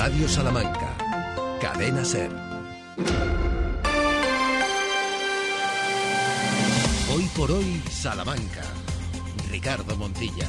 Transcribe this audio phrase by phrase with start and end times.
[0.00, 0.96] Radio Salamanca.
[1.60, 2.30] Cadena Ser.
[7.14, 8.62] Hoy por hoy, Salamanca.
[9.50, 10.48] Ricardo Montilla.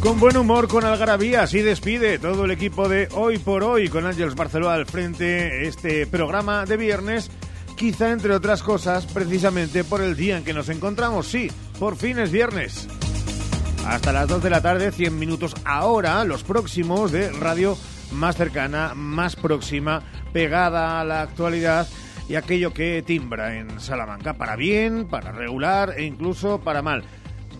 [0.00, 4.04] Con buen humor, con algarabía, así despide todo el equipo de Hoy por Hoy, con
[4.04, 7.30] Ángeles Barceló al frente, este programa de viernes,
[7.76, 11.28] quizá entre otras cosas, precisamente por el día en que nos encontramos.
[11.28, 11.48] Sí,
[11.78, 12.88] por fin es viernes.
[13.86, 17.76] Hasta las 2 de la tarde, 100 minutos ahora, los próximos de radio
[18.12, 20.02] más cercana, más próxima,
[20.32, 21.86] pegada a la actualidad
[22.28, 27.04] y aquello que timbra en Salamanca, para bien, para regular e incluso para mal.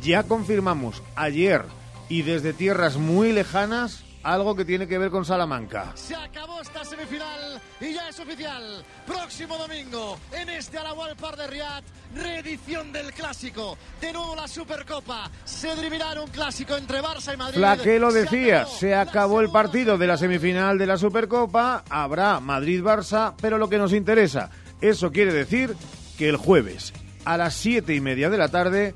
[0.00, 1.62] Ya confirmamos ayer
[2.08, 5.92] y desde tierras muy lejanas algo que tiene que ver con Salamanca.
[5.94, 8.84] Se acabó esta semifinal y ya es oficial.
[9.06, 11.84] Próximo domingo en este Alahual Par de Riyadh,
[12.14, 13.78] reedición del clásico.
[14.00, 15.30] De nuevo la Supercopa.
[15.44, 17.58] Se dirimirá un clásico entre Barça y Madrid.
[17.58, 23.34] Flaque lo decía, se acabó el partido de la semifinal de la Supercopa, habrá Madrid-Barça,
[23.40, 25.76] pero lo que nos interesa, eso quiere decir
[26.16, 26.92] que el jueves
[27.24, 28.94] a las siete y media de la tarde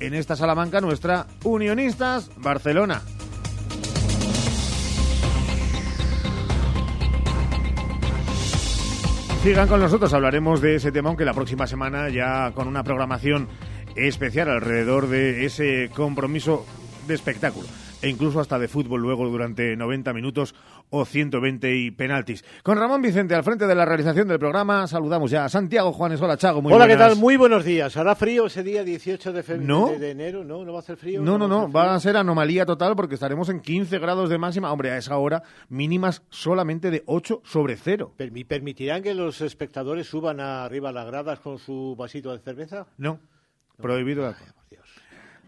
[0.00, 3.02] en esta Salamanca nuestra Unionistas Barcelona.
[9.44, 13.46] Sigan con nosotros, hablaremos de ese tema, aunque la próxima semana ya con una programación
[13.94, 16.64] especial alrededor de ese compromiso
[17.06, 17.66] de espectáculo
[18.04, 20.54] e incluso hasta de fútbol luego durante 90 minutos
[20.90, 22.44] o 120 y penaltis.
[22.62, 26.20] Con Ramón Vicente al frente de la realización del programa, saludamos ya a Santiago Juanes.
[26.20, 26.62] Hola, Chago.
[26.62, 27.06] Muy Hola, buenas.
[27.08, 27.18] ¿qué tal?
[27.20, 27.96] Muy buenos días.
[27.96, 29.88] ¿Hará frío ese día 18 de, fe- No.
[29.88, 30.44] de, enero?
[30.44, 30.64] ¿No?
[30.64, 31.22] ¿No va a hacer frío?
[31.22, 34.28] No, no, va a no, va a ser anomalía total porque estaremos en 15 grados
[34.30, 34.70] de máxima.
[34.72, 38.12] Hombre, a esa hora mínimas solamente de 8 sobre 0.
[38.18, 42.86] Permi- ¿Permitirán que los espectadores suban arriba a las gradas con su vasito de cerveza?
[42.98, 43.18] No,
[43.80, 44.22] prohibido.
[44.24, 44.54] Por Dios.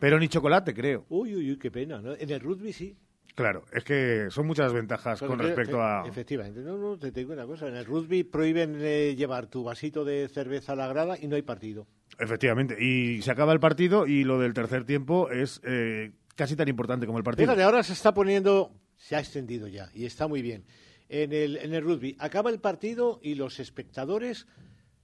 [0.00, 1.06] Pero ni chocolate, creo.
[1.08, 2.00] Uy, uy, uy, qué pena.
[2.00, 2.14] ¿no?
[2.14, 2.96] En el rugby sí.
[3.34, 6.06] Claro, es que son muchas ventajas con respecto a...
[6.08, 6.60] Efectivamente.
[6.60, 7.68] No, no, te digo una cosa.
[7.68, 11.36] En el rugby prohíben eh, llevar tu vasito de cerveza a la grada y no
[11.36, 11.86] hay partido.
[12.18, 16.68] Efectivamente, y se acaba el partido y lo del tercer tiempo es eh, casi tan
[16.68, 17.46] importante como el partido.
[17.46, 20.64] Fíjate, ahora se está poniendo, se ha extendido ya y está muy bien.
[21.10, 24.46] En el, en el rugby acaba el partido y los espectadores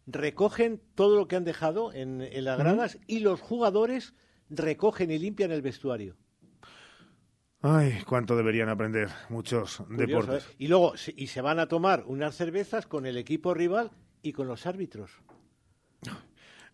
[0.07, 4.15] recogen todo lo que han dejado en, en las gradas y los jugadores
[4.55, 6.17] recogen y limpian el vestuario.
[7.61, 10.47] Ay, cuánto deberían aprender muchos Curioso, deportes.
[10.51, 10.55] ¿eh?
[10.59, 14.49] Y luego y se van a tomar unas cervezas con el equipo rival y con
[14.49, 15.13] los árbitros.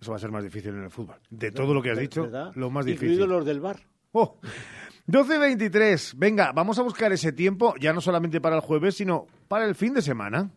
[0.00, 1.16] Eso va a ser más difícil en el fútbol.
[1.28, 2.53] De todo lo que has ¿Ver- dicho, verdad?
[2.55, 3.19] lo más difícil.
[3.27, 3.81] los del bar.
[4.12, 4.39] Oh,
[5.06, 6.15] 12.23.
[6.16, 9.75] Venga, vamos a buscar ese tiempo, ya no solamente para el jueves, sino para el
[9.75, 10.50] fin de semana.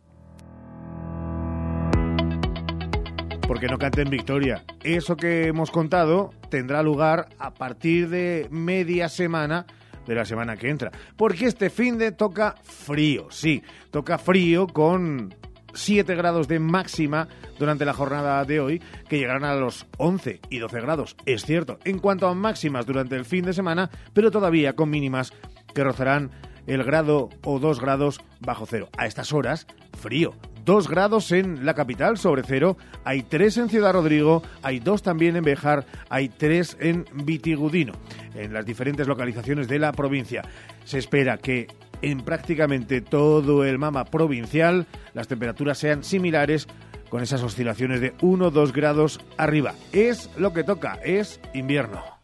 [3.52, 4.64] Porque no canten victoria.
[4.82, 9.66] Eso que hemos contado tendrá lugar a partir de media semana
[10.06, 10.90] de la semana que entra.
[11.18, 15.34] Porque este fin de toca frío, sí, toca frío con
[15.74, 20.58] 7 grados de máxima durante la jornada de hoy, que llegarán a los 11 y
[20.58, 24.72] 12 grados, es cierto, en cuanto a máximas durante el fin de semana, pero todavía
[24.72, 25.34] con mínimas
[25.74, 26.30] que rozarán
[26.66, 28.88] el grado o 2 grados bajo cero.
[28.96, 29.66] A estas horas,
[30.00, 30.32] frío.
[30.64, 35.36] 2 grados en la capital sobre cero, hay 3 en Ciudad Rodrigo, hay 2 también
[35.36, 37.92] en Bejar, hay 3 en Vitigudino,
[38.34, 40.42] en las diferentes localizaciones de la provincia.
[40.84, 41.66] Se espera que
[42.00, 46.66] en prácticamente todo el mama provincial las temperaturas sean similares
[47.08, 49.74] con esas oscilaciones de 1 o 2 grados arriba.
[49.92, 52.21] Es lo que toca, es invierno.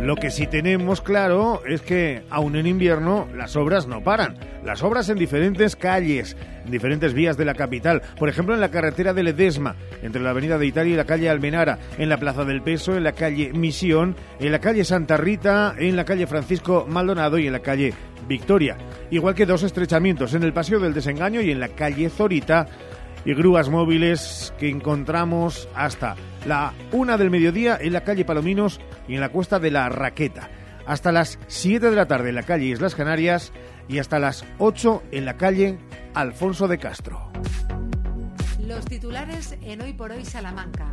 [0.00, 4.36] Lo que sí tenemos claro es que, aún en invierno, las obras no paran.
[4.64, 8.02] Las obras en diferentes calles, en diferentes vías de la capital.
[8.16, 11.28] Por ejemplo, en la carretera de Ledesma, entre la Avenida de Italia y la calle
[11.28, 11.78] Almenara.
[11.98, 15.96] En la Plaza del Peso, en la calle Misión, en la calle Santa Rita, en
[15.96, 17.92] la calle Francisco Maldonado y en la calle
[18.28, 18.76] Victoria.
[19.10, 22.66] Igual que dos estrechamientos en el Paseo del Desengaño y en la calle Zorita
[23.24, 29.14] y grúas móviles que encontramos hasta la una del mediodía en la calle Palominos y
[29.14, 30.48] en la cuesta de la Raqueta,
[30.86, 33.52] hasta las 7 de la tarde en la calle Islas Canarias
[33.88, 35.78] y hasta las 8 en la calle
[36.14, 37.30] Alfonso de Castro.
[38.60, 40.92] Los titulares en Hoy por Hoy Salamanca.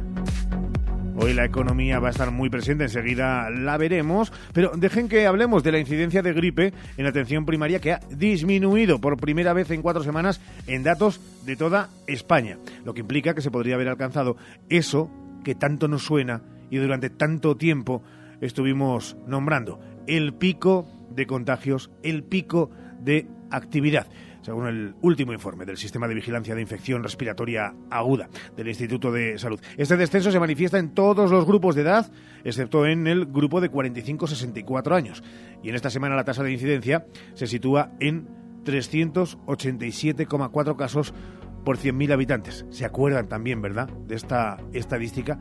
[1.17, 5.63] Hoy la economía va a estar muy presente, enseguida la veremos, pero dejen que hablemos
[5.63, 9.81] de la incidencia de gripe en atención primaria que ha disminuido por primera vez en
[9.81, 14.35] cuatro semanas en datos de toda España, lo que implica que se podría haber alcanzado
[14.67, 15.09] eso
[15.45, 18.03] que tanto nos suena y durante tanto tiempo
[18.41, 24.07] estuvimos nombrando, el pico de contagios, el pico de actividad.
[24.45, 29.39] Según el último informe del Sistema de Vigilancia de Infección Respiratoria Aguda del Instituto de
[29.39, 29.59] Salud.
[29.75, 32.11] Este descenso se manifiesta en todos los grupos de edad,
[32.43, 35.23] excepto en el grupo de 45-64 años.
[35.63, 38.27] Y en esta semana la tasa de incidencia se sitúa en
[38.65, 41.15] 387,4 casos
[41.63, 42.67] por 100.000 habitantes.
[42.69, 45.39] ¿Se acuerdan también, verdad, de esta estadística?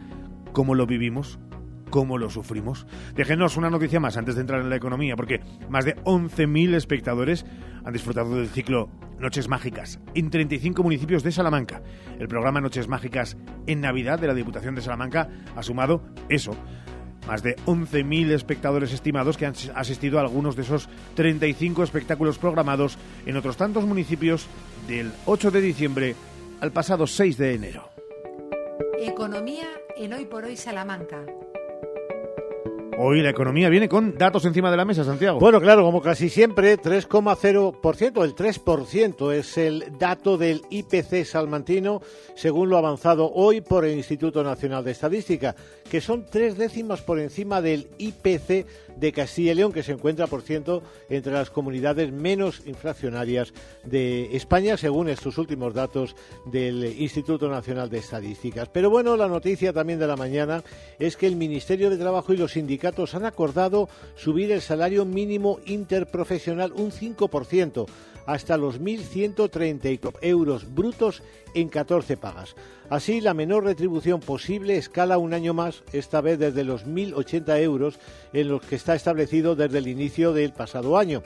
[0.53, 1.39] ¿Cómo lo vivimos?
[1.95, 2.89] Cómo lo sufrimos.
[3.15, 5.39] Déjenos una noticia más antes de entrar en la economía, porque
[5.69, 7.47] más de 11.000 espectadores
[7.85, 8.89] han disfrutado del ciclo
[9.21, 11.83] Noches Mágicas en 35 municipios de Salamanca.
[12.19, 13.37] El programa Noches Mágicas
[13.69, 16.57] en Navidad de la Diputación de Salamanca ha sumado eso.
[17.29, 22.99] Más de 11.000 espectadores estimados que han asistido a algunos de esos 35 espectáculos programados
[23.25, 24.49] en otros tantos municipios
[24.89, 26.17] del 8 de diciembre
[26.61, 27.89] al pasado 6 de enero.
[28.99, 31.25] Economía en Hoy por Hoy Salamanca.
[32.97, 35.41] Hoy la economía viene con datos encima de la mesa, Santiago.
[35.41, 42.03] Bueno, claro, como casi siempre, 3,0%, el 3% es el dato del IPC salmantino,
[42.37, 45.57] según lo avanzado hoy por el Instituto Nacional de Estadística,
[45.91, 50.27] que son tres décimas por encima del IPC de Castilla y León, que se encuentra,
[50.27, 53.53] por ciento, entre las comunidades menos inflacionarias
[53.85, 58.69] de España, según estos últimos datos del Instituto Nacional de Estadísticas.
[58.69, 60.63] Pero bueno, la noticia también de la mañana
[60.99, 65.59] es que el Ministerio de Trabajo y los sindicatos han acordado subir el salario mínimo
[65.67, 67.87] interprofesional un 5%
[68.27, 71.23] hasta los 1.130 euros brutos
[71.55, 72.57] en 14 pagas.
[72.91, 77.99] Así, la menor retribución posible escala un año más, esta vez desde los 1.080 euros
[78.33, 81.23] en los que está establecido desde el inicio del pasado año.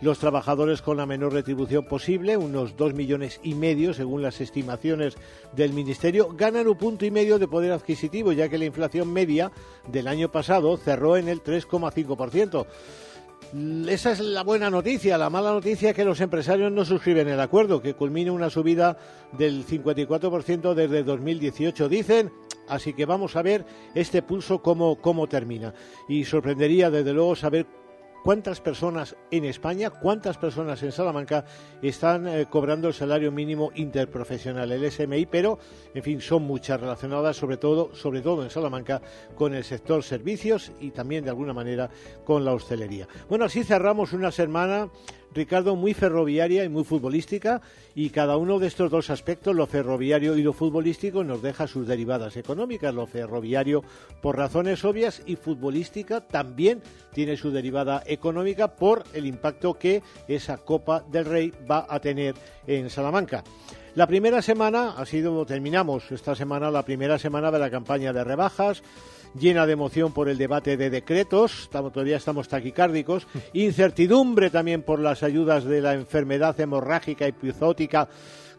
[0.00, 5.14] Los trabajadores con la menor retribución posible, unos dos millones y medio según las estimaciones
[5.54, 9.52] del Ministerio, ganan un punto y medio de poder adquisitivo, ya que la inflación media
[9.86, 12.66] del año pasado cerró en el 3,5%.
[13.52, 15.18] Esa es la buena noticia.
[15.18, 18.96] La mala noticia es que los empresarios no suscriben el acuerdo, que culmina una subida
[19.32, 21.86] del 54% desde 2018.
[21.90, 22.32] Dicen,
[22.66, 25.74] así que vamos a ver este pulso cómo, cómo termina.
[26.08, 27.66] Y sorprendería, desde luego, saber
[28.22, 31.44] cuántas personas en España, cuántas personas en Salamanca
[31.80, 35.58] están eh, cobrando el salario mínimo interprofesional, el SMI, pero
[35.94, 39.02] en fin, son muchas relacionadas sobre todo, sobre todo en Salamanca
[39.34, 41.90] con el sector servicios y también de alguna manera
[42.24, 43.08] con la hostelería.
[43.28, 44.90] Bueno, así cerramos una semana
[45.34, 47.60] Ricardo, muy ferroviaria y muy futbolística,
[47.94, 51.86] y cada uno de estos dos aspectos, lo ferroviario y lo futbolístico, nos deja sus
[51.86, 52.94] derivadas económicas.
[52.94, 53.82] Lo ferroviario
[54.20, 56.82] por razones obvias y futbolística también
[57.12, 62.34] tiene su derivada económica por el impacto que esa Copa del Rey va a tener
[62.66, 63.44] en Salamanca.
[63.94, 68.24] La primera semana ha sido, terminamos esta semana, la primera semana de la campaña de
[68.24, 68.82] rebajas
[69.38, 75.22] llena de emoción por el debate de decretos, todavía estamos taquicárdicos, incertidumbre también por las
[75.22, 78.08] ayudas de la enfermedad hemorrágica y epizótica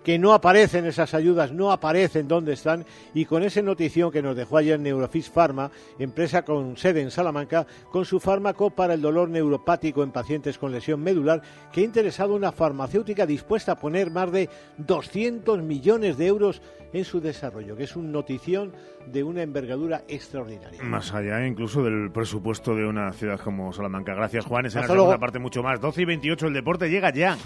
[0.03, 4.35] que no aparecen esas ayudas, no aparecen dónde están, y con esa notición que nos
[4.35, 9.29] dejó ayer Neurofis Pharma, empresa con sede en Salamanca, con su fármaco para el dolor
[9.29, 11.41] neuropático en pacientes con lesión medular,
[11.71, 16.61] que ha interesado una farmacéutica dispuesta a poner más de 200 millones de euros
[16.93, 18.71] en su desarrollo, que es una notición
[19.07, 20.81] de una envergadura extraordinaria.
[20.83, 24.13] Más allá incluso del presupuesto de una ciudad como Salamanca.
[24.13, 24.65] Gracias, Juan.
[24.65, 25.81] Es en la segunda parte mucho más.
[25.81, 27.37] 12 y 28, el deporte llega ya.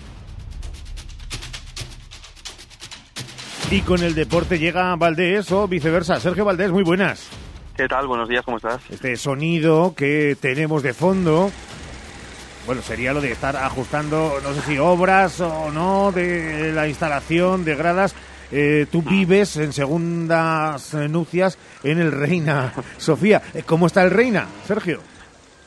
[3.70, 6.22] Y con el deporte llega Valdés o viceversa.
[6.22, 7.30] Sergio Valdés, muy buenas.
[7.76, 8.08] ¿Qué tal?
[8.08, 8.80] Buenos días, ¿cómo estás?
[8.90, 11.52] Este sonido que tenemos de fondo,
[12.66, 17.66] bueno, sería lo de estar ajustando, no sé si obras o no, de la instalación
[17.66, 18.16] de gradas.
[18.54, 19.10] Eh, tú mm.
[19.10, 23.42] vives en segundas nupcias en el Reina Sofía.
[23.54, 25.02] Eh, ¿Cómo está el Reina, Sergio?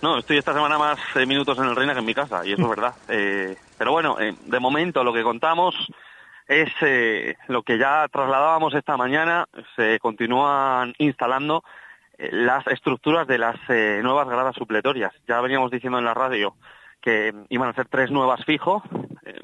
[0.01, 2.55] No, estoy esta semana más eh, minutos en el Reina que en mi casa, y
[2.55, 2.95] eso es verdad.
[3.77, 5.75] pero bueno, de momento lo que contamos
[6.51, 11.63] es eh, lo que ya trasladábamos esta mañana, se continúan instalando
[12.19, 15.13] eh, las estructuras de las eh, nuevas gradas supletorias.
[15.29, 16.57] Ya veníamos diciendo en la radio
[17.01, 18.83] que iban a ser tres nuevas fijo,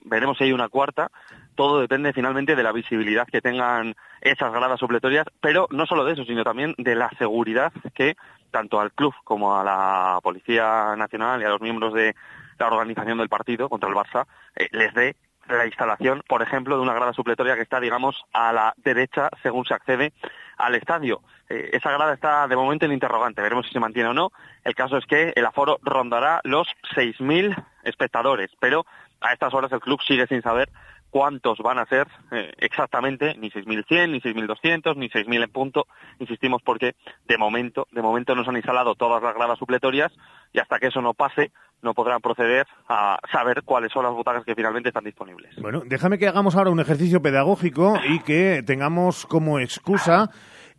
[0.05, 1.13] veremos si hay una cuarta,
[1.55, 6.15] todo depende finalmente de la visibilidad que tengan esas gradas supletorias, pero no solo de
[6.15, 8.17] eso, sino también de la seguridad que
[8.51, 12.17] tanto al club como a la Policía Nacional y a los miembros de
[12.59, 14.27] la organización del partido contra el Barça
[14.73, 15.17] les dé
[15.49, 19.65] la instalación, por ejemplo, de una grada supletoria que está, digamos, a la derecha según
[19.65, 20.13] se accede
[20.57, 21.23] al estadio.
[21.49, 24.33] Eh, esa grada está de momento en interrogante, veremos si se mantiene o no.
[24.65, 28.87] El caso es que el aforo rondará los 6.000 espectadores, pero
[29.21, 30.69] a estas horas el club sigue sin saber
[31.11, 35.87] cuántos van a ser eh, exactamente, ni 6.100, ni 6.200, ni 6.000 en punto,
[36.19, 36.95] insistimos porque
[37.27, 40.13] de momento, de momento nos han instalado todas las gradas supletorias
[40.53, 44.45] y hasta que eso no pase no podrán proceder a saber cuáles son las butacas
[44.45, 45.55] que finalmente están disponibles.
[45.61, 50.31] Bueno, déjame que hagamos ahora un ejercicio pedagógico y que tengamos como excusa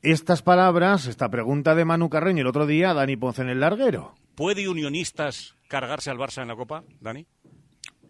[0.02, 3.60] estas palabras, esta pregunta de Manu Carreño el otro día a Dani Ponce en el
[3.60, 4.16] larguero.
[4.36, 7.26] ¿Puede Unionistas cargarse al Barça en la Copa, Dani?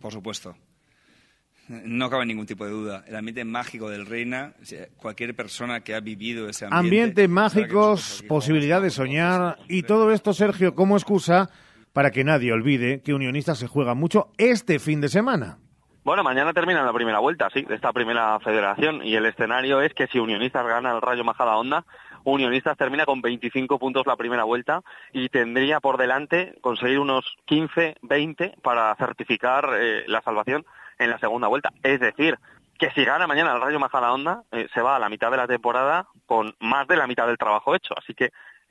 [0.01, 0.55] Por supuesto.
[1.67, 3.03] No cabe ningún tipo de duda.
[3.07, 4.53] El ambiente mágico del Reina,
[4.95, 6.85] cualquier persona que ha vivido ese ambiente.
[6.85, 11.49] Ambientes mágicos, posibilidad de soñar y todo esto, Sergio, como excusa
[11.91, 15.57] para que nadie olvide que Unionistas se juega mucho este fin de semana.
[16.03, 19.93] Bueno, mañana termina la primera vuelta, sí, de esta primera federación y el escenario es
[19.93, 21.83] que si Unionistas gana el Rayo Majada Onda,
[22.23, 27.95] Unionistas termina con 25 puntos la primera vuelta y tendría por delante conseguir unos 15,
[28.01, 30.65] 20 para certificar eh, la salvación
[30.99, 31.71] en la segunda vuelta.
[31.83, 32.37] Es decir,
[32.77, 35.47] que si gana mañana el Rayo Majadahonda, eh, se va a la mitad de la
[35.47, 37.93] temporada con más de la mitad del trabajo hecho.
[37.97, 38.25] Así que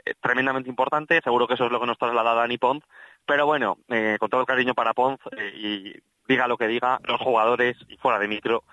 [0.04, 2.84] eh, tremendamente importante, seguro que eso es lo que nos traslada Dani Pons.
[3.26, 5.18] Pero bueno, eh, con todo el cariño para Pons
[5.54, 5.94] y
[6.28, 8.64] diga lo que diga, los jugadores y fuera de micro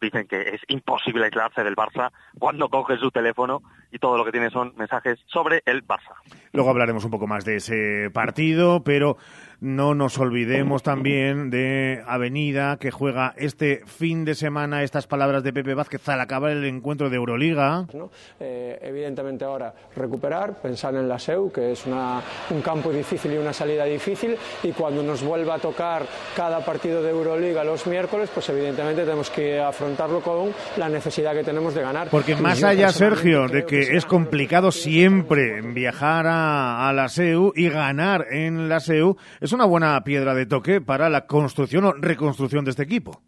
[0.00, 3.62] dicen que es imposible aislarse del Barça cuando coge su teléfono
[3.92, 6.14] y todo lo que tiene son mensajes sobre el Barça.
[6.52, 9.16] Luego hablaremos un poco más de ese partido, pero
[9.60, 15.52] no nos olvidemos también de Avenida, que juega este fin de semana estas palabras de
[15.52, 17.86] Pepe Vázquez al acabar el encuentro de Euroliga.
[18.38, 23.52] Eh, evidentemente ahora recuperar, pensar en la SEU, que es un campo difícil y una
[23.52, 28.48] salida difícil, y cuando nos vuelva a tocar cada partido de Euroliga los miércoles, pues
[28.50, 32.08] evidentemente tenemos que afrontarlo con la necesidad que tenemos de ganar.
[32.10, 37.68] Porque más allá, Sergio, de que, es complicado siempre viajar a, a la SEU y
[37.68, 42.64] ganar en la SEU, es una buena piedra de toque para la construcción o reconstrucción
[42.64, 43.22] de este equipo.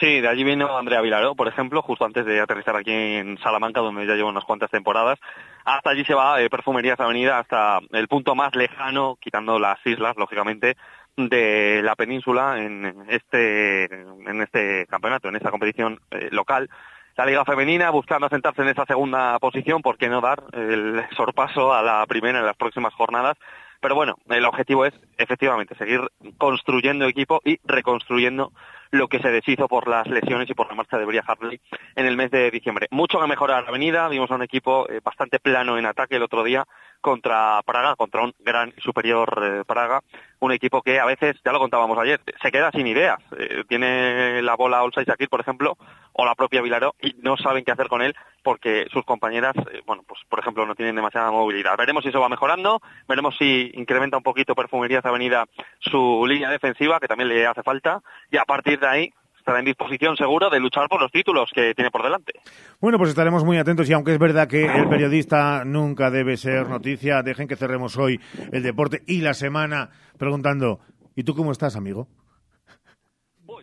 [0.00, 3.80] Sí, de allí vino Andrea Vilaró, por ejemplo, justo antes de aterrizar aquí en Salamanca,
[3.80, 5.18] donde ya llevo unas cuantas temporadas.
[5.64, 10.16] Hasta allí se va eh, Perfumerías Avenida, hasta el punto más lejano, quitando las islas,
[10.16, 10.76] lógicamente,
[11.16, 16.68] de la península en este, en este campeonato, en esta competición eh, local.
[17.16, 21.74] La Liga Femenina buscando asentarse en esa segunda posición, ¿por qué no dar el sorpaso
[21.74, 23.36] a la primera en las próximas jornadas?
[23.82, 26.00] Pero bueno, el objetivo es efectivamente seguir
[26.38, 28.52] construyendo equipo y reconstruyendo
[28.92, 31.60] lo que se deshizo por las lesiones y por la marcha de Bria Hartley
[31.96, 32.86] en el mes de diciembre.
[32.92, 36.22] Mucho que mejorar la avenida, vimos a un equipo eh, bastante plano en ataque el
[36.22, 36.64] otro día
[37.02, 40.00] contra Praga, contra un gran superior eh, Praga,
[40.40, 43.18] un equipo que a veces, ya lo contábamos ayer, se queda sin ideas.
[43.38, 45.76] Eh, tiene la bola Olsa Shakir, por ejemplo,
[46.14, 49.54] o la propia Vilaró, y no saben qué hacer con él porque sus compañeras,
[49.86, 51.76] bueno, pues por ejemplo, no tienen demasiada movilidad.
[51.76, 55.44] Veremos si eso va mejorando, veremos si incrementa un poquito Perfumerías Avenida
[55.78, 59.64] su línea defensiva, que también le hace falta, y a partir de ahí estará en
[59.64, 62.32] disposición seguro de luchar por los títulos que tiene por delante.
[62.80, 66.68] Bueno, pues estaremos muy atentos y aunque es verdad que el periodista nunca debe ser
[66.68, 68.20] noticia, dejen que cerremos hoy
[68.52, 70.78] el deporte y la semana preguntando,
[71.16, 72.06] ¿y tú cómo estás, amigo?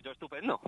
[0.04, 0.58] yo estupendo.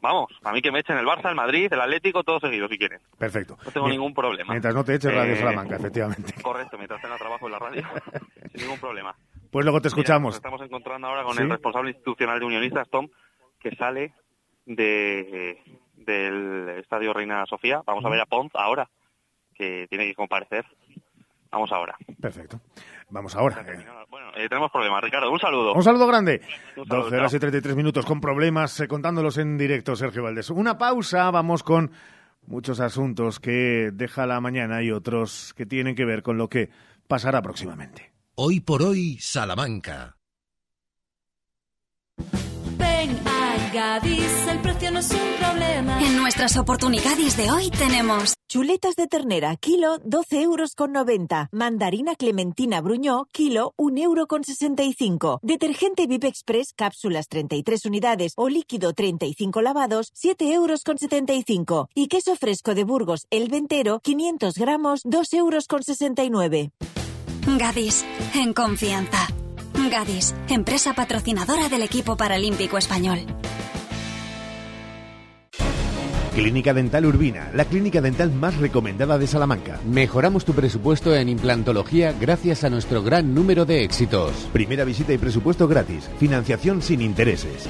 [0.00, 2.78] Vamos, a mí que me echen el Barça, el Madrid, el Atlético, todo seguido si
[2.78, 2.98] quieren.
[3.18, 3.58] Perfecto.
[3.64, 4.52] No tengo ningún problema.
[4.54, 6.32] Mientras no te eches Radio Eh, Salamanca, efectivamente.
[6.42, 7.82] Correcto, mientras tenga trabajo en la radio,
[8.54, 9.14] sin ningún problema.
[9.50, 10.28] Pues luego te Mira, escuchamos.
[10.30, 11.42] nos estamos encontrando ahora con ¿Sí?
[11.42, 13.08] el responsable institucional de Unionistas, Tom,
[13.58, 14.14] que sale
[14.66, 15.58] de
[15.96, 17.82] del Estadio Reina Sofía.
[17.86, 18.88] Vamos a ver a Pons ahora,
[19.54, 20.64] que tiene que comparecer.
[21.50, 21.96] Vamos ahora.
[22.20, 22.60] Perfecto.
[23.10, 23.64] Vamos ahora.
[23.66, 23.84] eh.
[24.08, 25.30] Bueno, eh, tenemos problemas, Ricardo.
[25.30, 25.74] Un saludo.
[25.74, 26.40] Un saludo grande.
[26.76, 30.50] Un saludo, 12 horas y 33 minutos con problemas, eh, contándolos en directo, Sergio Valdés.
[30.50, 31.90] Una pausa, vamos con
[32.46, 36.70] muchos asuntos que deja la mañana y otros que tienen que ver con lo que
[37.08, 38.12] pasará próximamente.
[38.36, 40.16] Hoy por hoy, Salamanca.
[43.72, 46.02] Gadis, el precio no es un problema.
[46.02, 51.50] En nuestras oportunidades de hoy tenemos Chuletas de ternera, kilo, 12 euros con 90.
[51.52, 55.38] Mandarina clementina bruñó, kilo, 1 euro con 65.
[55.42, 61.90] Detergente VIP Express, cápsulas 33 unidades o líquido 35 lavados, 7 euros con 75.
[61.94, 66.72] Y queso fresco de Burgos, el ventero, 500 gramos, 2 euros con 69.
[67.56, 69.28] Gadis, en confianza.
[69.88, 73.20] Gadis, empresa patrocinadora del equipo paralímpico español.
[76.34, 79.80] Clínica Dental Urbina, la clínica dental más recomendada de Salamanca.
[79.84, 84.32] Mejoramos tu presupuesto en implantología gracias a nuestro gran número de éxitos.
[84.52, 86.08] Primera visita y presupuesto gratis.
[86.18, 87.68] Financiación sin intereses.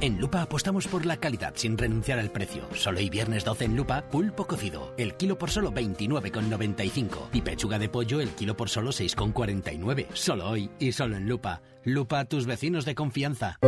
[0.00, 2.62] En Lupa apostamos por la calidad sin renunciar al precio.
[2.72, 4.94] Solo hoy viernes 12 en Lupa, pulpo cocido.
[4.96, 7.30] El kilo por solo 29,95.
[7.32, 10.06] Y pechuga de pollo el kilo por solo 6,49.
[10.12, 11.62] Solo hoy y solo en Lupa.
[11.82, 13.58] Lupa, tus vecinos de confianza.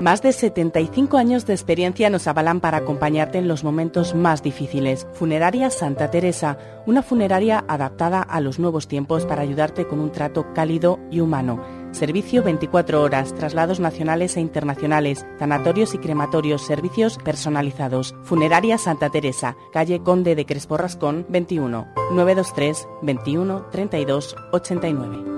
[0.00, 5.08] Más de 75 años de experiencia nos avalan para acompañarte en los momentos más difíciles.
[5.12, 6.56] Funeraria Santa Teresa,
[6.86, 11.77] una funeraria adaptada a los nuevos tiempos para ayudarte con un trato cálido y humano.
[11.92, 18.14] Servicio 24 horas, traslados nacionales e internacionales, sanatorios y crematorios, servicios personalizados.
[18.22, 25.37] Funeraria Santa Teresa, calle Conde de Crespo Rascón, 21, 923 21 32 89.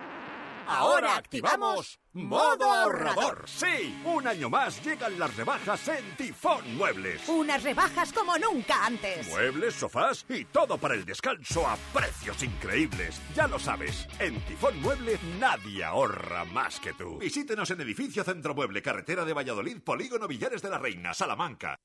[0.71, 3.43] Ahora activamos modo ahorrador.
[3.45, 7.27] Sí, un año más llegan las rebajas en Tifón Muebles.
[7.27, 9.27] Unas rebajas como nunca antes.
[9.27, 13.21] Muebles, sofás y todo para el descanso a precios increíbles.
[13.35, 17.17] Ya lo sabes, en Tifón Muebles nadie ahorra más que tú.
[17.17, 21.79] Visítenos en Edificio Centro Mueble, Carretera de Valladolid, Polígono Villares de la Reina, Salamanca.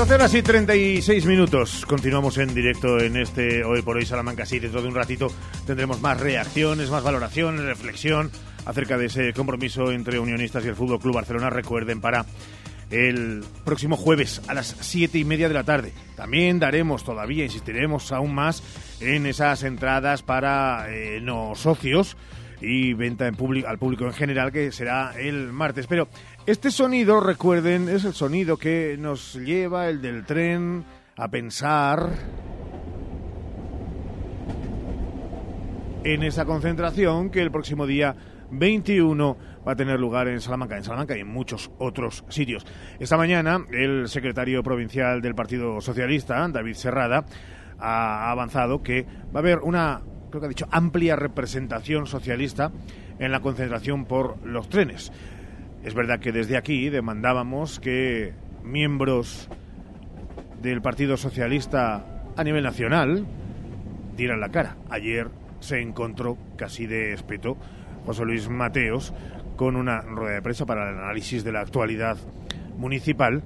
[0.00, 1.84] 12 horas y 36 minutos.
[1.84, 4.46] Continuamos en directo en este Hoy por Hoy Salamanca.
[4.46, 5.26] Sí, dentro de un ratito
[5.66, 8.30] tendremos más reacciones, más valoraciones, reflexión
[8.64, 11.50] acerca de ese compromiso entre Unionistas y el Fútbol Club Barcelona.
[11.50, 12.24] Recuerden, para
[12.90, 15.92] el próximo jueves a las siete y media de la tarde.
[16.16, 18.62] También daremos todavía, insistiremos aún más
[19.00, 22.16] en esas entradas para eh, no socios
[22.60, 25.86] y venta en al público en general, que será el martes.
[25.86, 26.08] Pero
[26.46, 30.84] este sonido, recuerden, es el sonido que nos lleva el del tren
[31.16, 32.10] a pensar
[36.02, 38.16] en esa concentración que el próximo día
[38.50, 42.66] 21 va a tener lugar en Salamanca, en Salamanca y en muchos otros sitios.
[42.98, 47.26] Esta mañana el secretario provincial del Partido Socialista, David Serrada,
[47.78, 49.04] ha avanzado que
[49.34, 52.72] va a haber una creo que ha dicho, amplia representación socialista
[53.18, 55.12] en la concentración por los trenes.
[55.84, 59.48] Es verdad que desde aquí demandábamos que miembros
[60.60, 63.26] del Partido Socialista a nivel nacional
[64.16, 64.76] dieran la cara.
[64.90, 65.28] Ayer
[65.60, 67.56] se encontró casi de espeto
[68.04, 69.14] José Luis Mateos
[69.56, 72.18] con una rueda de prensa para el análisis de la actualidad
[72.76, 73.42] municipal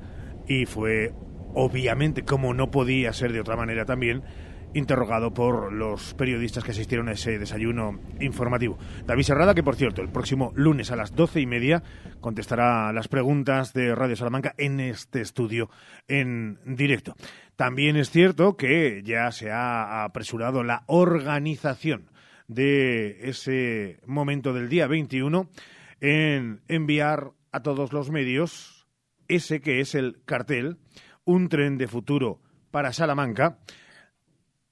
[0.48, 1.12] y fue
[1.54, 4.22] obviamente, como no podía ser de otra manera también,
[4.74, 8.78] interrogado por los periodistas que asistieron a ese desayuno informativo.
[9.06, 11.82] David Serrada, que por cierto, el próximo lunes a las doce y media
[12.20, 15.70] contestará las preguntas de Radio Salamanca en este estudio
[16.08, 17.14] en directo.
[17.56, 22.10] También es cierto que ya se ha apresurado la organización
[22.48, 25.48] de ese momento del día 21
[26.00, 28.86] en enviar a todos los medios
[29.28, 30.78] ese que es el cartel,
[31.24, 33.58] un tren de futuro para Salamanca,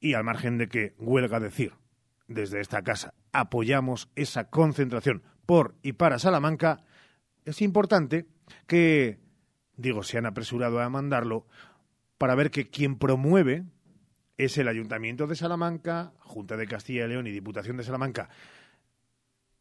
[0.03, 1.73] y al margen de que huelga decir
[2.27, 6.85] desde esta casa apoyamos esa concentración por y para Salamanca,
[7.45, 8.27] es importante
[8.67, 9.21] que,
[9.77, 11.47] digo, se han apresurado a mandarlo
[12.19, 13.65] para ver que quien promueve
[14.37, 18.29] es el Ayuntamiento de Salamanca, Junta de Castilla y León y Diputación de Salamanca,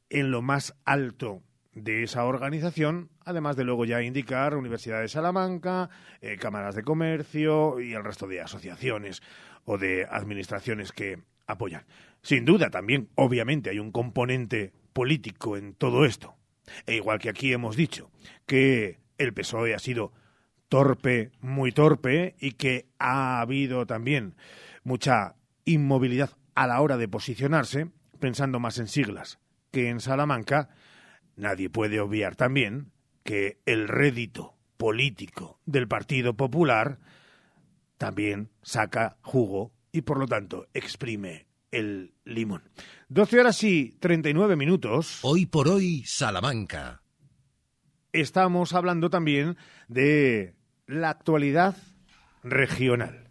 [0.09, 5.89] en lo más alto de esa organización, además de luego ya indicar Universidad de Salamanca,
[6.19, 9.21] eh, cámaras de comercio y el resto de asociaciones
[9.65, 11.85] o de administraciones que apoyan.
[12.21, 16.35] Sin duda también, obviamente, hay un componente político en todo esto.
[16.85, 18.11] E igual que aquí hemos dicho
[18.45, 20.13] que el PSOE ha sido
[20.69, 24.35] torpe, muy torpe, y que ha habido también
[24.83, 27.87] mucha inmovilidad a la hora de posicionarse,
[28.19, 29.39] pensando más en siglas
[29.71, 30.69] que en Salamanca,
[31.35, 32.91] nadie puede obviar también
[33.23, 36.99] que el rédito político del Partido Popular
[38.01, 42.63] también saca jugo y por lo tanto exprime el limón.
[43.09, 45.19] 12 horas y 39 minutos.
[45.21, 47.03] Hoy por hoy, Salamanca.
[48.11, 49.55] Estamos hablando también
[49.87, 50.55] de
[50.87, 51.77] la actualidad
[52.41, 53.29] regional.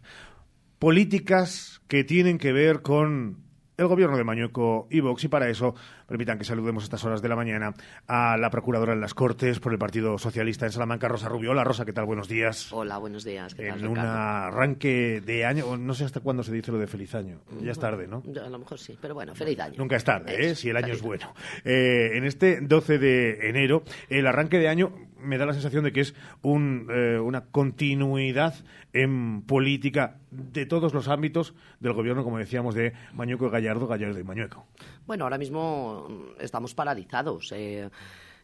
[0.79, 3.43] Políticas que tienen que ver con
[3.75, 5.75] el gobierno de Mañueco y Vox y para eso
[6.11, 7.73] permitan que saludemos a estas horas de la mañana
[8.05, 11.51] a la procuradora en las Cortes por el Partido Socialista en Salamanca, Rosa Rubio.
[11.51, 12.03] Hola Rosa, ¿qué tal?
[12.03, 12.67] Buenos días.
[12.73, 13.55] Hola, buenos días.
[13.55, 16.87] ¿Qué tal, En un arranque de año, no sé hasta cuándo se dice lo de
[16.87, 18.23] feliz año, ya es tarde, ¿no?
[18.45, 19.75] A lo mejor sí, pero bueno, feliz año.
[19.77, 20.55] Nunca es tarde, ¿eh?
[20.55, 21.33] Si el año es bueno.
[21.63, 25.93] Eh, en este 12 de enero, el arranque de año me da la sensación de
[25.93, 28.55] que es un, eh, una continuidad
[28.93, 34.19] en política de todos los ámbitos del gobierno, como decíamos, de Mañueco y Gallardo, Gallardo
[34.19, 34.65] y Mañueco.
[35.05, 37.51] Bueno, ahora mismo mm, estamos paralizados.
[37.53, 37.89] Eh,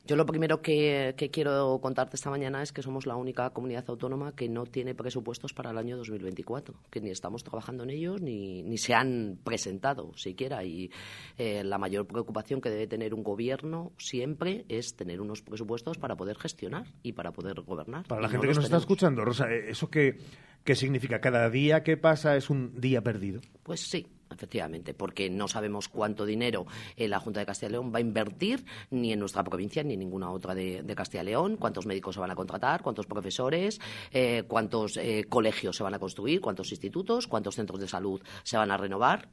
[0.07, 3.83] yo lo primero que, que quiero contarte esta mañana es que somos la única comunidad
[3.89, 8.21] autónoma que no tiene presupuestos para el año 2024, que ni estamos trabajando en ellos
[8.21, 10.63] ni, ni se han presentado siquiera.
[10.63, 10.91] Y
[11.37, 16.15] eh, la mayor preocupación que debe tener un gobierno siempre es tener unos presupuestos para
[16.15, 18.07] poder gestionar y para poder gobernar.
[18.07, 18.83] Para la gente no que nos está tenemos.
[18.83, 20.19] escuchando, Rosa, eh, ¿eso qué,
[20.63, 21.19] qué significa?
[21.19, 23.41] ¿Cada día que pasa es un día perdido?
[23.63, 27.91] Pues sí, efectivamente, porque no sabemos cuánto dinero eh, la Junta de Castilla y León
[27.93, 31.57] va a invertir ni en nuestra provincia ni en ninguna otra de, Castilla y León,
[31.57, 33.79] cuántos médicos se van a contratar, cuántos profesores,
[34.11, 38.57] eh, cuántos eh, colegios se van a construir, cuántos institutos, cuántos centros de salud se
[38.57, 39.29] van a renovar.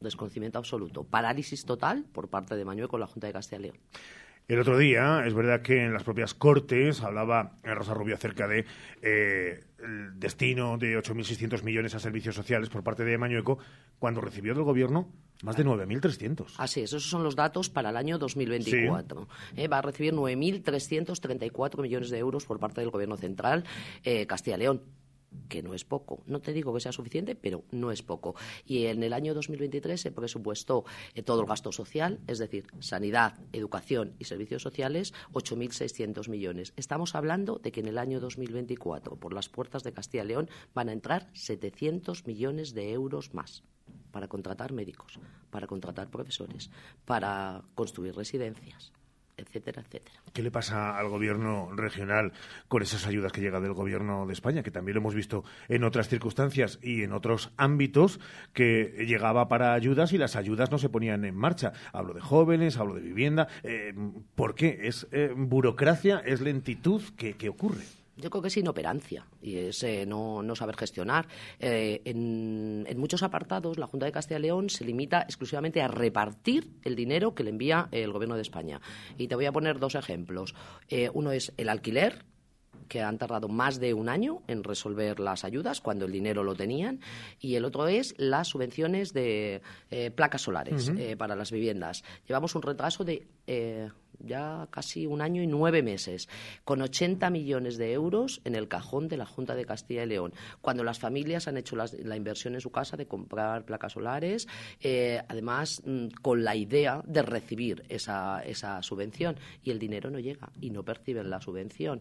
[0.00, 3.78] Desconocimiento absoluto, parálisis total por parte de Manuel con la Junta de Castilla y León.
[4.48, 8.64] El otro día, es verdad que en las propias Cortes hablaba Rosa Rubio acerca de
[9.02, 13.58] eh, el destino de 8.600 millones a servicios sociales por parte de Mañueco,
[13.98, 16.54] cuando recibió del gobierno más de 9.300.
[16.56, 19.28] Así es, esos son los datos para el año 2024.
[19.54, 23.64] Eh, va a recibir 9.334 millones de euros por parte del Gobierno central
[24.02, 24.82] eh, Castilla y León
[25.48, 26.22] que no es poco.
[26.26, 28.34] No te digo que sea suficiente, pero no es poco.
[28.66, 33.38] Y en el año 2023 se presupuestó eh, todo el gasto social, es decir, sanidad,
[33.52, 36.72] educación y servicios sociales, 8.600 millones.
[36.76, 40.50] Estamos hablando de que en el año 2024, por las puertas de Castilla y León,
[40.74, 43.64] van a entrar 700 millones de euros más
[44.10, 45.18] para contratar médicos,
[45.50, 46.70] para contratar profesores,
[47.04, 48.92] para construir residencias,
[49.38, 50.20] etcétera, etcétera.
[50.32, 52.32] ¿Qué le pasa al gobierno regional
[52.68, 54.62] con esas ayudas que llegan del gobierno de España?
[54.62, 58.20] Que también lo hemos visto en otras circunstancias y en otros ámbitos
[58.52, 61.72] que llegaba para ayudas y las ayudas no se ponían en marcha.
[61.92, 63.48] Hablo de jóvenes, hablo de vivienda.
[63.62, 63.94] Eh,
[64.34, 64.80] ¿Por qué?
[64.82, 66.18] ¿Es eh, burocracia?
[66.18, 67.02] ¿Es lentitud?
[67.16, 67.97] ¿Qué, qué ocurre?
[68.18, 71.28] Yo creo que es inoperancia y es eh, no, no saber gestionar.
[71.60, 75.88] Eh, en, en muchos apartados, la Junta de Castilla y León se limita exclusivamente a
[75.88, 78.80] repartir el dinero que le envía el Gobierno de España.
[79.16, 80.54] Y te voy a poner dos ejemplos.
[80.88, 82.24] Eh, uno es el alquiler,
[82.88, 86.54] que han tardado más de un año en resolver las ayudas cuando el dinero lo
[86.54, 87.00] tenían
[87.38, 92.02] y el otro es las subvenciones de eh, placas solares eh, para las viviendas.
[92.26, 96.28] Llevamos un retraso de eh, ya casi un año y nueve meses,
[96.64, 100.32] con 80 millones de euros en el cajón de la Junta de Castilla y León,
[100.60, 104.48] cuando las familias han hecho la inversión en su casa de comprar placas solares,
[104.80, 110.18] eh, además mm, con la idea de recibir esa, esa subvención y el dinero no
[110.18, 112.00] llega y no perciben la subvención.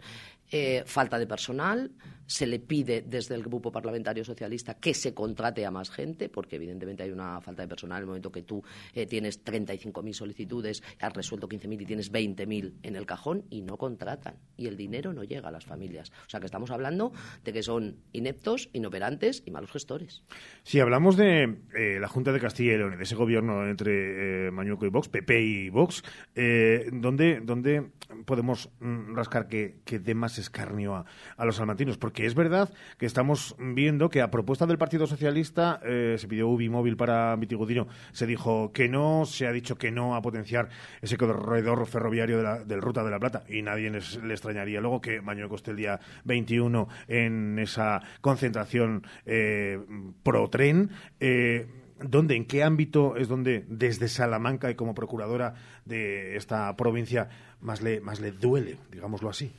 [0.51, 1.91] Eh, falta de personal,
[2.27, 6.57] se le pide desde el Grupo Parlamentario Socialista que se contrate a más gente, porque
[6.57, 10.83] evidentemente hay una falta de personal en el momento que tú eh, tienes 35.000 solicitudes,
[10.99, 14.35] has resuelto 15.000 y tienes 20.000 en el cajón y no contratan.
[14.57, 16.11] Y el dinero no llega a las familias.
[16.25, 20.23] O sea que estamos hablando de que son ineptos, inoperantes y malos gestores.
[20.63, 24.51] Si hablamos de eh, la Junta de Castilla y León, de ese gobierno entre eh,
[24.51, 26.03] Mañueco y Vox, PP y Vox,
[26.35, 27.91] eh, ¿dónde, dónde
[28.25, 30.95] podemos mm, rascar que, que más escarnio
[31.37, 31.97] a, los salmantinos?
[31.97, 36.47] Porque es verdad que estamos viendo que a propuesta del Partido Socialista eh, se pidió
[36.47, 40.69] UBI móvil para Vitigodino, se dijo que no, se ha dicho que no a potenciar
[41.01, 44.81] ese corredor ferroviario de la, del Ruta de la Plata y nadie les- le extrañaría
[44.81, 49.79] luego que Mañueco esté el día 21 en esa concentración eh,
[50.23, 50.89] pro tren.
[51.19, 51.67] Eh,
[51.99, 57.27] ¿Dónde, en qué ámbito es donde desde Salamanca y como procuradora de esta provincia
[57.59, 59.51] más le, más le duele, digámoslo así?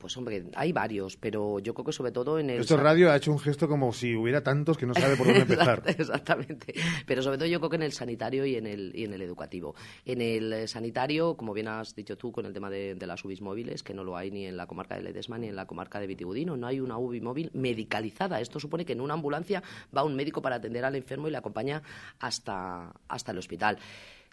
[0.00, 2.60] Pues hombre, hay varios, pero yo creo que sobre todo en el...
[2.62, 5.42] Esto radio ha hecho un gesto como si hubiera tantos que no sabe por dónde
[5.42, 5.82] empezar.
[5.84, 6.72] Exactamente.
[7.06, 9.20] Pero sobre todo yo creo que en el sanitario y en el, y en el
[9.20, 9.74] educativo.
[10.06, 13.22] En el eh, sanitario, como bien has dicho tú con el tema de, de las
[13.22, 15.66] UBIs móviles, que no lo hay ni en la comarca de Ledesma ni en la
[15.66, 18.40] comarca de Vitigudino, no hay una UBI móvil medicalizada.
[18.40, 19.62] Esto supone que en una ambulancia
[19.94, 21.82] va un médico para atender al enfermo y le acompaña
[22.20, 23.78] hasta, hasta el hospital.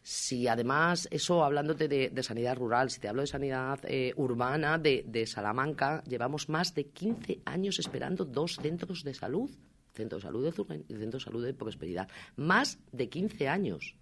[0.10, 4.78] Si además, eso hablándote de, de sanidad rural, si te hablo de sanidad eh, urbana
[4.78, 9.52] de, Salamanca, llevamos más de 15 años esperando dos centros de salud,
[9.92, 12.08] centro de salud de Zurgen y centro de salud de Prosperidad.
[12.38, 13.98] Más de 15 años.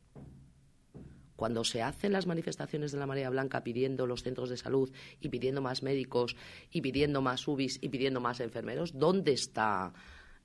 [1.35, 5.29] Cuando se hacen las manifestaciones de la Marea Blanca pidiendo los centros de salud y
[5.29, 6.35] pidiendo más médicos
[6.69, 9.91] y pidiendo más UBIs y pidiendo más enfermeros, ¿dónde está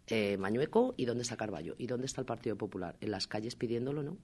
[0.07, 2.96] eh, Mañueco y dónde está Carballo y dónde está el Partido Popular.
[3.03, 4.16] En las calles pidiéndolo, ¿no?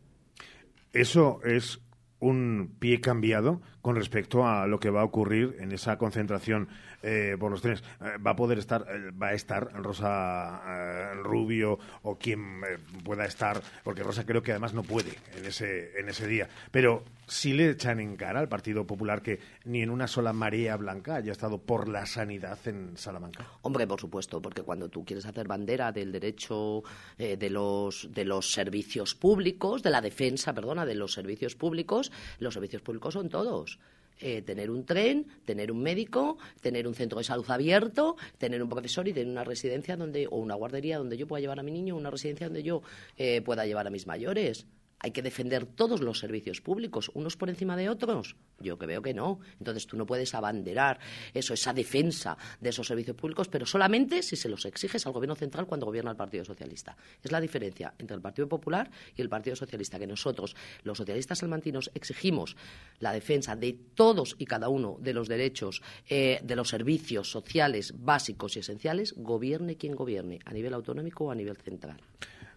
[0.96, 1.82] Eso es
[2.20, 6.66] un pie cambiado con respecto a lo que va a ocurrir en esa concentración
[7.05, 7.85] eh, por los trenes.
[8.01, 12.62] Eh, va a poder estar, eh, va a estar Rosa eh, Rubio o quien
[13.05, 16.49] pueda estar, porque Rosa creo que además no puede en ese, en ese día.
[16.72, 20.77] Pero sí le echan en cara al Partido Popular que ni en una sola marea
[20.77, 23.46] blanca haya estado por la sanidad en Salamanca.
[23.62, 26.83] Hombre, por supuesto, porque cuando tú quieres hacer bandera del derecho
[27.16, 32.55] de, los, de los servicios públicos, de la defensa, perdona, de los servicios públicos, los
[32.55, 33.75] servicios públicos son todos.
[34.20, 38.68] Eh, tener un tren, tener un médico, tener un centro de salud abierto, tener un
[38.68, 41.70] profesor y tener una residencia donde o una guardería donde yo pueda llevar a mi
[41.70, 42.83] niño, una residencia donde yo
[43.18, 44.66] eh, pueda llevar a mis mayores.
[44.98, 48.37] Hay que defender todos los servicios públicos, unos por encima de otros.
[48.59, 49.40] Yo que veo que no.
[49.59, 50.98] Entonces tú no puedes abanderar
[51.35, 55.37] eso, esa defensa de esos servicios públicos, pero solamente si se los exiges al Gobierno
[55.37, 56.96] central cuando gobierna el Partido Socialista.
[57.22, 61.38] Es la diferencia entre el Partido Popular y el Partido Socialista, que nosotros, los socialistas
[61.38, 62.56] salmantinos, exigimos
[62.98, 67.94] la defensa de todos y cada uno de los derechos, eh, de los servicios sociales
[67.96, 72.00] básicos y esenciales, gobierne quien gobierne, a nivel autonómico o a nivel central.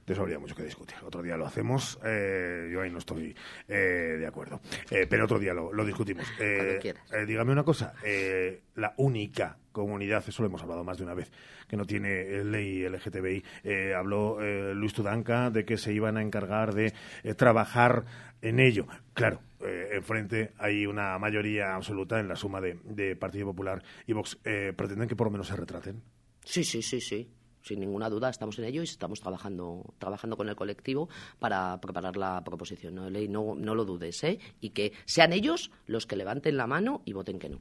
[0.10, 0.96] De eso habría mucho que discutir.
[1.06, 2.00] Otro día lo hacemos.
[2.04, 3.36] eh, yo ahí no estoy
[3.68, 3.74] eh,
[4.18, 4.60] de acuerdo.
[4.90, 6.26] Eh, pero otro día lo, lo discutimos.
[6.40, 7.94] Eh, eh, dígame una cosa.
[8.04, 11.32] eh, la única comunidad, eso lo hemos hablado más de una vez,
[11.68, 13.44] que no tiene ley LGTBI.
[13.64, 16.92] Eh, habló eh, Luis Tudanca de que se iban a encargar de
[17.24, 18.04] eh, trabajar
[18.42, 18.88] en ello.
[19.14, 24.14] Claro, eh, enfrente hay una mayoría absoluta en la suma de, de Partido Popular y
[24.14, 24.40] Vox.
[24.44, 26.02] Eh, ¿Pretenden que por lo menos se retraten?
[26.44, 27.30] Sí, sí, sí, sí.
[27.62, 32.18] Sin ninguna duda estamos en ello y estamos trabajando, trabajando con el colectivo para preparar
[32.18, 33.06] la proposición ¿no?
[33.06, 33.28] de ley.
[33.28, 34.40] No, no lo dudes, ¿eh?
[34.62, 37.60] Y que sean ellos los que levanten la mano y voten que no.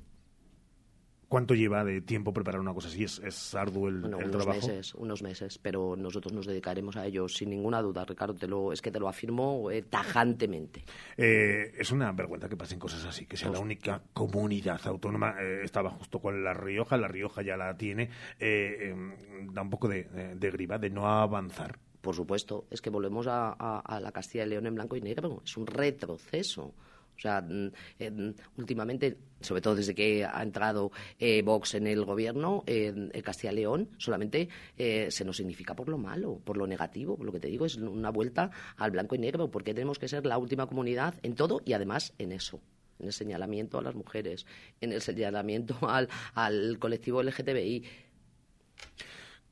[1.28, 3.04] ¿Cuánto lleva de tiempo preparar una cosa así?
[3.04, 4.66] ¿Es, es arduo el, Bueno, el unos trabajo?
[4.66, 8.34] meses, unos meses, pero nosotros nos dedicaremos a ello sin ninguna duda, Ricardo.
[8.34, 10.84] Te lo, es que te lo afirmo eh, tajantemente.
[11.18, 15.34] Eh, es una vergüenza que pasen cosas así, que sea la única comunidad autónoma.
[15.38, 18.08] eh, estaba justo con La Rioja, La Rioja ya la tiene.
[18.40, 21.78] eh, em, da un poco de, de, de griva de no avanzar.
[22.00, 25.02] Por supuesto, es que volvemos a, a- a la Castilla y León en blanco y
[25.02, 25.42] negro.
[25.44, 26.72] Es un retroceso.
[27.18, 31.88] O sea, mm, eh, mm, últimamente, sobre todo desde que ha entrado eh, Vox en
[31.88, 36.40] el gobierno, eh, en Castilla y León solamente eh, se nos significa por lo malo,
[36.44, 37.18] por lo negativo.
[37.20, 40.24] Lo que te digo, es una vuelta al blanco y negro, porque tenemos que ser
[40.26, 42.60] la última comunidad en todo y además en eso
[43.00, 44.44] en el señalamiento a las mujeres,
[44.80, 47.84] en el señalamiento al, al colectivo LGTBI.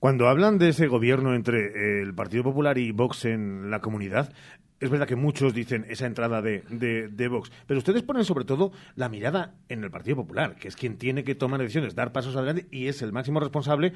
[0.00, 4.33] Cuando hablan de ese gobierno entre el Partido Popular y Vox en la comunidad,
[4.80, 8.44] es verdad que muchos dicen esa entrada de, de, de Vox, pero ustedes ponen sobre
[8.44, 12.12] todo la mirada en el Partido Popular, que es quien tiene que tomar decisiones, dar
[12.12, 13.94] pasos adelante y es el máximo responsable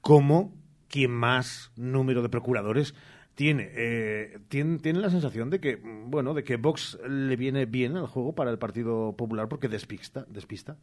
[0.00, 0.52] como
[0.88, 2.94] quien más número de procuradores
[3.34, 3.70] tiene.
[3.72, 8.08] Eh, tiene, tiene la sensación de que, bueno, de que Vox le viene bien al
[8.08, 10.76] juego para el Partido Popular porque despista, despista.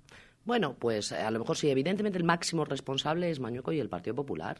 [0.45, 3.89] Bueno, pues eh, a lo mejor sí, evidentemente el máximo responsable es Mañueco y el
[3.89, 4.60] Partido Popular.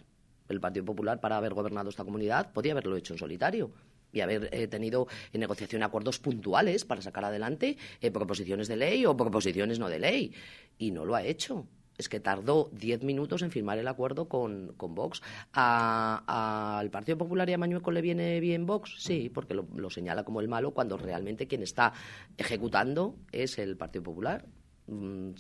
[0.50, 3.72] El Partido Popular, para haber gobernado esta comunidad, podía haberlo hecho en solitario
[4.16, 9.06] y haber eh, tenido en negociación acuerdos puntuales para sacar adelante eh, proposiciones de ley
[9.06, 10.34] o proposiciones no de ley.
[10.80, 11.68] Y no lo ha hecho.
[11.98, 15.22] Es que tardó diez minutos en firmar el acuerdo con, con Vox.
[15.54, 18.96] ¿A- ¿Al Partido Popular y a Mañueco le viene bien Vox?
[19.00, 21.94] Sí, porque lo, lo señala como el malo cuando realmente quien está
[22.38, 24.46] ejecutando es el Partido Popular.
[24.88, 25.32] Mm,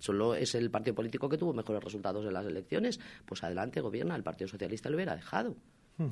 [0.00, 4.16] solo es el partido político que tuvo mejores resultados en las elecciones, pues adelante gobierna,
[4.16, 5.54] el Partido Socialista lo hubiera dejado.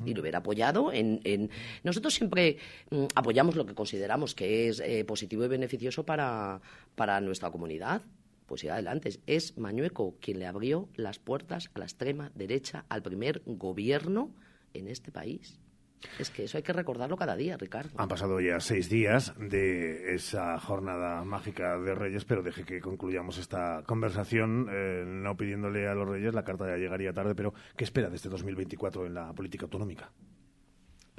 [0.05, 1.49] Y lo hubiera apoyado en...
[1.83, 2.57] Nosotros siempre
[2.91, 6.61] mm, apoyamos lo que consideramos que es eh, positivo y beneficioso para,
[6.95, 8.01] para nuestra comunidad.
[8.45, 9.11] Pues ir adelante.
[9.27, 14.31] Es Mañueco quien le abrió las puertas a la extrema derecha, al primer gobierno
[14.73, 15.59] en este país.
[16.17, 17.91] Es que eso hay que recordarlo cada día, Ricardo.
[17.97, 23.37] Han pasado ya seis días de esa jornada mágica de Reyes, pero deje que concluyamos
[23.37, 27.83] esta conversación, eh, no pidiéndole a los Reyes, la carta ya llegaría tarde, pero ¿qué
[27.83, 30.11] espera de este 2024 en la política autonómica?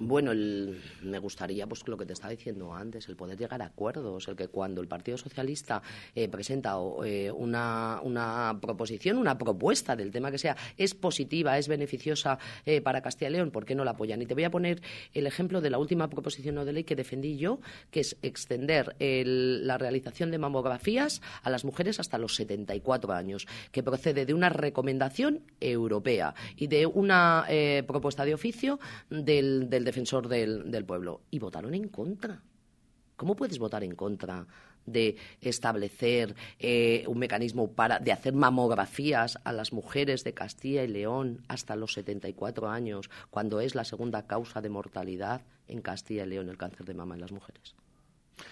[0.02, 3.66] Bueno, el- me gustaría, pues lo que te estaba diciendo antes, el poder llegar a
[3.66, 5.82] acuerdos, el que cuando el Partido Socialista
[6.14, 11.68] eh, presenta eh, una, una proposición, una propuesta del tema que sea, es positiva, es
[11.68, 14.22] beneficiosa eh, para Castilla y León, ¿por qué no la apoyan?
[14.22, 14.80] Y te voy a poner
[15.12, 17.60] el ejemplo de la última proposición no de ley que defendí yo,
[17.90, 23.46] que es extender el- la realización de mamografías a las mujeres hasta los 74 años,
[23.70, 29.89] que procede de una recomendación europea y de una eh, propuesta de oficio del, del
[29.90, 31.22] defensor del, pueblo.
[31.30, 32.42] Y votaron en contra.
[33.16, 34.46] ¿Cómo puedes votar en contra
[34.86, 40.88] de establecer eh, un mecanismo para de hacer mamografías a las mujeres de Castilla y
[40.88, 46.30] León hasta los 74 años, cuando es la segunda causa de mortalidad en Castilla y
[46.30, 47.74] León el cáncer de mama en las mujeres?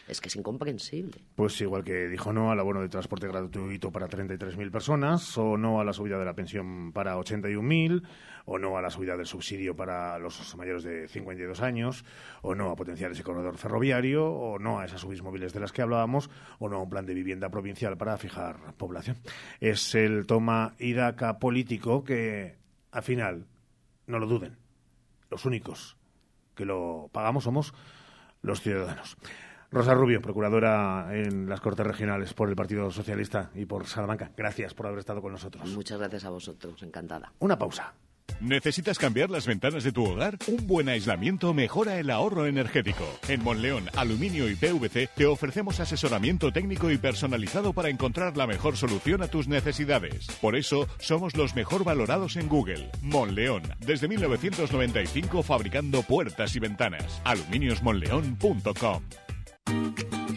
[0.06, 1.20] Es que es incomprensible.
[1.34, 5.80] Pues igual que dijo no al abono de transporte gratuito para 33.000 personas, o no
[5.80, 8.02] a la subida de la pensión para 81.000,
[8.46, 12.04] o no a la subida del subsidio para los mayores de 52 años,
[12.42, 15.72] o no a potenciar ese corredor ferroviario, o no a esas subis móviles de las
[15.72, 19.18] que hablábamos, o no a un plan de vivienda provincial para fijar población.
[19.60, 22.56] Es el toma y daca político que,
[22.90, 23.46] al final,
[24.06, 24.56] no lo duden,
[25.30, 25.96] los únicos
[26.54, 27.72] que lo pagamos somos
[28.42, 29.16] los ciudadanos.
[29.70, 34.30] Rosa Rubio, procuradora en las Cortes Regionales por el Partido Socialista y por Salamanca.
[34.36, 35.68] Gracias por haber estado con nosotros.
[35.70, 37.32] Muchas gracias a vosotros, encantada.
[37.40, 37.92] Una pausa.
[38.40, 40.38] ¿Necesitas cambiar las ventanas de tu hogar?
[40.46, 43.04] Un buen aislamiento mejora el ahorro energético.
[43.26, 48.76] En Monleón, Aluminio y PVC te ofrecemos asesoramiento técnico y personalizado para encontrar la mejor
[48.76, 50.28] solución a tus necesidades.
[50.40, 52.90] Por eso, somos los mejor valorados en Google.
[53.02, 57.20] Monleón, desde 1995 fabricando puertas y ventanas.
[57.24, 59.02] aluminiosmonleón.com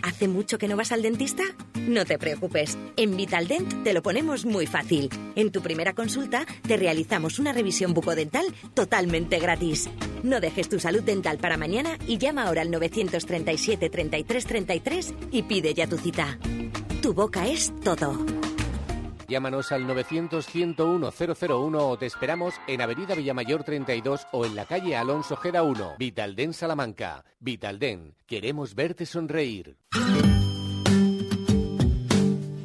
[0.04, 1.44] ¿Hace mucho que no vas al dentista?
[1.88, 5.10] No te preocupes, en Vitaldent te lo ponemos muy fácil.
[5.36, 9.90] En tu primera consulta te realizamos una revisión bucodental totalmente gratis.
[10.24, 15.44] No dejes tu salud dental para mañana y llama ahora al 937 33 33 y
[15.44, 16.38] pide ya tu cita.
[17.02, 18.24] Tu boca es todo.
[19.32, 25.38] Llámanos al 900-101-001 o te esperamos en Avenida Villamayor 32 o en la calle Alonso
[25.38, 25.94] Gera 1.
[25.98, 27.24] Vitalden Salamanca.
[27.40, 28.14] Vitalden.
[28.26, 29.78] Queremos verte sonreír.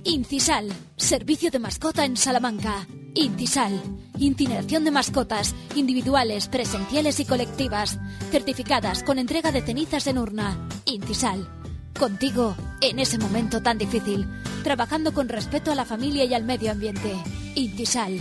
[0.03, 0.73] Incisal.
[0.97, 2.89] Servicio de mascota en Salamanca.
[3.15, 3.81] Incisal.
[4.19, 8.01] Incineración de mascotas, individuales, presenciales y colectivas,
[8.33, 10.59] certificadas con entrega de cenizas en urna.
[10.85, 11.49] Incisal.
[11.97, 14.27] Contigo, en ese momento tan difícil,
[14.67, 17.15] trabajando con respeto a la familia y al medio ambiente.
[17.55, 18.19] Intisal.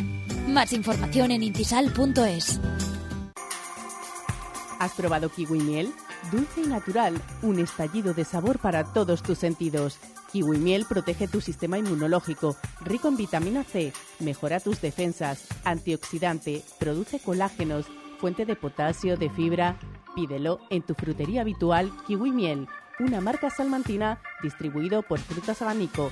[0.48, 2.60] Más información en intisal.es.
[4.78, 5.92] ¿Has probado kiwi miel?
[6.32, 9.98] Dulce y natural, un estallido de sabor para todos tus sentidos.
[10.32, 17.20] Kiwi miel protege tu sistema inmunológico, rico en vitamina C, mejora tus defensas, antioxidante, produce
[17.20, 17.88] colágenos,
[18.20, 19.80] fuente de potasio, de fibra.
[20.16, 22.68] Pídelo en tu frutería habitual Kiwi Miel,
[23.00, 26.12] una marca salmantina distribuido por Frutas Abanico.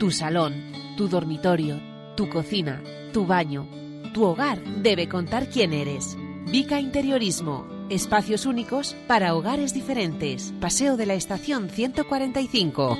[0.00, 1.80] Tu salón, tu dormitorio,
[2.16, 2.82] tu cocina,
[3.12, 3.68] tu baño,
[4.12, 6.16] tu hogar debe contar quién eres.
[6.46, 7.66] Vica Interiorismo.
[7.90, 10.54] Espacios únicos para hogares diferentes.
[10.60, 12.96] Paseo de la Estación 145.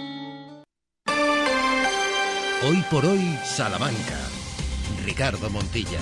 [2.67, 4.19] Hoy por hoy, Salamanca.
[5.05, 6.01] Ricardo Montilla.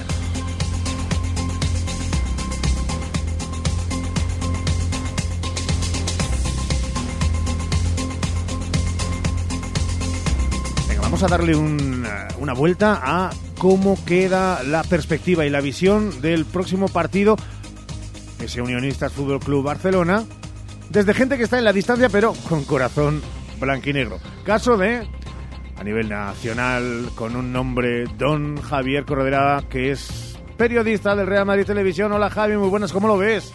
[11.12, 12.06] Vamos a darle un,
[12.38, 17.36] una vuelta a cómo queda la perspectiva y la visión del próximo partido,
[18.40, 20.24] ese Unionistas Fútbol Club Barcelona,
[20.88, 23.20] desde gente que está en la distancia, pero con corazón
[23.60, 24.20] blanquinegro.
[24.42, 25.06] Caso de,
[25.76, 31.66] a nivel nacional, con un nombre, don Javier Corredera, que es periodista del Real Madrid
[31.66, 32.10] Televisión.
[32.12, 33.52] Hola Javi, muy buenas, ¿cómo lo ves?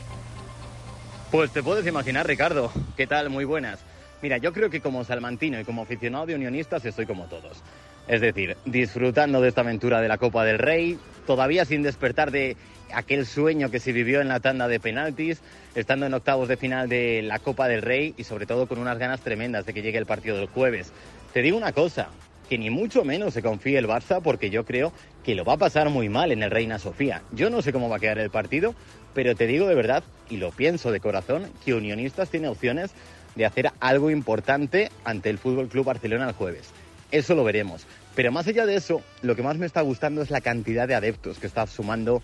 [1.31, 2.71] Pues te puedes imaginar, Ricardo.
[2.95, 3.31] ¿Qué tal?
[3.31, 3.79] Muy buenas.
[4.21, 7.61] Mira, yo creo que como salmantino y como aficionado de unionistas estoy como todos.
[8.07, 12.55] Es decir, disfrutando de esta aventura de la Copa del Rey, todavía sin despertar de
[12.93, 15.41] aquel sueño que se vivió en la tanda de penaltis,
[15.75, 18.97] estando en octavos de final de la Copa del Rey y sobre todo con unas
[18.97, 20.93] ganas tremendas de que llegue el partido del jueves.
[21.33, 22.07] Te digo una cosa,
[22.49, 25.57] que ni mucho menos se confíe el Barça porque yo creo que lo va a
[25.57, 27.21] pasar muy mal en el Reina Sofía.
[27.33, 28.73] Yo no sé cómo va a quedar el partido,
[29.13, 32.91] pero te digo de verdad, y lo pienso de corazón, que Unionistas tiene opciones
[33.37, 36.69] de hacer algo importante ante el Fútbol Club Barcelona el jueves.
[37.11, 37.85] eso lo veremos.
[38.15, 40.95] Pero más allá de eso, lo que más me está gustando es la cantidad de
[40.95, 42.23] adeptos que está sumando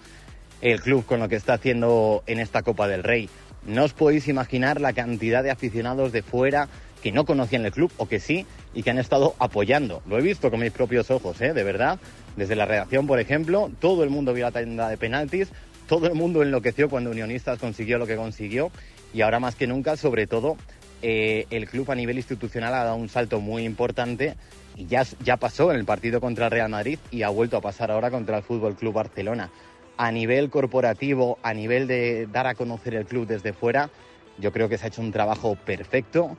[0.62, 3.30] el club con lo que está haciendo en esta Copa del Rey.
[3.66, 6.68] No os podéis imaginar la cantidad de aficionados de fuera
[7.04, 10.02] que no conocían el club o que sí y que han estado apoyando.
[10.08, 11.54] Lo he visto con mis propios ojos, ¿eh?
[11.54, 12.00] de verdad.
[12.36, 15.50] Desde la redacción, por ejemplo, todo el mundo vio la tienda de penaltis,
[15.88, 18.72] todo el mundo enloqueció cuando Unionistas consiguió lo que consiguió
[19.14, 20.58] y ahora más que nunca, sobre todo,
[21.06, 24.38] eh, el club a nivel institucional ha dado un salto muy importante
[24.78, 27.62] y ya, ya pasó en el partido contra el Real Madrid y ha vuelto a
[27.62, 29.52] pasar ahora contra el Fútbol Club Barcelona.
[29.98, 33.90] A nivel corporativo, a nivel de dar a conocer el club desde fuera,
[34.40, 36.38] yo creo que se ha hecho un trabajo perfecto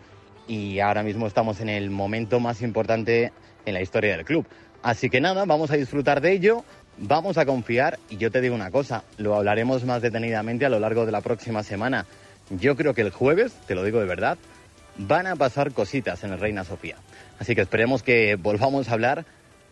[0.48, 3.32] y ahora mismo estamos en el momento más importante
[3.66, 4.46] en la historia del club.
[4.82, 6.64] Así que nada, vamos a disfrutar de ello,
[6.96, 10.80] vamos a confiar y yo te digo una cosa, lo hablaremos más detenidamente a lo
[10.80, 12.06] largo de la próxima semana.
[12.50, 14.38] Yo creo que el jueves, te lo digo de verdad,
[14.98, 16.96] van a pasar cositas en el Reina Sofía.
[17.38, 19.24] Así que esperemos que volvamos a hablar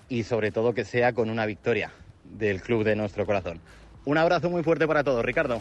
[0.08, 1.90] y sobre todo que sea con una victoria
[2.24, 3.60] del club de nuestro corazón.
[4.04, 5.60] Un abrazo muy fuerte para todos, Ricardo.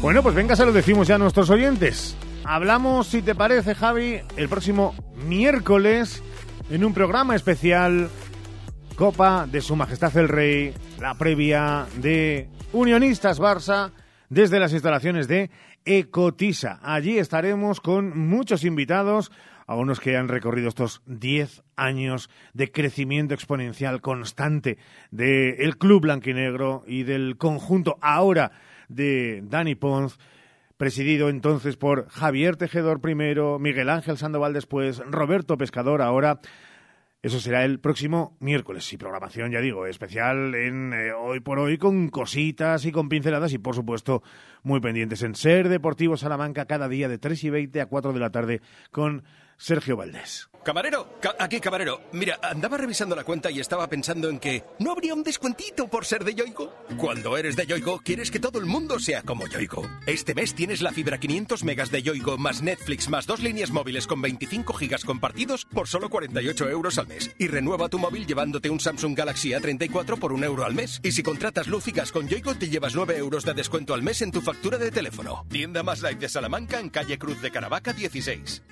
[0.00, 2.16] Bueno, pues venga, se lo decimos ya a nuestros oyentes.
[2.44, 4.94] Hablamos, si te parece, Javi, el próximo
[5.26, 6.22] miércoles
[6.70, 8.08] en un programa especial
[8.96, 13.90] Copa de Su Majestad el Rey, la previa de Unionistas Barça
[14.30, 15.50] desde las instalaciones de
[15.84, 16.78] Ecotisa.
[16.82, 19.32] Allí estaremos con muchos invitados,
[19.66, 24.78] algunos que han recorrido estos 10 años de crecimiento exponencial constante
[25.10, 28.52] del club blanquinegro y del conjunto ahora
[28.88, 30.18] de Dani Pons
[30.80, 36.40] presidido entonces por Javier Tejedor primero, Miguel Ángel Sandoval después, Roberto Pescador ahora.
[37.22, 38.90] Eso será el próximo miércoles.
[38.94, 43.52] Y programación, ya digo, especial en eh, Hoy por Hoy con cositas y con pinceladas
[43.52, 44.22] y, por supuesto,
[44.62, 48.20] muy pendientes en Ser Deportivo Salamanca cada día de 3 y 20 a 4 de
[48.20, 49.24] la tarde con
[49.60, 50.48] Sergio Valdés.
[50.64, 52.02] Camarero, aquí camarero.
[52.12, 56.04] Mira, andaba revisando la cuenta y estaba pensando en que no habría un descuentito por
[56.04, 56.72] ser de Yoigo.
[56.98, 59.88] Cuando eres de Yoigo, quieres que todo el mundo sea como Yoigo.
[60.06, 64.06] Este mes tienes la fibra 500 megas de Yoigo más Netflix más dos líneas móviles
[64.06, 67.30] con 25 gigas compartidos por solo 48 euros al mes.
[67.38, 71.00] Y renueva tu móvil llevándote un Samsung Galaxy A34 por un euro al mes.
[71.02, 74.30] Y si contratas luz con Yoigo, te llevas 9 euros de descuento al mes en
[74.30, 75.46] tu factura de teléfono.
[75.48, 78.62] Tienda más light de Salamanca en calle Cruz de Caravaca 16.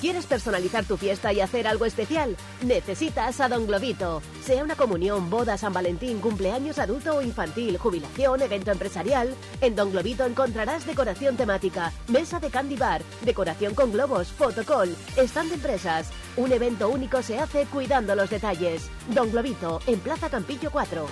[0.00, 2.36] ¿Quieres personalizar tu fiesta y hacer algo especial?
[2.62, 4.20] Necesitas a Don Globito.
[4.44, 9.90] Sea una comunión, boda, San Valentín, cumpleaños adulto o infantil, jubilación, evento empresarial, en Don
[9.90, 16.10] Globito encontrarás decoración temática, mesa de candy bar, decoración con globos, fotocall, stand de empresas.
[16.36, 18.90] Un evento único se hace cuidando los detalles.
[19.14, 21.06] Don Globito, en Plaza Campillo 4.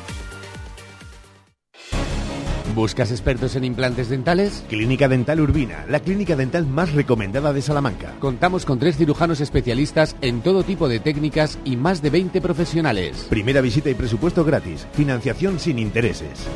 [2.72, 4.64] ¿Buscas expertos en implantes dentales?
[4.68, 8.16] Clínica Dental Urbina, la clínica dental más recomendada de Salamanca.
[8.18, 13.26] Contamos con tres cirujanos especialistas en todo tipo de técnicas y más de 20 profesionales.
[13.28, 14.86] Primera visita y presupuesto gratis.
[14.92, 16.46] Financiación sin intereses.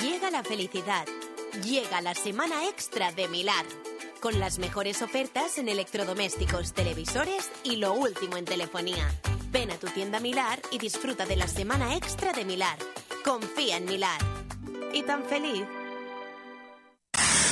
[0.00, 1.04] Llega la felicidad.
[1.66, 3.66] Llega la semana extra de Milar.
[4.20, 9.08] Con las mejores ofertas en electrodomésticos, televisores y lo último en telefonía.
[9.50, 12.78] Ven a tu tienda Milar y disfruta de la semana extra de Milar.
[13.24, 14.20] Confía en Milar.
[14.92, 15.64] ¿Y tan feliz?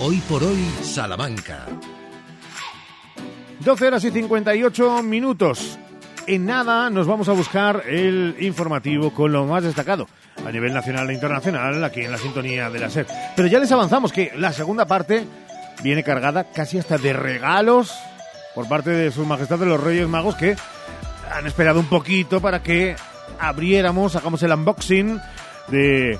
[0.00, 1.66] Hoy por hoy, Salamanca.
[3.60, 5.78] 12 horas y 58 minutos.
[6.26, 10.08] En nada nos vamos a buscar el informativo con lo más destacado
[10.44, 13.06] a nivel nacional e internacional aquí en la sintonía de la SER.
[13.36, 15.26] Pero ya les avanzamos que la segunda parte
[15.84, 17.94] viene cargada casi hasta de regalos
[18.56, 20.56] por parte de Su Majestad de los Reyes Magos que
[21.30, 22.96] han esperado un poquito para que
[23.38, 25.20] abriéramos, hagamos el unboxing
[25.68, 26.18] de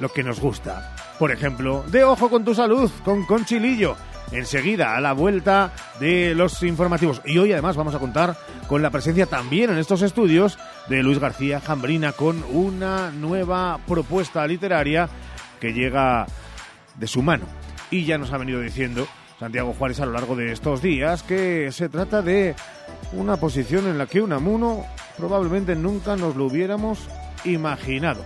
[0.00, 0.93] lo que nos gusta.
[1.18, 3.96] Por ejemplo, de Ojo con tu Salud, con Conchilillo.
[4.32, 7.22] Enseguida, a la vuelta de los informativos.
[7.24, 8.36] Y hoy además vamos a contar
[8.66, 10.58] con la presencia también en estos estudios
[10.88, 15.08] de Luis García Jambrina con una nueva propuesta literaria
[15.60, 16.26] que llega
[16.96, 17.44] de su mano.
[17.90, 19.06] Y ya nos ha venido diciendo
[19.38, 22.56] Santiago Juárez a lo largo de estos días que se trata de
[23.12, 24.84] una posición en la que Unamuno
[25.16, 27.06] probablemente nunca nos lo hubiéramos
[27.44, 28.24] imaginado.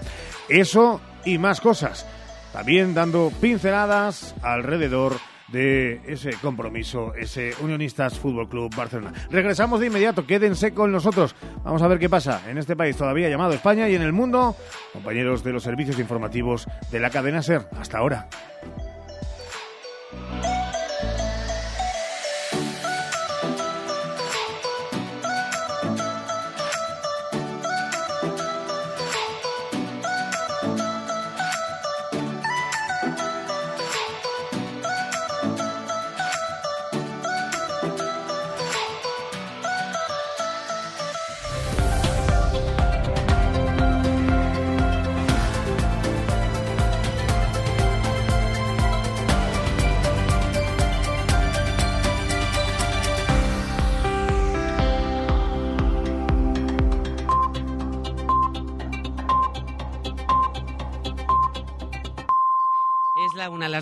[0.48, 2.06] Eso y más cosas
[2.52, 5.14] también dando pinceladas alrededor
[5.48, 9.12] de ese compromiso, ese Unionistas Fútbol Club Barcelona.
[9.30, 11.34] Regresamos de inmediato, quédense con nosotros.
[11.64, 14.56] Vamos a ver qué pasa en este país todavía llamado España y en el mundo.
[14.92, 17.66] Compañeros de los servicios informativos de la cadena SER.
[17.78, 18.28] Hasta ahora.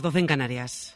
[0.07, 0.96] 12 en Canarias.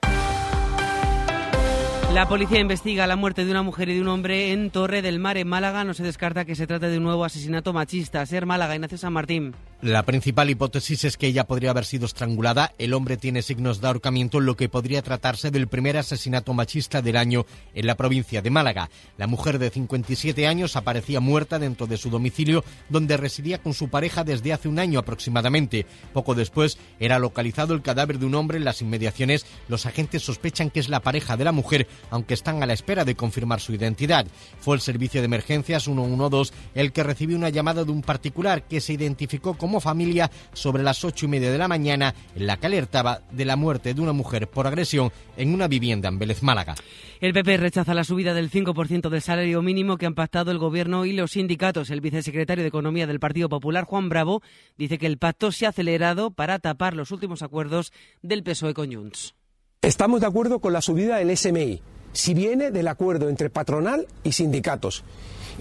[2.20, 5.18] La policía investiga la muerte de una mujer y de un hombre en Torre del
[5.18, 5.84] Mar, en Málaga.
[5.84, 8.26] No se descarta que se trate de un nuevo asesinato machista.
[8.26, 9.54] Ser Málaga, Ignacio San Martín.
[9.80, 12.74] La principal hipótesis es que ella podría haber sido estrangulada.
[12.76, 17.16] El hombre tiene signos de ahorcamiento, lo que podría tratarse del primer asesinato machista del
[17.16, 18.90] año en la provincia de Málaga.
[19.16, 23.88] La mujer de 57 años aparecía muerta dentro de su domicilio, donde residía con su
[23.88, 25.86] pareja desde hace un año aproximadamente.
[26.12, 29.46] Poco después era localizado el cadáver de un hombre en las inmediaciones.
[29.68, 33.04] Los agentes sospechan que es la pareja de la mujer, aunque están a la espera
[33.04, 34.26] de confirmar su identidad.
[34.60, 38.80] Fue el servicio de emergencias 112 el que recibió una llamada de un particular que
[38.80, 42.66] se identificó como familia sobre las ocho y media de la mañana, en la que
[42.66, 46.74] alertaba de la muerte de una mujer por agresión en una vivienda en Vélez Málaga.
[47.20, 51.04] El PP rechaza la subida del 5% del salario mínimo que han pactado el Gobierno
[51.04, 51.90] y los sindicatos.
[51.90, 54.42] El vicesecretario de Economía del Partido Popular, Juan Bravo,
[54.78, 57.92] dice que el pacto se ha acelerado para tapar los últimos acuerdos
[58.22, 59.34] del PSOE con Junts.
[59.82, 61.80] Estamos de acuerdo con la subida del SMI,
[62.12, 65.04] si viene del acuerdo entre patronal y sindicatos.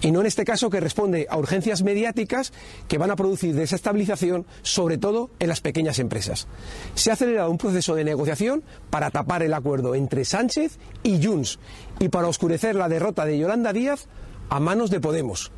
[0.02, 2.52] Y no en este caso que responde a urgencias mediáticas
[2.88, 6.46] que van a producir desestabilización, sobre todo en las pequeñas empresas.
[6.94, 11.58] Se ha acelerado un proceso de negociación para tapar el acuerdo entre Sánchez y Junts
[11.98, 14.06] y para oscurecer la derrota de Yolanda Díaz
[14.48, 15.52] a manos de Podemos.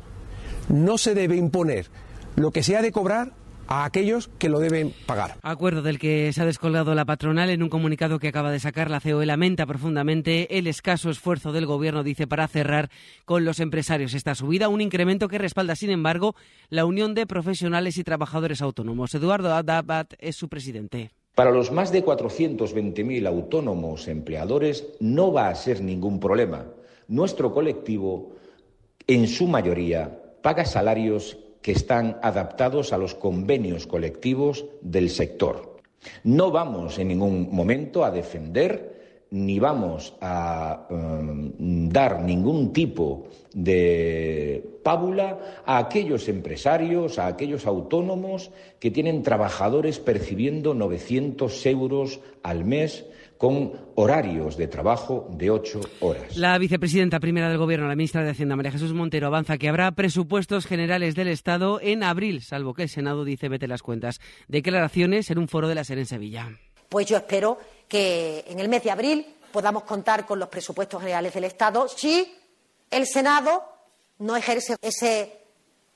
[0.67, 1.89] No se debe imponer
[2.35, 3.33] lo que se ha de cobrar
[3.67, 5.37] a aquellos que lo deben pagar.
[5.41, 8.89] Acuerdo del que se ha descolgado la patronal en un comunicado que acaba de sacar
[8.89, 12.89] la COE lamenta profundamente el escaso esfuerzo del gobierno, dice, para cerrar
[13.25, 16.35] con los empresarios esta subida, un incremento que respalda, sin embargo,
[16.69, 19.13] la Unión de Profesionales y Trabajadores Autónomos.
[19.15, 21.11] Eduardo Adabat es su presidente.
[21.35, 26.67] Para los más de 420.000 autónomos empleadores no va a ser ningún problema.
[27.07, 28.35] Nuestro colectivo,
[29.07, 35.77] en su mayoría, paga salarios que están adaptados a los convenios colectivos del sector.
[36.23, 38.93] No vamos en ningún momento a defender
[39.31, 48.51] ni vamos a um, dar ningún tipo de pábula a aquellos empresarios, a aquellos autónomos
[48.79, 53.05] que tienen trabajadores percibiendo 900 euros al mes
[53.43, 56.37] con horarios de trabajo de ocho horas.
[56.37, 59.91] La vicepresidenta primera del Gobierno, la ministra de Hacienda, María Jesús Montero, avanza que habrá
[59.91, 64.21] presupuestos generales del Estado en abril, salvo que el Senado dice vete las cuentas.
[64.47, 66.57] Declaraciones en un foro de la SER en Sevilla.
[66.87, 71.33] Pues yo espero que en el mes de abril podamos contar con los presupuestos generales
[71.33, 72.33] del Estado si
[72.89, 73.61] el Senado
[74.19, 75.41] no ejerce ese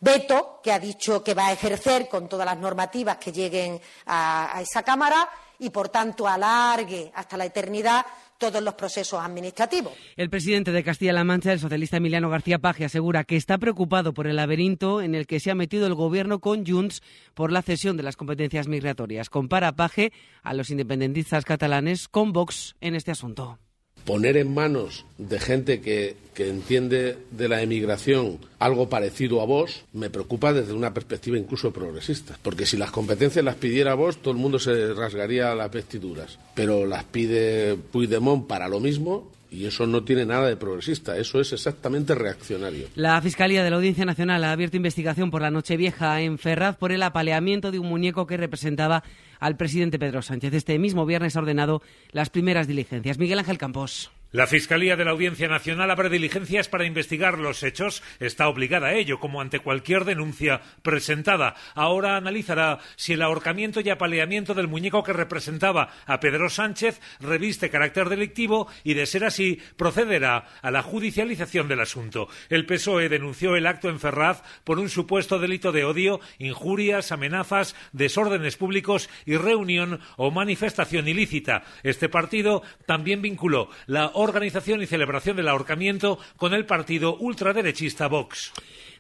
[0.01, 4.57] veto que ha dicho que va a ejercer con todas las normativas que lleguen a,
[4.57, 5.29] a esa Cámara
[5.60, 8.05] y, por tanto, alargue hasta la eternidad
[8.38, 9.93] todos los procesos administrativos.
[10.16, 14.28] El presidente de Castilla-La Mancha, el socialista Emiliano García Paje, asegura que está preocupado por
[14.28, 17.01] el laberinto en el que se ha metido el gobierno con Junts
[17.34, 19.30] por la cesión de las competencias migratorias.
[19.30, 20.12] Compara Paje
[20.43, 23.60] a los independentistas catalanes con Vox en este asunto
[24.08, 29.84] poner en manos de gente que, que, entiende de la emigración algo parecido a vos
[29.91, 32.39] me preocupa desde una perspectiva incluso progresista.
[32.41, 36.39] Porque si las competencias las pidiera vos, todo el mundo se rasgaría las vestiduras.
[36.55, 41.39] Pero las pide Puigdemont para lo mismo y eso no tiene nada de progresista, eso
[41.39, 42.87] es exactamente reaccionario.
[42.95, 46.91] La Fiscalía de la Audiencia Nacional ha abierto investigación por la Nochevieja en Ferraz por
[46.91, 49.03] el apaleamiento de un muñeco que representaba
[49.39, 50.53] al presidente Pedro Sánchez.
[50.53, 51.81] Este mismo viernes ha ordenado
[52.11, 53.17] las primeras diligencias.
[53.17, 54.11] Miguel Ángel Campos.
[54.34, 58.03] La Fiscalía de la Audiencia Nacional abre diligencias para investigar los hechos.
[58.19, 61.55] Está obligada a ello, como ante cualquier denuncia presentada.
[61.75, 67.69] Ahora analizará si el ahorcamiento y apaleamiento del muñeco que representaba a Pedro Sánchez reviste
[67.69, 72.28] carácter delictivo y, de ser así, procederá a la judicialización del asunto.
[72.49, 77.78] El PSOE denunció el acto en Ferraz por un supuesto delito de odio, injurias, amenazas,
[77.93, 81.63] desórdenes públicos y reunión o manifestación ilícita.
[81.84, 88.51] Este partido también vinculó la organización y celebración del ahorcamiento con el partido ultraderechista Vox.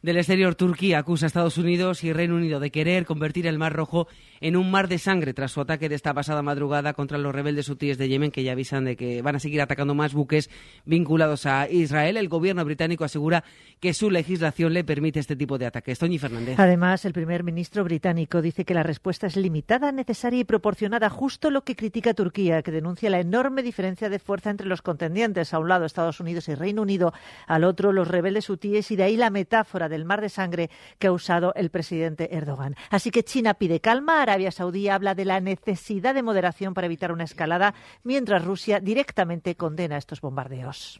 [0.01, 3.73] Del exterior, Turquía acusa a Estados Unidos y Reino Unido de querer convertir el Mar
[3.73, 4.07] Rojo
[4.41, 7.69] en un mar de sangre tras su ataque de esta pasada madrugada contra los rebeldes
[7.69, 10.49] hutíes de Yemen, que ya avisan de que van a seguir atacando más buques
[10.85, 12.17] vinculados a Israel.
[12.17, 13.43] El gobierno británico asegura
[13.79, 15.99] que su legislación le permite este tipo de ataques.
[15.99, 16.59] Toñi Fernández.
[16.59, 21.49] Además, el primer ministro británico dice que la respuesta es limitada, necesaria y proporcionada, justo
[21.51, 25.53] lo que critica Turquía, que denuncia la enorme diferencia de fuerza entre los contendientes.
[25.53, 27.13] A un lado Estados Unidos y Reino Unido,
[27.47, 30.69] al otro los rebeldes hutíes y de ahí la metáfora del mar de sangre
[30.99, 32.75] que ha usado el presidente Erdogan.
[32.89, 37.11] Así que China pide calma, Arabia Saudí habla de la necesidad de moderación para evitar
[37.11, 37.73] una escalada,
[38.03, 40.99] mientras Rusia directamente condena estos bombardeos.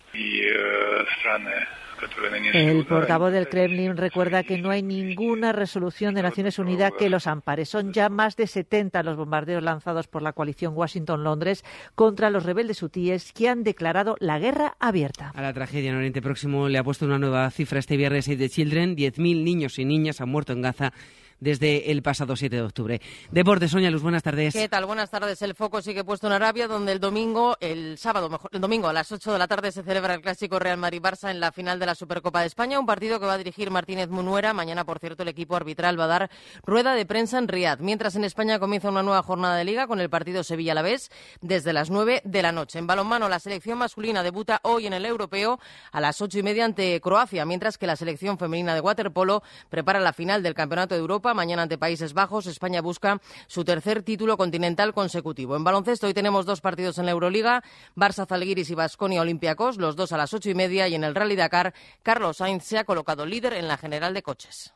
[2.54, 7.26] El portavoz del Kremlin recuerda que no hay ninguna resolución de Naciones Unidas que los
[7.26, 7.66] ampare.
[7.66, 11.66] Son ya más de 70 los bombardeos lanzados por la coalición Washington-Londres
[11.96, 15.32] contra los rebeldes hutíes que han declarado la guerra abierta.
[15.36, 18.38] A la tragedia en Oriente Próximo le ha puesto una nueva cifra este viernes Save
[18.38, 18.96] the Children.
[18.96, 20.94] 10.000 niños y niñas han muerto en Gaza
[21.40, 23.02] desde el pasado 7 de octubre.
[23.32, 24.54] Deportes, Sonia Luz, buenas tardes.
[24.54, 24.86] ¿Qué tal?
[24.86, 25.42] Buenas tardes.
[25.42, 28.94] El foco sigue puesto en Arabia, donde el domingo, el sábado, mejor, el domingo a
[28.94, 31.86] las 8 de la tarde se celebra el clásico Real Madrid-Barça en la final de
[31.86, 34.54] la Supercopa de España, un partido que va a dirigir Martínez Munuera.
[34.54, 36.32] Mañana, por cierto, el equipo arbitral va a dar
[36.64, 37.80] rueda de prensa en Riad.
[37.80, 41.12] Mientras en España comienza una nueva jornada de liga con el partido Sevilla-Alavés
[41.42, 42.80] desde las 9 de la noche.
[42.80, 45.60] En balonmano, la selección masculina debuta hoy en el europeo
[45.92, 50.00] a las ocho y media ante Croacia, mientras que la selección femenina de waterpolo prepara
[50.00, 52.48] la final del Campeonato de Europa mañana ante Países Bajos.
[52.48, 55.56] España busca su tercer título continental consecutivo.
[55.56, 57.64] En baloncesto hoy tenemos dos partidos en la Euroliga,
[57.96, 61.16] Barça Zalgiris y Basconia Olympiacos, los dos a las ocho y media y en el
[61.16, 61.74] Rally Dakar,
[62.04, 64.74] Carlos Sainz se ha colocado líder en la general de coches.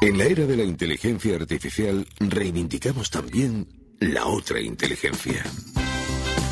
[0.00, 3.66] En la era de la inteligencia artificial reivindicamos también
[4.00, 5.44] la otra inteligencia.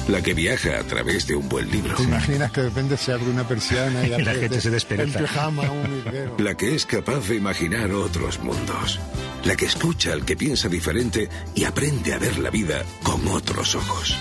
[0.08, 1.94] La que viaja a través de un buen libro.
[1.96, 5.18] ¿Te imaginas que de repente se abre una persiana y, la gente se despierta?
[5.18, 6.36] El pijama, un higuero.
[6.38, 8.98] La que es capaz de imaginar otros mundos.
[9.44, 13.74] La que escucha al que piensa diferente y aprende a ver la vida con otros
[13.74, 14.16] ojos.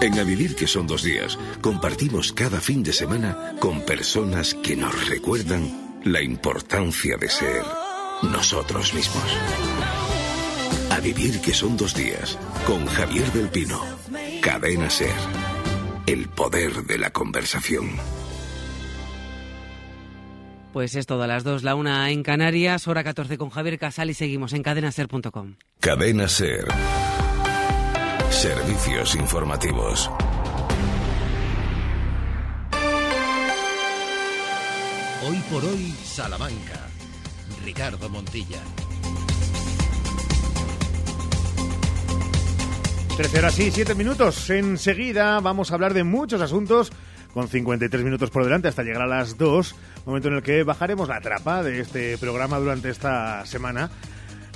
[0.00, 4.74] En A Vivir que son dos días, compartimos cada fin de semana con personas que
[4.74, 7.62] nos recuerdan la importancia de ser
[8.22, 9.99] nosotros mismos.
[11.00, 13.80] A Vivir que son dos días, con Javier del Pino.
[14.42, 15.08] Cadena Ser.
[16.06, 17.92] El poder de la conversación.
[20.74, 24.10] Pues es todo a las 2, la una en Canarias, hora 14 con Javier Casal
[24.10, 25.54] y seguimos en cadenaser.com.
[25.80, 26.66] Cadena Ser.
[28.28, 30.10] Servicios informativos.
[35.26, 36.88] Hoy por hoy, Salamanca.
[37.64, 38.60] Ricardo Montilla.
[43.20, 44.48] 13 horas y 7 minutos.
[44.48, 46.90] Enseguida vamos a hablar de muchos asuntos
[47.34, 49.74] con 53 minutos por delante hasta llegar a las 2,
[50.06, 53.90] momento en el que bajaremos la trapa de este programa durante esta semana.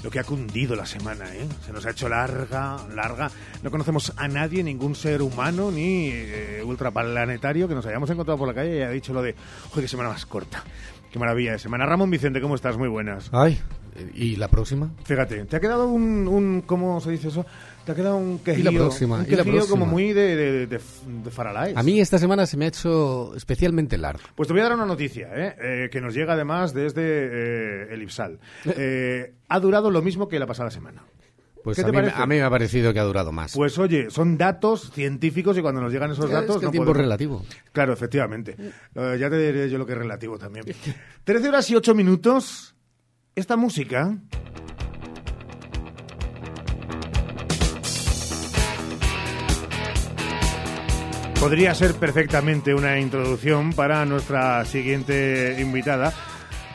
[0.03, 1.47] Lo que ha cundido la semana, ¿eh?
[1.67, 3.31] Se nos ha hecho larga, larga.
[3.63, 8.49] No conocemos a nadie, ningún ser humano ni eh, ultraplanetario que nos hayamos encontrado por
[8.49, 9.35] la calle y haya dicho lo de,
[9.69, 10.65] joder, qué semana más corta.
[11.13, 11.85] Qué maravilla de semana.
[11.85, 12.79] Ramón Vicente, ¿cómo estás?
[12.79, 13.29] Muy buenas.
[13.31, 13.61] Ay,
[14.15, 14.91] ¿y la próxima?
[15.05, 17.45] Fíjate, ¿te ha quedado un, un ¿cómo se dice eso?
[17.85, 19.17] Te ha quedado un quejillo, ¿Y la próxima?
[19.17, 19.79] un ¿Y la quejillo próxima?
[19.81, 21.77] como muy de, de, de, de Faralaes.
[21.77, 24.23] A mí esta semana se me ha hecho especialmente largo.
[24.35, 25.57] Pues te voy a dar una noticia, ¿eh?
[25.61, 28.39] Eh, que nos llega además desde eh, el IPSAL.
[28.65, 31.03] Eh, ha durado lo mismo que la pasada semana.
[31.63, 32.15] Pues ¿Qué a mí, parece?
[32.17, 33.55] a mí me ha parecido que ha durado más.
[33.55, 36.57] Pues oye, son datos científicos y cuando nos llegan esos Es datos...
[36.57, 37.45] que el no tiempo es podemos- relativo.
[37.73, 38.57] Claro, efectivamente.
[38.95, 40.65] Eh, ya te diré yo lo que es relativo también.
[41.25, 42.75] 13 horas y 8 minutos.
[43.35, 44.17] Esta música...
[51.45, 56.11] Podría ser perfectamente una introducción para nuestra siguiente invitada.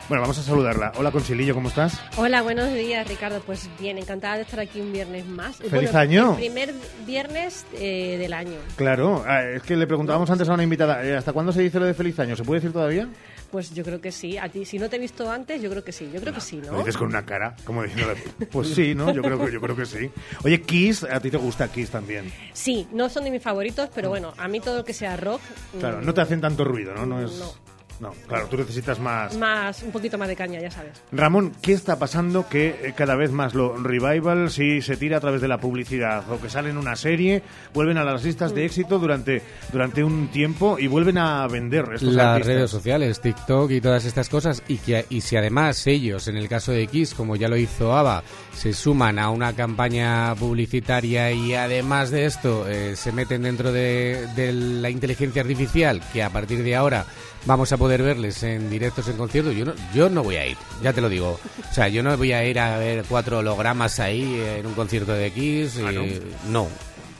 [0.08, 0.92] Bueno, vamos a saludarla.
[0.96, 2.00] Hola, Conchilillo, ¿cómo estás?
[2.16, 3.40] Hola, buenos días, Ricardo.
[3.44, 5.56] Pues bien, encantada de estar aquí un viernes más.
[5.56, 6.30] ¡Feliz año!
[6.30, 6.72] El primer
[7.04, 8.58] viernes eh, del año.
[8.76, 11.80] Claro, ah, es que le preguntábamos antes a una invitada, eh, ¿hasta cuándo se dice
[11.80, 12.36] lo de feliz año?
[12.36, 13.08] ¿Se puede decir todavía?
[13.50, 14.38] Pues yo creo que sí.
[14.38, 16.08] A ti, si no te he visto antes, yo creo que sí.
[16.12, 16.72] Yo creo que sí, ¿no?
[16.72, 18.14] Lo dices con una cara, como diciendo,
[18.50, 19.12] pues sí, ¿no?
[19.12, 20.10] Yo creo que, yo creo que sí.
[20.44, 22.32] Oye, Kiss, a ti te gusta Kiss también.
[22.52, 25.40] Sí, no son de mis favoritos, pero bueno, a mí todo lo que sea rock.
[25.78, 27.06] Claro, mm, no te hacen tanto ruido, ¿no?
[27.06, 27.32] No es.
[27.38, 27.69] No.
[28.00, 29.36] No, claro, tú necesitas más.
[29.36, 30.92] Más, un poquito más de caña, ya sabes.
[31.12, 35.20] Ramón, ¿qué está pasando que eh, cada vez más lo revival si se tira a
[35.20, 37.42] través de la publicidad o que sale en una serie,
[37.74, 42.14] vuelven a las listas de éxito durante, durante un tiempo y vuelven a vender estos
[42.14, 42.54] Las artistas?
[42.54, 46.48] redes sociales, TikTok y todas estas cosas y que y si además ellos, en el
[46.48, 48.22] caso de Kiss, como ya lo hizo ABBA,
[48.54, 54.26] se suman a una campaña publicitaria y además de esto eh, se meten dentro de,
[54.34, 57.04] de la inteligencia artificial, que a partir de ahora
[57.46, 60.56] vamos a poder verles en directos en conciertos, yo no, yo no voy a ir,
[60.82, 61.38] ya te lo digo.
[61.70, 65.12] O sea, yo no voy a ir a ver cuatro hologramas ahí en un concierto
[65.12, 65.76] de Kiss.
[65.78, 66.02] y- Ah, ¿no?
[66.48, 66.68] no.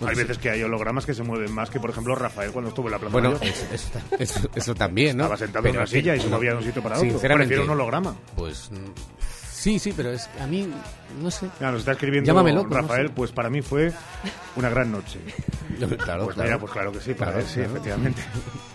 [0.09, 2.87] Hay veces que hay hologramas que se mueven más que, por ejemplo, Rafael cuando estuvo
[2.89, 3.45] en la Plaza Bueno, Mayor.
[3.47, 5.25] es- es- eso, eso también, ¿no?
[5.25, 7.11] Estaba sentado Pero en una silla y se no, movía de un sitio para otro.
[7.11, 8.17] Sinceramente, un holograma.
[8.35, 8.71] Pues
[9.53, 10.67] sí, sí, pero es a mí
[11.21, 11.49] no sé.
[11.61, 13.13] Ya, nos está escribiendo loco, no Rafael, sé.
[13.15, 13.93] pues para mí fue
[14.57, 15.19] una gran noche.
[15.79, 16.43] Claro, pues claro.
[16.49, 17.71] mira, pues claro que sí, para Claro, él sí, claro.
[17.71, 18.23] efectivamente.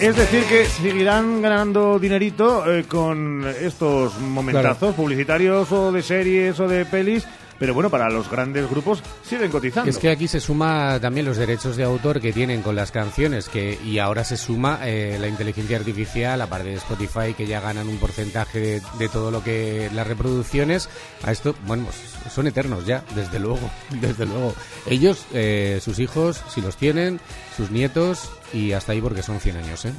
[0.00, 6.66] Es decir, que seguirán ganando dinerito eh, con estos momentazos publicitarios o de series o
[6.66, 7.26] de pelis,
[7.60, 9.90] pero bueno, para los grandes grupos siguen cotizando.
[9.90, 13.50] Es que aquí se suma también los derechos de autor que tienen con las canciones
[13.50, 17.86] que y ahora se suma eh, la inteligencia artificial, aparte de Spotify, que ya ganan
[17.86, 20.88] un porcentaje de, de todo lo que las reproducciones.
[21.22, 24.54] A esto, bueno, pues, son eternos ya, desde luego, desde luego.
[24.86, 27.20] Ellos, eh, sus hijos, si los tienen,
[27.54, 29.92] sus nietos y hasta ahí porque son 100 años, ¿eh?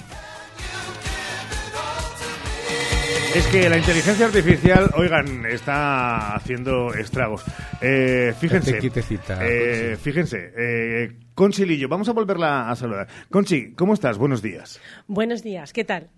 [3.33, 7.45] Es que la inteligencia artificial, oigan, está haciendo estragos.
[7.79, 8.77] Eh, fíjense,
[9.41, 13.07] eh, fíjense, eh, Conchi Lillo, vamos a volverla a saludar.
[13.29, 14.17] Conchi, ¿cómo estás?
[14.17, 14.81] Buenos días.
[15.07, 16.09] Buenos días, ¿qué tal?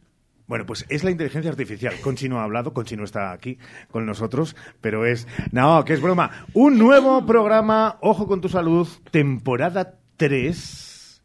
[0.47, 1.93] Bueno, pues es la inteligencia artificial.
[2.01, 3.59] Conchi no ha hablado, Conchi no está aquí
[3.91, 5.27] con nosotros, pero es...
[5.51, 6.47] No, que es broma.
[6.53, 11.21] Un nuevo programa, Ojo con tu salud, temporada 3,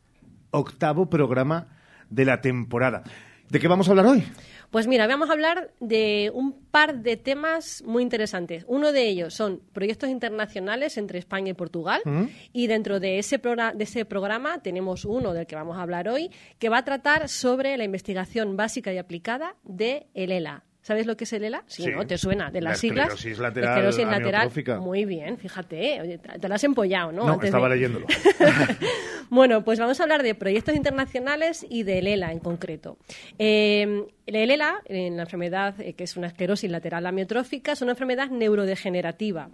[0.50, 1.78] octavo programa
[2.10, 3.04] de la temporada.
[3.48, 4.22] ¿De qué vamos a hablar hoy?
[4.70, 8.64] Pues mira, vamos a hablar de un par de temas muy interesantes.
[8.68, 12.02] Uno de ellos son proyectos internacionales entre España y Portugal.
[12.04, 12.24] ¿Mm?
[12.52, 16.30] Y dentro de ese, de ese programa tenemos uno del que vamos a hablar hoy,
[16.58, 20.64] que va a tratar sobre la investigación básica y aplicada de el ELA.
[20.88, 21.64] ¿Sabes lo que es el ELA?
[21.66, 21.90] Sí, Sí.
[21.90, 22.06] ¿no?
[22.06, 22.50] ¿Te suena?
[22.50, 23.08] De La las siglas.
[23.12, 24.80] esclerosis lateral Esclerosis lateral.
[24.80, 25.96] Muy bien, fíjate.
[25.96, 26.00] ¿eh?
[26.00, 27.26] Oye, te te lo has empollado, ¿no?
[27.26, 28.06] No, Antes estaba de- leyéndolo.
[29.30, 32.96] Bueno, pues vamos a hablar de proyectos internacionales y del ELA en concreto.
[33.38, 37.92] Eh, el ELA, en la enfermedad eh, que es una esclerosis lateral amiotrófica, es una
[37.92, 39.50] enfermedad neurodegenerativa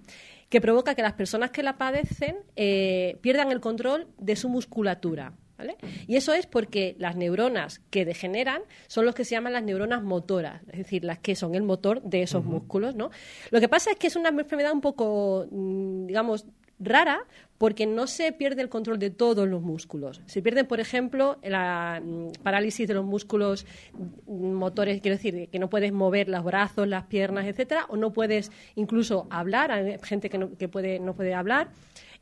[0.49, 5.32] que provoca que las personas que la padecen eh, pierdan el control de su musculatura.
[5.57, 5.76] ¿Vale?
[6.07, 10.02] Y eso es porque las neuronas que degeneran son los que se llaman las neuronas
[10.02, 12.94] motoras, es decir, las que son el motor de esos músculos.
[12.94, 13.11] ¿no?
[13.50, 16.46] Lo que pasa es que es una enfermedad un poco, mm, digamos,
[16.78, 17.24] rara
[17.59, 20.20] porque no se pierde el control de todos los músculos.
[20.26, 23.64] Se pierde, por ejemplo, la mm, parálisis de los músculos
[24.26, 28.12] mm, motores, quiero decir, que no puedes mover los brazos, las piernas, etcétera, o no
[28.12, 29.70] puedes incluso hablar.
[29.70, 31.68] Hay gente que no, que puede, no puede hablar.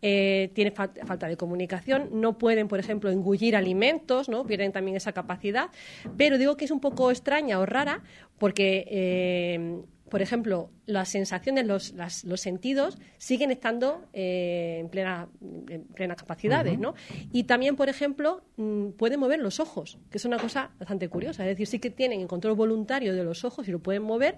[0.03, 4.45] Eh, tiene fal- falta de comunicación, no pueden, por ejemplo, engullir alimentos, ¿no?
[4.47, 5.71] pierden también esa capacidad.
[6.17, 8.03] Pero digo que es un poco extraña o rara
[8.39, 15.29] porque eh, por ejemplo, las sensaciones, los, las- los sentidos siguen estando eh, en plena
[15.71, 16.79] en plenas capacidades.
[16.79, 16.93] ¿no?
[17.33, 21.45] Y también, por ejemplo, mm, pueden mover los ojos, que es una cosa bastante curiosa.
[21.45, 24.37] Es decir, sí que tienen el control voluntario de los ojos y lo pueden mover,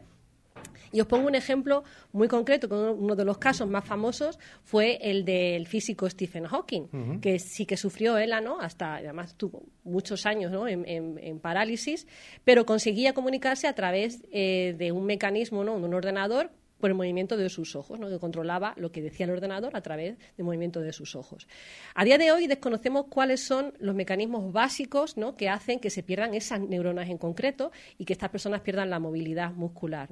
[0.93, 4.99] y os pongo un ejemplo muy concreto, que uno de los casos más famosos fue
[5.03, 8.61] el del físico Stephen Hawking, que sí que sufrió ELA, ¿no?
[8.61, 10.67] Hasta, además tuvo muchos años ¿no?
[10.69, 12.07] en, en- en parálisis,
[12.45, 15.79] pero conseguía comunicarse a través eh, de un mecanismo, ¿no?
[15.79, 18.09] de un ordenador, por el movimiento de sus ojos, ¿no?
[18.09, 21.47] que controlaba lo que decía el ordenador a través del movimiento de sus ojos.
[21.95, 25.37] A día de hoy desconocemos cuáles son los mecanismos básicos ¿no?
[25.37, 28.99] que hacen que se pierdan esas neuronas en concreto y que estas personas pierdan la
[28.99, 30.09] movilidad muscular.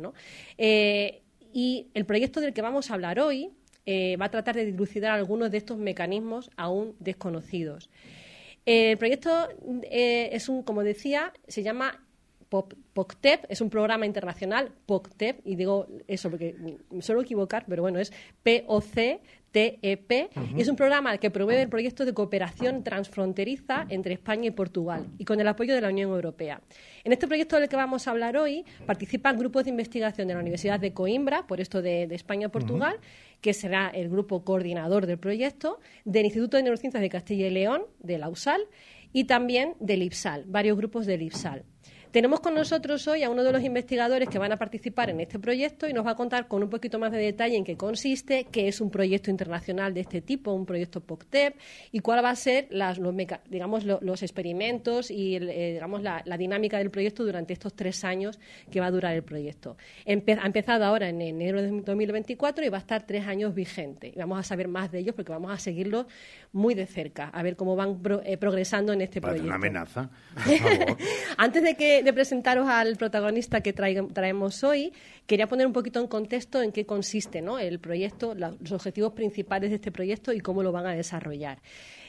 [0.59, 3.51] Eh, y el proyecto del que vamos a hablar hoy
[3.85, 7.91] eh, va a tratar de dilucidar algunos de estos mecanismos aún desconocidos.
[8.65, 9.49] El proyecto
[9.91, 12.01] eh, es un, como decía, se llama
[12.53, 16.55] POCTEP, es un programa internacional, POCTEP, y digo eso porque
[16.91, 19.21] me suelo equivocar, pero bueno, es POC
[19.53, 25.07] TEP es un programa que promueve el proyecto de cooperación transfronteriza entre España y Portugal
[25.19, 26.61] y con el apoyo de la Unión Europea.
[27.05, 30.41] En este proyecto del que vamos a hablar hoy participan grupos de investigación de la
[30.41, 32.97] Universidad de Coimbra, por esto de, España y Portugal,
[33.41, 37.83] que será el grupo coordinador del proyecto, del Instituto de Neurociencias de Castilla y León,
[38.01, 38.63] de la USAL,
[39.13, 41.65] y también del IPSAL, varios grupos del IPSAL.
[42.13, 45.39] Tenemos con nosotros hoy a uno de los investigadores que van a participar en este
[45.39, 48.47] proyecto y nos va a contar con un poquito más de detalle en qué consiste,
[48.53, 51.57] qué es un proyecto internacional de este tipo, un proyecto POCTEP,
[51.91, 53.15] y cuál va a ser las, los,
[53.49, 58.39] digamos, los, experimentos y eh, digamos, la, dinámica del proyecto durante estos tres años
[58.71, 59.79] que va a durar el proyecto.
[60.07, 64.13] ha empezado ahora en enero de 2024 y va a estar tres años vigente.
[64.15, 66.05] Y vamos a saber más de ellos porque vamos a seguirlos
[66.53, 69.47] muy de cerca, a ver cómo van eh, progresando en este proyecto.
[69.47, 70.11] una amenaza.
[71.39, 74.93] Antes de que de presentaros al protagonista que traemos hoy,
[75.27, 79.77] quería poner un poquito en contexto en qué consiste el proyecto, los objetivos principales de
[79.77, 81.59] este proyecto y cómo lo van a desarrollar.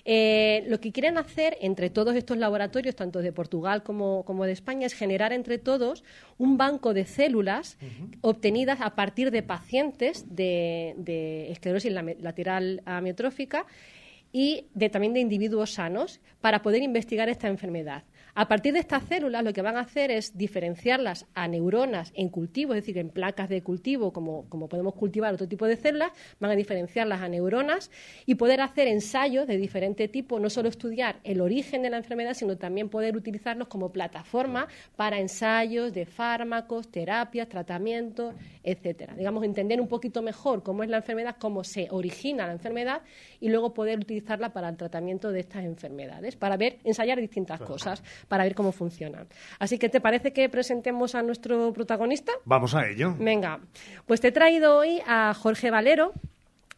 [0.05, 4.85] Eh, lo que quieren hacer entre todos estos laboratorios, tanto de Portugal como, de España,
[4.85, 6.03] es generar entre todos
[6.37, 7.77] un banco de células
[8.21, 13.65] obtenidas a partir de pacientes de, de esclerosis lateral amiotrófica
[14.33, 18.03] y de, también de individuos sanos para poder investigar esta enfermedad.
[18.35, 22.29] A partir de estas células lo que van a hacer es diferenciarlas a neuronas en
[22.29, 26.49] cultivo, es decir, en placas de cultivo, como, podemos cultivar otro tipo de células, van
[26.49, 27.91] a diferenciarlas a neuronas
[28.25, 32.33] y poder hacer ensayos de diferente tipo, no solo estudiar el origen de la enfermedad,
[32.33, 39.13] sino también poder utilizarlos como plataforma para ensayos de fármacos, terapias, tratamientos, etcétera.
[39.13, 43.03] Digamos, entender un poquito mejor cómo es la enfermedad, cómo se origina la enfermedad
[43.39, 48.01] y luego poder utilizarla para el tratamiento de estas enfermedades, para ver, ensayar distintas cosas
[48.27, 49.27] para ver cómo funcionan.
[49.59, 52.31] Así que, ¿te parece que presentemos a nuestro protagonista?
[52.45, 53.15] Vamos a ello.
[53.19, 53.59] Venga,
[54.05, 56.13] pues te he traído hoy a Jorge Valero,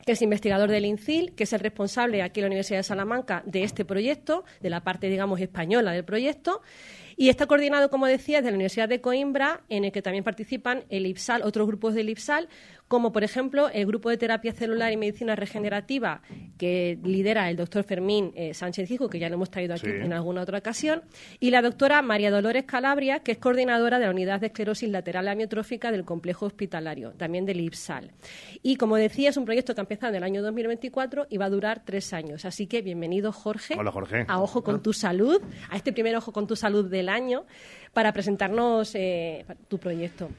[0.06, 3.42] que es investigador del INCIL, que es el responsable aquí en la Universidad de Salamanca
[3.46, 6.62] de este proyecto, de la parte, digamos, española del proyecto.
[7.18, 10.84] Y está coordinado, como decía, desde la Universidad de Coimbra, en el que también participan
[10.90, 12.50] el IPSAL, otros grupos del IPSAL,
[12.88, 16.22] como por ejemplo el grupo de terapia celular y medicina regenerativa
[16.58, 20.14] que lidera el doctor Fermín eh, Sánchez Hijo, que ya lo hemos traído aquí en
[20.14, 21.04] alguna otra ocasión,
[21.40, 25.28] y la doctora María Dolores Calabria, que es coordinadora de la unidad de esclerosis lateral
[25.28, 28.12] amiotrófica del complejo hospitalario, también del IPSAL.
[28.62, 31.46] Y como decía, es un proyecto que ha empezado en el año 2024 y va
[31.46, 32.46] a durar tres años.
[32.46, 33.76] Así que bienvenido, Jorge.
[33.78, 34.26] Hola, Jorge.
[34.28, 37.46] A Ojo con tu Salud, a este primer Ojo con tu Salud del año,
[37.94, 40.30] para presentarnos eh, tu proyecto.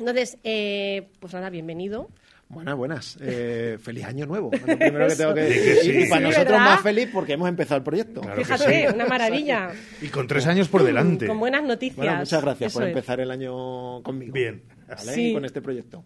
[0.00, 2.08] Entonces, eh, pues nada, bienvenido.
[2.48, 3.18] Buenas, buenas.
[3.20, 4.50] Eh, feliz año nuevo.
[4.50, 6.00] Lo primero que tengo que decir.
[6.00, 8.22] Y para nosotros más feliz porque hemos empezado el proyecto.
[8.22, 9.70] Fíjate, una maravilla.
[10.00, 11.26] Y con tres años por delante.
[11.26, 12.18] Con buenas noticias.
[12.18, 14.32] muchas gracias por empezar el año conmigo.
[14.32, 14.62] Bien.
[14.88, 15.32] ¿vale?
[15.32, 16.04] con este proyecto.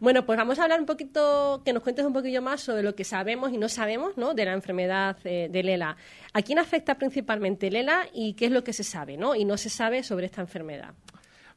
[0.00, 2.94] Bueno, pues vamos a hablar un poquito, que nos cuentes un poquillo más sobre lo
[2.94, 4.34] que sabemos y no sabemos ¿no?
[4.34, 5.96] de la enfermedad eh, de Lela.
[6.32, 9.34] ¿A quién afecta principalmente Lela y qué es lo que se sabe ¿no?
[9.34, 10.94] y no se sabe sobre esta enfermedad?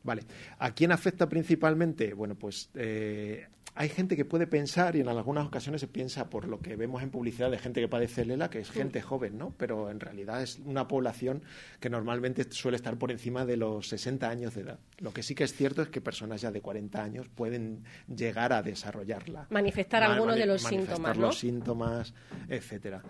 [0.10, 0.24] Vale.
[0.58, 2.16] ¿A quién afecta principalmente?
[2.16, 3.46] Bueno, pues eh,
[3.76, 7.04] hay gente que puede pensar, y en algunas ocasiones se piensa por lo que vemos
[7.04, 9.54] en publicidad de gente que padece Lela, que es gente joven, ¿no?
[9.56, 11.44] Pero en realidad es una población
[11.80, 14.80] que normalmente suele estar por encima de los 60 años de edad.
[14.98, 18.52] Lo que sí que es cierto es que personas ya de 40 años pueden llegar
[18.52, 19.46] a desarrollarla.
[19.52, 21.28] Manifestar algunos de los síntomas, ¿no?
[21.28, 22.16] los síntomas,
[22.48, 23.04] etcétera.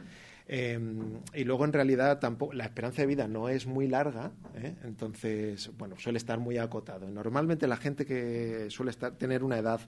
[0.52, 4.74] Em, y luego, en realidad, tampoco, la esperanza de vida no es muy larga, ¿eh?
[4.84, 7.08] entonces, bueno, suele estar muy acotado.
[7.08, 9.80] Normalmente la gente que suele estar, tener una edad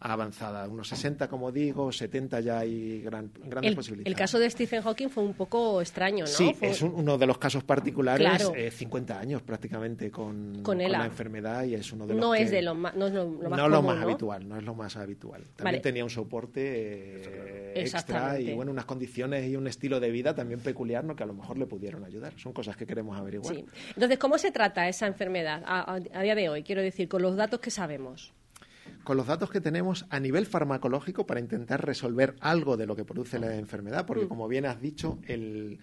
[0.00, 0.68] avanzada.
[0.68, 4.06] Unos 60, como digo, 70 ya hay gran, grandes posibilidades.
[4.06, 6.26] El caso de Stephen Hawking fue un poco extraño, ¿no?
[6.26, 11.64] Sí, es uno de los casos particulares, 50 eh, años prácticamente con, con, la enfermedad
[11.64, 13.68] y es uno de los no es de lo más, no es lo, más, no
[13.68, 15.44] lo más habitual, no es lo más habitual.
[15.56, 20.34] También tenía un soporte eh, extra y bueno, unas condiciones y un estilo de vida
[20.34, 21.16] también peculiar, ¿no?
[21.16, 22.32] que a lo mejor le pudieron ayudar.
[22.36, 23.54] Son cosas que queremos averiguar.
[23.54, 23.64] Sí.
[23.94, 26.62] Entonces, ¿cómo se trata esa enfermedad a día de hoy?
[26.62, 28.32] Quiero decir, con los datos que sabemos
[29.08, 33.06] con los datos que tenemos a nivel farmacológico para intentar resolver algo de lo que
[33.06, 34.28] produce la enfermedad, porque mm.
[34.28, 35.78] como bien has dicho, el,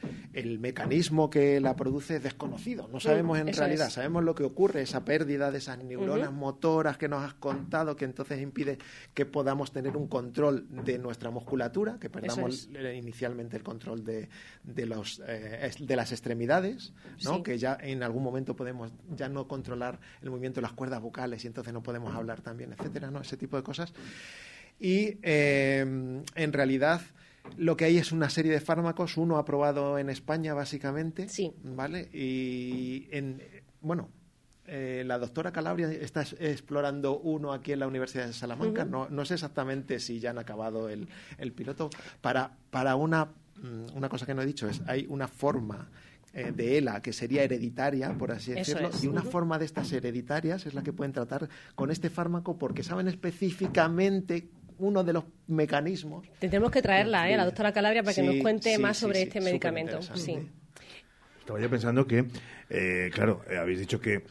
[0.60, 2.88] mecanismo que la produce es desconocido.
[2.94, 7.10] No sabemos en realidad, sabemos lo que ocurre, esa pérdida de esas neuronas motoras que
[7.10, 8.78] nos has contado, que entonces impide
[9.16, 14.30] que podamos tener un control de nuestra musculatura, que perdamos inicialmente el control de,
[14.64, 17.42] de, los, eh, de las extremidades, ¿no?
[17.42, 21.44] que ya en algún momento podemos ya no controlar el movimiento de las cuerdas vocales
[21.44, 23.15] y entonces no podemos hablar también, etcétera.
[23.22, 23.94] Ese tipo de cosas.
[24.80, 25.80] Y eh,
[26.36, 27.02] en realidad
[27.58, 31.54] lo que hay es una serie de fármacos, uno aprobado en España básicamente, sí.
[31.64, 32.10] ¿vale?
[32.12, 33.42] Y en,
[33.82, 34.10] bueno,
[34.68, 38.84] eh, la doctora Calabria está es- explorando uno aquí en la Universidad de Salamanca.
[38.84, 41.08] No, no sé exactamente si ya han acabado el,
[41.38, 41.90] el piloto.
[42.20, 45.88] Para, para una, mm, una cosa que no he dicho es, hay una forma
[46.36, 49.04] eh, de ELA que sería hereditaria, por así Eso decirlo, es.
[49.04, 52.84] y una forma de estas hereditarias es la que pueden tratar con este fármaco porque
[52.84, 56.28] saben específicamente uno de los mecanismos.
[56.40, 57.38] Tendremos que traerla, ¿eh?
[57.38, 60.02] la doctora Calabria, para que nos cuente sí, más sobre sí, este medicamento.
[60.02, 60.38] Sí.
[61.40, 62.26] Estaba yo pensando que,
[62.70, 64.24] eh, claro, eh, habéis dicho que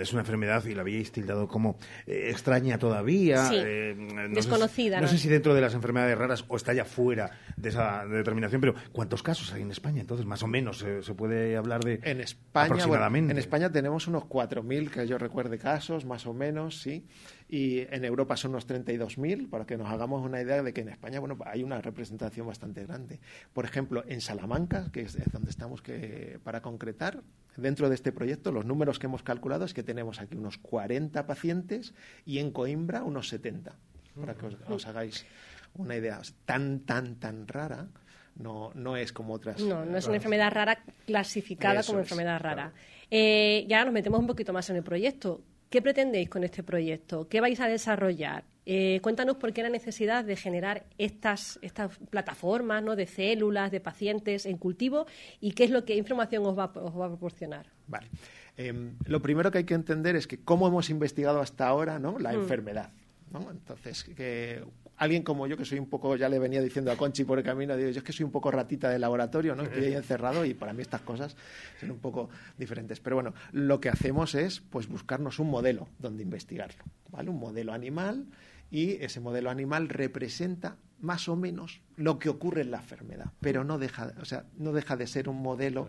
[0.00, 3.44] es una enfermedad y la habíais tildado como eh, extraña todavía.
[3.46, 5.08] Sí, eh, no sé desconocida, No, ¿no?
[5.08, 8.74] sé si dentro de las enfermedades raras o está ya fuera de esa determinación, pero
[8.92, 10.00] ¿cuántos casos hay en España?
[10.00, 13.32] Entonces, más o menos, eh, se puede hablar de En España, bueno, aproximadamente.
[13.32, 17.06] en España tenemos unos 4.000 que yo recuerde casos, más o menos, sí.
[17.48, 20.88] Y en Europa son unos 32.000, para que nos hagamos una idea de que en
[20.88, 23.20] España, bueno, hay una representación bastante grande.
[23.52, 27.22] Por ejemplo, en Salamanca, que es es donde estamos que, para concretar,
[27.56, 31.26] dentro de este proyecto, los números que hemos calculado es que tenemos aquí unos 40
[31.26, 31.94] pacientes
[32.24, 33.74] y en Coimbra unos 70,
[34.20, 35.26] para que os, os hagáis
[35.74, 36.20] una idea.
[36.44, 37.88] Tan, tan, tan rara.
[38.36, 39.60] No, no es como otras.
[39.60, 42.72] No, no es una enfermedad rara clasificada Eso como es, enfermedad rara.
[43.10, 45.42] Eh, ya nos metemos un poquito más en el proyecto.
[45.70, 47.28] ¿Qué pretendéis con este proyecto?
[47.28, 48.44] ¿Qué vais a desarrollar?
[48.68, 52.96] Eh, cuéntanos por qué la necesidad de generar estas, estas plataformas ¿no?
[52.96, 55.06] de células, de pacientes en cultivo
[55.40, 57.66] y qué es lo que información os va, os va a proporcionar.
[57.86, 58.08] Vale.
[58.56, 62.18] Em, lo primero que hay que entender es que cómo hemos investigado hasta ahora ¿no?
[62.18, 62.40] la Mm.
[62.40, 62.90] enfermedad.
[63.30, 63.50] ¿no?
[63.50, 64.62] Entonces, que
[64.96, 67.44] alguien como yo, que soy un poco, ya le venía diciendo a Conchi por el
[67.44, 69.64] camino, digo, yo es que soy un poco ratita de laboratorio, ¿no?
[69.64, 71.36] Estoy ahí encerrado y para mí estas cosas
[71.78, 72.98] son un poco diferentes.
[73.00, 77.28] Pero bueno, lo que hacemos es pues buscarnos un modelo donde investigarlo, ¿vale?
[77.30, 78.26] Un modelo animal
[78.70, 83.64] y ese modelo animal representa más o menos lo que ocurre en la enfermedad, pero
[83.64, 85.88] no deja, o sea, no deja de ser un modelo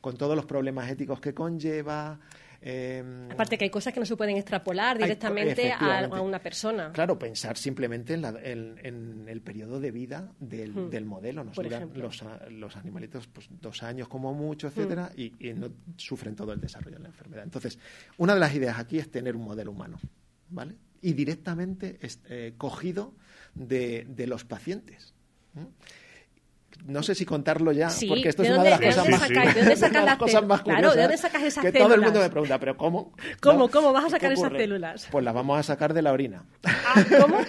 [0.00, 2.18] con todos los problemas éticos que conlleva.
[2.60, 6.90] em, Aparte que hay cosas que no se pueden extrapolar Hay- directamente a, una persona.
[6.92, 10.90] Claro, pensar simplemente en, la- en- en el periodo de vida del, Hmm.
[10.90, 11.44] del modelo.
[11.44, 15.52] Nos Por duran los, a- los animalitos pues, dos años como mucho, etcétera, y, y
[15.54, 17.44] no sufren todo el desarrollo de la enfermedad.
[17.44, 17.78] Entonces,
[18.16, 19.98] una de las ideas aquí es tener un modelo humano,
[20.48, 20.74] ¿vale?
[21.00, 23.14] Y directamente eh, cogido
[23.54, 25.14] de, de los pacientes.
[25.56, 25.66] ¿m?
[26.86, 29.20] No sé si contarlo ya, Sí, porque esto ¿de es una de las cosas más,
[29.22, 30.62] sacáis- de dónde sacas una de las las cosas más células?
[30.62, 32.28] Claro, curiosas ¿de dónde sacas esas que todo el mundo células?
[32.28, 33.12] me pregunta, pero ¿cómo?
[33.40, 33.68] ¿Cómo, ¿No?
[33.68, 35.08] cómo vas a sacar ¿Qué esas células?
[35.10, 36.44] Pues las vamos a sacar de la orina.
[37.20, 37.38] ¿Cómo?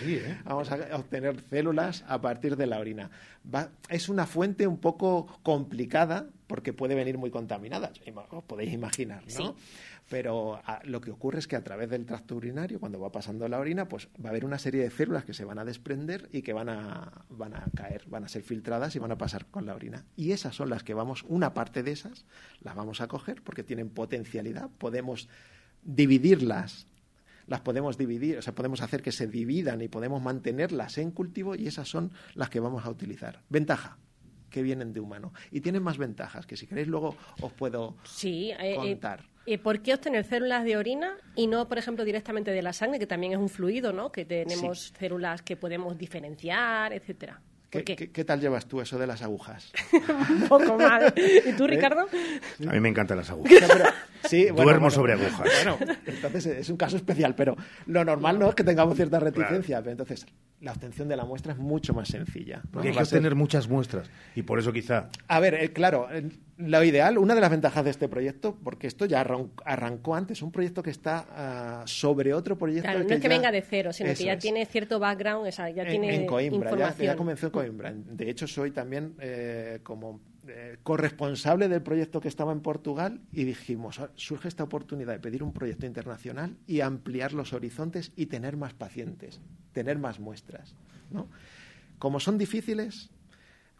[0.00, 0.38] Sí, ¿eh?
[0.44, 3.10] Vamos a obtener células a partir de la orina.
[3.52, 7.92] Va- es una fuente un poco complicada porque puede venir muy contaminada,
[8.30, 9.30] os podéis imaginar, ¿no?
[9.30, 9.54] Sí.
[10.10, 13.48] Pero a- lo que ocurre es que a través del tracto urinario, cuando va pasando
[13.48, 16.28] la orina, pues va a haber una serie de células que se van a desprender
[16.30, 19.46] y que van a, van a caer, van a ser filtradas y van a pasar
[19.46, 20.04] con la orina.
[20.16, 22.26] Y esas son las que vamos, una parte de esas,
[22.60, 25.28] las vamos a coger porque tienen potencialidad, podemos
[25.82, 26.86] dividirlas
[27.46, 31.54] las podemos dividir, o sea, podemos hacer que se dividan y podemos mantenerlas en cultivo
[31.54, 33.42] y esas son las que vamos a utilizar.
[33.50, 33.98] Ventaja,
[34.54, 35.32] que vienen de humano.
[35.50, 39.24] Y tienen más ventajas, que si queréis luego os puedo Sí, eh, eh, contar.
[39.46, 43.00] eh, ¿Por qué obtener células de orina y no, por ejemplo, directamente de la sangre,
[43.00, 44.12] que también es un fluido, ¿no?
[44.12, 47.40] Que tenemos células que podemos diferenciar, etcétera.
[47.74, 48.06] ¿Por ¿Qué, qué?
[48.06, 49.70] qué- qué tal llevas tú eso de las agujas?
[50.30, 51.12] Un poco mal.
[51.16, 51.68] ¿Y tú, ¿Eh?
[51.68, 52.06] Ricardo?
[52.68, 53.52] A mí me encantan las agujas.
[53.60, 53.84] No, pero-
[54.24, 55.40] sí, bueno, Duermo bueno, sobre agujas.
[55.64, 57.56] Bueno, entonces es un caso especial, pero
[57.86, 59.78] lo normal no es que tengamos cierta reticencia.
[59.80, 60.26] Pero entonces,
[60.60, 62.62] la obtención de la muestra es mucho más sencilla.
[62.64, 62.70] ¿no?
[62.72, 64.10] Porque hay que a ser- obtener muchas muestras.
[64.34, 67.84] Y por eso quizá A ver, eh, claro, eh, lo ideal, una de las ventajas
[67.84, 72.32] de este proyecto, porque esto ya arran- arrancó antes, un proyecto que está ah, sobre
[72.32, 72.84] otro proyecto.
[72.84, 74.38] Claro, no es que ya- venga de cero, sino Eso que ya es.
[74.38, 77.06] tiene cierto background, o sea, ya en, tiene en Coimbra, ya, información.
[77.06, 77.63] ya comenzó en Coimbra.
[77.72, 83.44] De hecho, soy también eh, como eh, corresponsable del proyecto que estaba en Portugal y
[83.44, 88.26] dijimos, "Ah, surge esta oportunidad de pedir un proyecto internacional y ampliar los horizontes y
[88.26, 89.40] tener más pacientes,
[89.72, 90.74] tener más muestras.
[91.10, 91.28] ¿no?
[91.98, 93.10] Como son difíciles,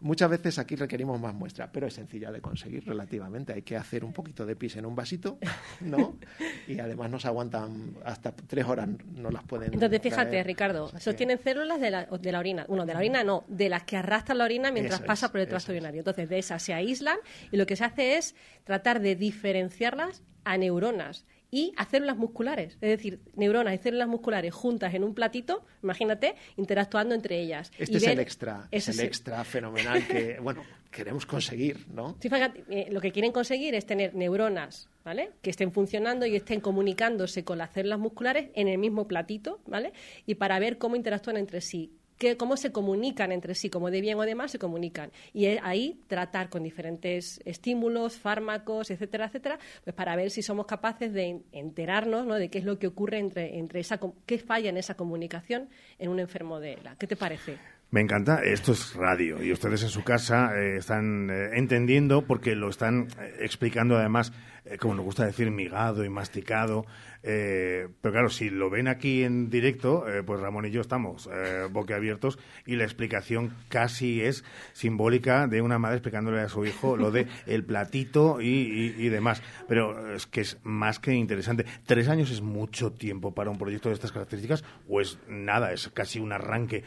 [0.05, 3.53] muchas veces aquí requerimos más muestras, pero es sencilla de conseguir relativamente.
[3.53, 5.39] Hay que hacer un poquito de pis en un vasito,
[5.81, 6.15] ¿no?
[6.67, 10.45] Y además nos aguantan hasta tres horas, no las pueden Entonces, fíjate, traer.
[10.45, 12.65] Ricardo, que- sostienen células de la, de la orina.
[12.67, 15.31] Bueno, de la orina no, de las que arrastran la orina mientras Eso pasa es,
[15.31, 15.99] por el tracto urinario.
[15.99, 17.17] Entonces, de esas se aíslan
[17.51, 21.25] y lo que se hace es tratar de diferenciarlas a neuronas
[21.55, 22.73] y a células musculares.
[22.81, 27.71] Es decir, neuronas y células musculares juntas en un platito, imagínate, interactuando entre ellas.
[27.79, 32.17] Este Y es ver- el extra, es el extra fenomenal que, bueno, queremos conseguir, ¿no?
[32.19, 35.31] Sí, fíjate, eh, lo que quieren conseguir es tener neuronas, ¿vale?
[35.41, 39.93] Que estén funcionando y estén comunicándose con las células musculares en el mismo platito, ¿vale?
[40.25, 41.89] Y para ver cómo interactúan entre sí.
[42.17, 45.11] Que, cómo se comunican entre sí, como de bien o de mal se comunican.
[45.33, 51.13] Y ahí tratar con diferentes estímulos, fármacos, etcétera, etcétera, pues para ver si somos capaces
[51.13, 52.35] de enterarnos ¿no?
[52.35, 56.09] de qué es lo que ocurre entre, entre esa, qué falla en esa comunicación en
[56.09, 56.95] un enfermo de ELA.
[56.97, 57.57] ¿Qué te parece?
[57.91, 62.55] Me encanta, esto es radio y ustedes en su casa eh, están eh, entendiendo porque
[62.55, 64.33] lo están eh, explicando además,
[64.79, 66.85] como nos gusta decir, migado y masticado.
[67.21, 71.29] pero claro, si lo ven aquí en directo, pues Ramón y yo estamos
[71.71, 74.43] boquiabiertos y la explicación casi es
[74.73, 79.41] simbólica de una madre explicándole a su hijo lo de el platito y, y demás.
[79.67, 81.65] Pero es que es más que interesante.
[81.85, 85.89] ¿Tres años es mucho tiempo para un proyecto de estas características o es nada, es
[85.89, 86.83] casi un arranque?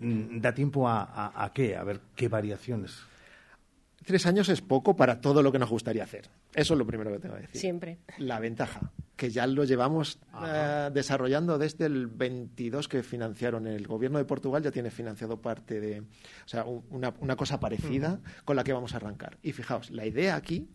[0.00, 1.76] ¿Da tiempo a, qué?
[1.76, 3.04] A ver qué variaciones.
[4.08, 6.30] Tres años es poco para todo lo que nos gustaría hacer.
[6.54, 7.60] Eso es lo primero que tengo que decir.
[7.60, 7.98] Siempre.
[8.16, 13.66] La ventaja, que ya lo llevamos eh, desarrollando desde el 22 que financiaron.
[13.66, 16.04] El gobierno de Portugal ya tiene financiado parte de, o
[16.46, 19.36] sea, una, cosa parecida con la que vamos a arrancar.
[19.42, 20.70] Y fijaos, la idea aquí,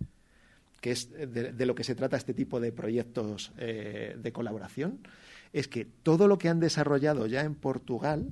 [0.79, 4.99] que es de, lo que se trata este tipo de proyectos eh, de colaboración,
[5.53, 8.31] es que todo lo que han desarrollado ya en Portugal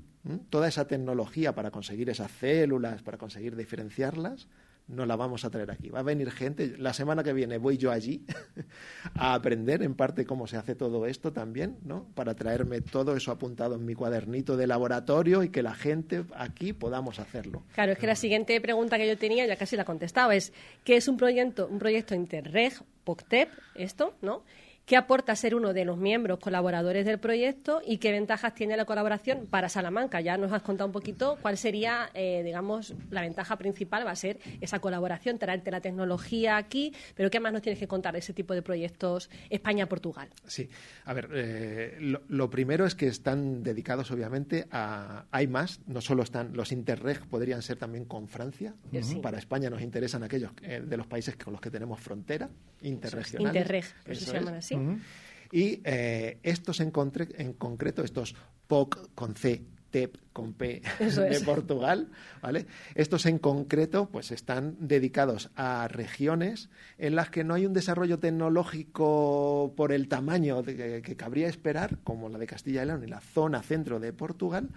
[0.51, 4.47] Toda esa tecnología para conseguir esas células, para conseguir diferenciarlas,
[4.91, 5.89] no la vamos a traer aquí.
[5.89, 8.25] Va a venir gente, la semana que viene voy yo allí
[9.15, 12.05] a aprender en parte cómo se hace todo esto también, ¿no?
[12.13, 16.73] Para traerme todo eso apuntado en mi cuadernito de laboratorio y que la gente aquí
[16.73, 17.63] podamos hacerlo.
[17.73, 20.97] Claro, es que la siguiente pregunta que yo tenía, ya casi la contestaba, es ¿qué
[20.97, 22.73] es un proyecto, un proyecto Interreg,
[23.03, 24.43] POCTEP, esto, ¿no?
[24.85, 28.85] ¿Qué aporta ser uno de los miembros colaboradores del proyecto y qué ventajas tiene la
[28.85, 30.19] colaboración para Salamanca?
[30.21, 34.15] Ya nos has contado un poquito cuál sería, eh, digamos, la ventaja principal va a
[34.15, 38.19] ser esa colaboración, traerte la tecnología aquí, pero ¿qué más nos tienes que contar de
[38.19, 40.29] ese tipo de proyectos España-Portugal?
[40.45, 40.67] Sí,
[41.05, 45.25] a ver, eh, lo, primero es que están dedicados obviamente a...
[45.31, 48.73] Hay más, no solo están los Interreg, podrían ser también con Francia.
[49.21, 52.49] Para España nos interesan aquellos eh, de los países con los que tenemos frontera,
[52.81, 53.61] interregionales.
[53.61, 54.70] Interreg, eso se llaman así.
[55.51, 56.91] Y eh, estos en,
[57.37, 58.35] en, concreto, estos
[58.67, 62.09] POC con C, TEP con P de Portugal,
[62.41, 62.65] ¿vale?
[62.95, 68.17] Estos en concreto, pues están dedicados a regiones en las que no hay un desarrollo
[68.17, 73.07] tecnológico por el tamaño que, que cabría esperar, como la de Castilla y León y
[73.07, 74.69] la zona centro de Portugal,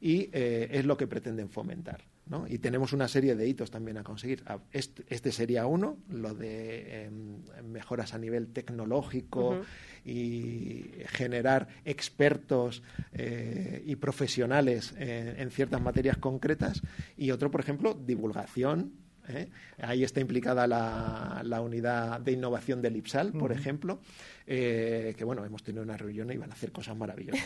[0.00, 2.02] y eh, es lo que pretenden fomentar.
[2.26, 2.46] ¿No?
[2.48, 4.42] Y tenemos una serie de hitos también a conseguir.
[4.46, 9.60] Ah, este, sería uno, lo de em, mejoras a nivel tecnológico
[10.04, 16.82] y generar expertos eh, y profesionales en ciertas materias concretas.
[17.16, 19.48] Y otro, por ejemplo, divulgación ¿eh?
[19.80, 24.00] Ahí está implicada la, unidad de innovación del IPSAL, por ejemplo,
[24.46, 27.42] eh, que bueno, hemos tenido una reunión y van a hacer cosas maravillosas.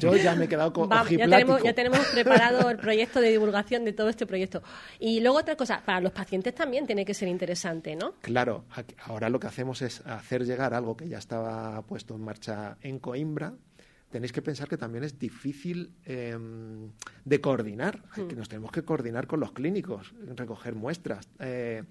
[0.00, 3.84] yo, ya me he quedado con ya tenemos, ya tenemos preparado el proyecto de divulgación
[3.84, 4.62] de todo este proyecto.
[4.98, 8.14] Y luego otra cosa, para los pacientes también tiene que ser interesante, ¿no?
[8.20, 8.64] Claro,
[9.04, 12.98] ahora lo que hacemos es hacer llegar algo que ya estaba puesto en marcha en
[12.98, 13.54] Coimbra,
[14.10, 16.90] tenéis que pensar que también es difícil em,
[17.24, 18.38] de coordinar, que hmm.
[18.38, 21.28] nos tenemos que coordinar con los clínicos, recoger muestras.
[21.38, 21.84] Eh,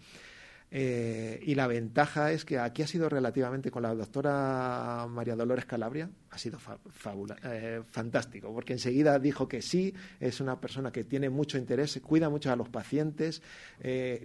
[0.69, 5.63] eh, y la ventaja es que aquí ha sido relativamente con la doctora María Dolores
[5.63, 6.59] Calabria, ha sido
[7.43, 12.29] eh, fantástico, porque enseguida dijo que sí, es una persona que tiene mucho interés, cuida
[12.29, 13.41] mucho a los pacientes,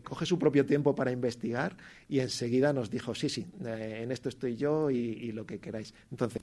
[0.03, 1.77] coge su propio tiempo para investigar
[2.09, 5.95] y enseguida nos dijo, sí, sí, en esto estoy yo y, y lo que queráis.
[6.11, 6.43] Entonces,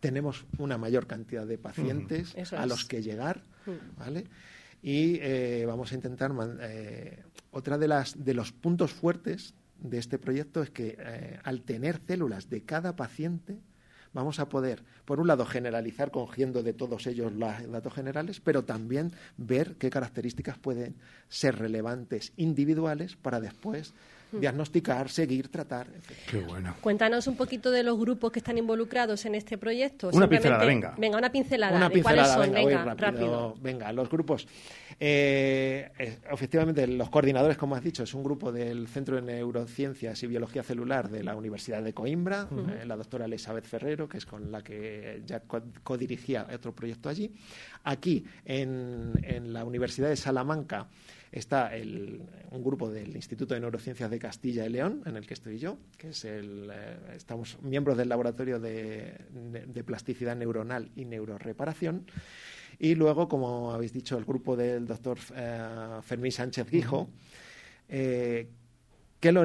[0.00, 3.42] tenemos una mayor cantidad de pacientes a los que llegar,
[3.96, 4.26] ¿vale?
[4.82, 6.32] Y eh, vamos a intentar
[6.62, 11.62] eh, otra de las de los puntos fuertes de este proyecto es que eh, al
[11.62, 13.58] tener células de cada paciente
[14.12, 18.64] vamos a poder, por un lado, generalizar cogiendo de todos ellos los datos generales, pero
[18.64, 20.96] también ver qué características pueden
[21.28, 23.94] ser relevantes individuales para después
[24.32, 25.88] diagnosticar, seguir, tratar.
[26.30, 26.76] Qué bueno.
[26.80, 30.10] Cuéntanos un poquito de los grupos que están involucrados en este proyecto.
[30.12, 30.94] Una pincelada, venga.
[30.96, 31.76] Venga, una pincelada.
[31.76, 32.64] Una pincelada, ¿Cuáles son?
[32.70, 34.46] Venga, rápido, Venga, los grupos.
[34.98, 35.90] Eh,
[36.30, 40.62] efectivamente, los coordinadores, como has dicho, es un grupo del Centro de Neurociencias y Biología
[40.62, 44.62] Celular de la Universidad de Coimbra, eh, la doctora Elizabeth Ferrero, que es con la
[44.62, 45.42] que ya
[45.82, 47.32] codirigía otro proyecto allí.
[47.84, 50.86] Aquí, en, en la Universidad de Salamanca,
[51.32, 51.70] Está
[52.50, 55.78] un grupo del Instituto de Neurociencias de Castilla y León, en el que estoy yo,
[55.96, 59.14] que es el, eh, estamos miembros del Laboratorio de,
[59.86, 62.04] Plasticidad Neuronal y Neuroreparación.
[62.80, 67.08] Y luego, como habéis dicho, el grupo del doctor eh, Fermín Sánchez Guijo,
[67.88, 68.48] eh,
[69.20, 69.44] que lo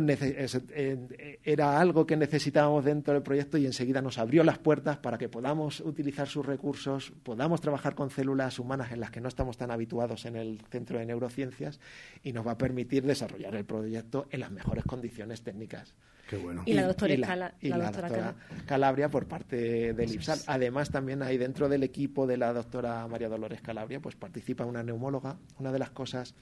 [1.44, 5.28] era algo que necesitábamos dentro del proyecto y enseguida nos abrió las puertas para que
[5.28, 9.72] podamos utilizar sus recursos, podamos trabajar con células humanas en las que no estamos tan
[9.72, 11.82] habituados en el Centro de Neurociencias
[12.24, 15.94] y nos va a permitir desarrollar el proyecto en las mejores condiciones técnicas.
[16.30, 16.64] Qué bueno.
[16.66, 18.34] Y la doctora,
[18.66, 20.40] Calabria por parte del IPSAL.
[20.48, 24.82] Además, también hay dentro del equipo de la doctora María Dolores Calabria, pues participa una
[24.82, 25.38] neumóloga.
[25.60, 26.34] Una de las cosas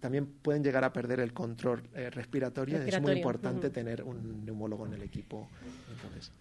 [0.00, 2.78] también pueden llegar a perder el control eh, respiratorio.
[2.78, 5.48] Es muy importante tener un neumólogo en el equipo.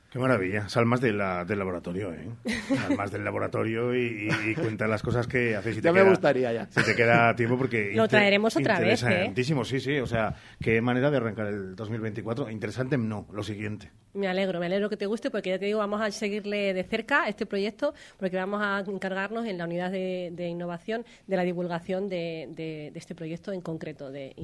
[0.09, 0.69] Qué maravilla.
[0.69, 2.29] Salmas de del laboratorio, ¿eh?
[2.73, 5.75] Salmas del laboratorio y, y, cuenta las cosas que haces.
[5.75, 6.67] Si ya me gustaría ya.
[6.69, 7.91] Si te queda tiempo porque...
[7.93, 9.33] Lo traeremos otra vez, ¿eh?
[9.35, 9.99] sí, sí.
[9.99, 12.49] O sea, qué manera de arrancar el 2024.
[12.49, 13.27] Interesante, no.
[13.33, 13.91] Lo siguiente.
[14.13, 16.83] Me alegro, me alegro que te guste porque ya te digo, vamos a seguirle de
[16.85, 22.07] cerca este proyecto porque vamos a encargarnos en la unidad de, innovación de la divulgación
[22.07, 24.35] de, este proyecto en concreto de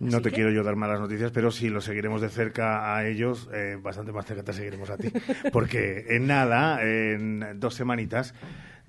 [0.00, 3.48] No te quiero yo dar malas noticias, pero sí lo seguiremos de cerca a ellos,
[3.52, 5.10] eh, bastante más cerca te seguiremos a ti,
[5.52, 8.34] porque en nada, en dos semanitas,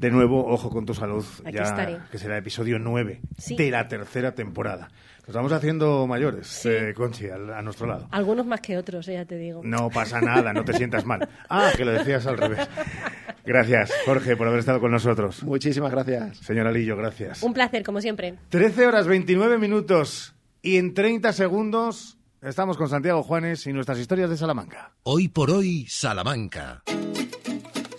[0.03, 3.21] de nuevo, ojo con tu salud, ya que será episodio 9
[3.57, 4.89] de la tercera temporada.
[5.25, 8.09] Nos vamos haciendo mayores, eh, Conchi, a, nuestro lado.
[8.11, 9.61] Algunos más que otros, eh, ya te digo.
[9.63, 11.29] No pasa nada, no te sientas mal.
[11.49, 12.67] Ah, que lo decías al revés.
[13.45, 15.41] Gracias, Jorge, por haber estado con nosotros.
[15.43, 16.37] Muchísimas gracias.
[16.39, 17.41] Señora Lillo, gracias.
[17.41, 18.35] Un placer, como siempre.
[18.49, 24.29] 13 horas 29 minutos y en 30 segundos estamos con Santiago Juanes y nuestras historias
[24.29, 24.91] de Salamanca.
[25.03, 26.83] Hoy por hoy, Salamanca.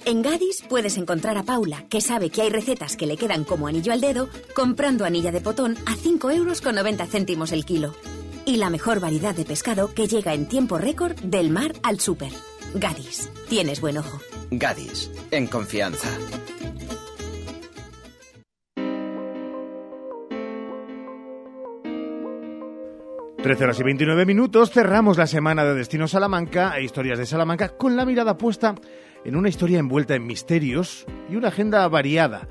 [0.06, 3.68] En Gadis puedes encontrar a Paula, que sabe que hay recetas que le quedan como
[3.68, 7.94] anillo al dedo, comprando anilla de potón a 5 euros con 90 céntimos el kilo.
[8.44, 12.32] Y la mejor variedad de pescado que llega en tiempo récord del mar al súper.
[12.74, 14.20] Gadis, tienes buen ojo.
[14.50, 16.08] Gadis, en confianza.
[23.42, 27.76] Trece horas y 29 minutos, cerramos la semana de Destino Salamanca e Historias de Salamanca
[27.76, 28.74] con la mirada puesta
[29.24, 32.48] en una historia envuelta en misterios y una agenda variada,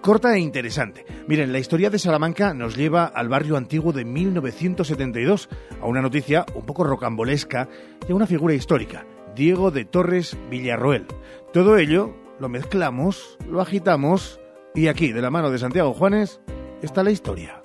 [0.00, 1.04] corta e interesante.
[1.26, 5.48] Miren, la historia de Salamanca nos lleva al barrio antiguo de 1972,
[5.80, 7.68] a una noticia un poco rocambolesca
[8.08, 11.06] y a una figura histórica, Diego de Torres Villarroel.
[11.52, 14.40] Todo ello lo mezclamos, lo agitamos
[14.74, 16.40] y aquí, de la mano de Santiago Juanes,
[16.82, 17.57] está la historia.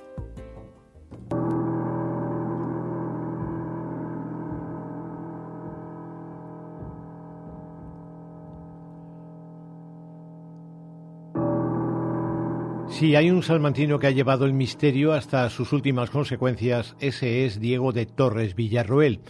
[12.94, 17.60] Si hay un salmantino que ha llevado el misterio hasta sus últimas consecuencias, ese es
[17.60, 19.22] Diego de Torres Villarroel.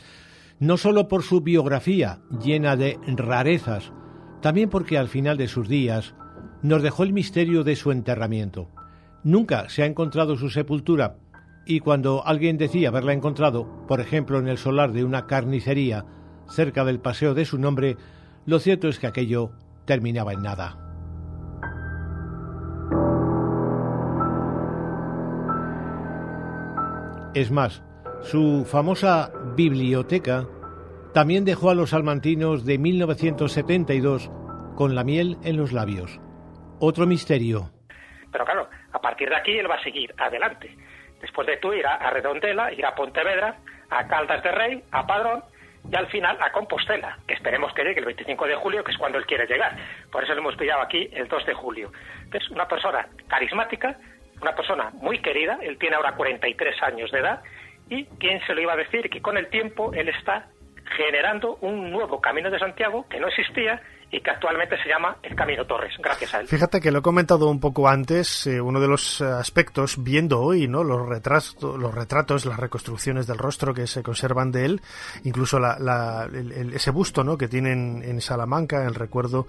[0.59, 3.93] No solo por su biografía llena de rarezas,
[4.41, 6.13] también porque al final de sus días
[6.61, 8.69] nos dejó el misterio de su enterramiento.
[9.23, 11.15] Nunca se ha encontrado su sepultura
[11.65, 16.03] y cuando alguien decía haberla encontrado, por ejemplo en el solar de una carnicería
[16.49, 17.95] cerca del paseo de su nombre,
[18.45, 19.51] lo cierto es que aquello
[19.85, 20.82] terminaba en nada.
[27.35, 27.83] Es más,
[28.21, 30.45] su famosa biblioteca
[31.15, 34.29] también dejó a los salmantinos de 1972
[34.75, 36.19] con la miel en los labios.
[36.79, 37.71] Otro misterio.
[38.31, 40.77] Pero claro, a partir de aquí él va a seguir adelante.
[41.21, 43.57] Después de tú ir a, Redondela, ir a Pontevedra,
[43.89, 45.43] a Caldas de Rey, a Padrón
[45.91, 48.97] y al final a Compostela, que esperemos que llegue el 25 de julio, que es
[48.99, 49.75] cuando él quiere llegar.
[50.11, 51.91] Por eso lo hemos pillado aquí el 2 de julio.
[52.31, 53.97] Es una persona carismática,
[54.43, 57.41] una persona muy querida, él tiene ahora 43 años de edad,
[57.89, 60.47] y quién se lo iba a decir que con el tiempo él está
[60.97, 63.81] generando un nuevo camino de Santiago que no existía
[64.13, 66.47] y que actualmente se llama el Camino Torres, gracias a él.
[66.47, 70.39] Fíjate que lo he comentado un poco antes, eh, uno de los eh, aspectos, viendo
[70.39, 70.83] hoy ¿no?
[70.83, 74.81] los, retratos, los retratos, las reconstrucciones del rostro que se conservan de él,
[75.23, 75.59] incluso
[76.73, 77.39] ese busto ¿no?
[77.39, 79.47] que tienen en Salamanca, el recuerdo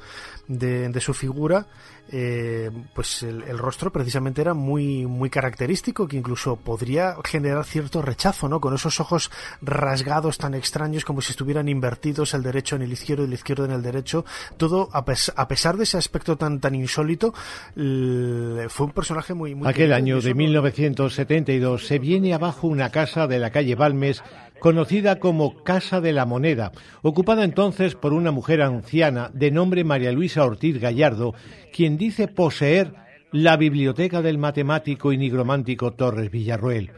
[0.49, 1.67] de, de su figura,
[2.13, 8.49] eh, pues el, rostro precisamente era muy, muy característico, que incluso podría generar cierto rechazo,
[8.49, 8.61] ¿no?
[8.61, 9.31] Con esos ojos
[9.63, 13.65] rasgados tan extraños como si estuvieran invertidos el derecho en el izquierdo y el izquierdo
[13.65, 14.25] en el derecho.
[14.57, 17.33] Todo, a, pesar de ese aspecto tan, tan insólito,
[17.75, 19.55] fue un personaje muy...
[19.55, 24.23] muy Aquel año de 1972 se viene abajo una casa de la calle Balmes
[24.61, 26.73] conocida como Casa de la Moneda,
[27.03, 31.35] ocupada entonces por una mujer anciana de nombre María Luisa Ortiz Gallardo,
[31.73, 32.95] quien dice poseer
[33.31, 36.93] la biblioteca del matemático y nigromántico Torres Villarruel.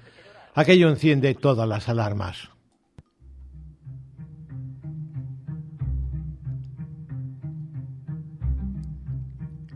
[0.55, 2.51] Aquello enciende todas las alarmas.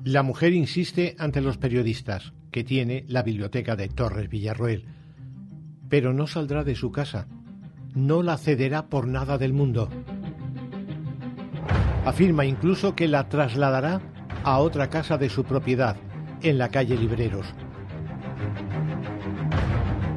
[0.05, 4.87] La mujer insiste ante los periodistas que tiene la biblioteca de Torres Villarruel,
[5.89, 7.27] pero no saldrá de su casa
[7.95, 9.89] no la cederá por nada del mundo.
[12.05, 14.01] Afirma incluso que la trasladará
[14.45, 15.97] a otra casa de su propiedad,
[16.43, 17.47] en la calle Libreros.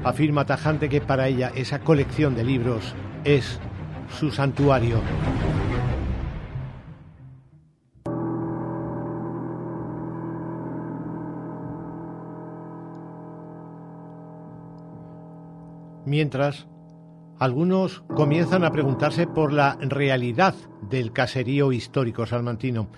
[0.03, 2.93] Afirma tajante que para ella esa colección de libros
[3.23, 3.60] es
[4.19, 5.01] su santuario.
[16.14, 16.68] Mientras,
[17.40, 20.53] algunos comienzan a preguntarse por la realidad
[20.88, 22.90] del caserío histórico salmantino.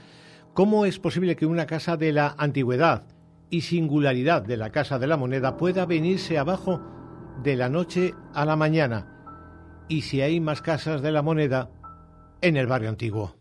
[0.53, 3.03] ¿Cómo es posible que una casa de la antigüedad
[3.49, 6.81] y singularidad de la Casa de la Moneda pueda venirse abajo
[7.41, 9.07] de la noche a la mañana?
[9.87, 11.69] Y si hay más casas de la Moneda
[12.41, 13.33] en el barrio antiguo.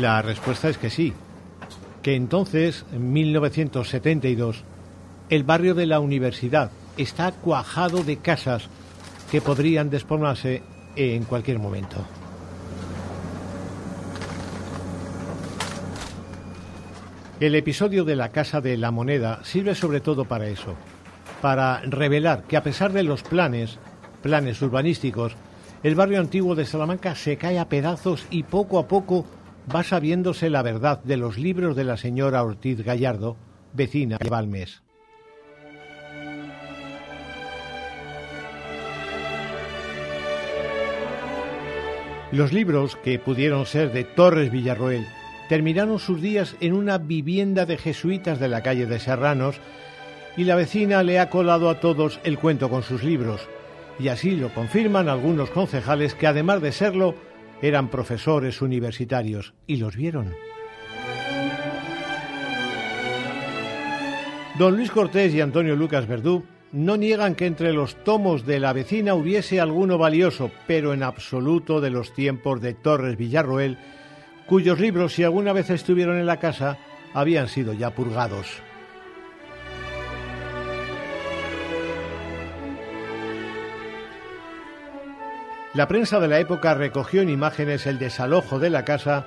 [0.00, 1.12] La respuesta es que sí,
[2.02, 4.62] que entonces, en 1972,
[5.28, 8.68] el barrio de la universidad está cuajado de casas
[9.28, 10.62] que podrían despoblarse
[10.94, 11.96] en cualquier momento.
[17.40, 20.76] El episodio de la Casa de la Moneda sirve sobre todo para eso,
[21.42, 23.78] para revelar que a pesar de los planes,
[24.22, 25.34] planes urbanísticos,
[25.82, 29.26] el barrio antiguo de Salamanca se cae a pedazos y poco a poco
[29.74, 33.36] va sabiéndose la verdad de los libros de la señora Ortiz Gallardo,
[33.72, 34.82] vecina de Balmes.
[42.30, 45.06] Los libros, que pudieron ser de Torres Villarroel,
[45.48, 49.56] terminaron sus días en una vivienda de jesuitas de la calle de Serranos
[50.36, 53.48] y la vecina le ha colado a todos el cuento con sus libros,
[53.98, 57.14] y así lo confirman algunos concejales que además de serlo,
[57.62, 60.34] eran profesores universitarios y los vieron.
[64.58, 68.72] Don Luis Cortés y Antonio Lucas Verdú no niegan que entre los tomos de la
[68.72, 73.78] vecina hubiese alguno valioso, pero en absoluto de los tiempos de Torres Villarroel,
[74.46, 76.78] cuyos libros, si alguna vez estuvieron en la casa,
[77.14, 78.62] habían sido ya purgados.
[85.78, 89.26] La prensa de la época recogió en imágenes el desalojo de la casa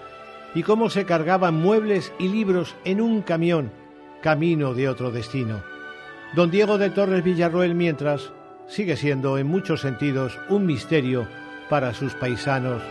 [0.54, 3.72] y cómo se cargaban muebles y libros en un camión,
[4.22, 5.64] camino de otro destino.
[6.36, 8.34] Don Diego de Torres Villarroel, mientras,
[8.68, 11.26] sigue siendo en muchos sentidos un misterio
[11.70, 12.82] para sus paisanos.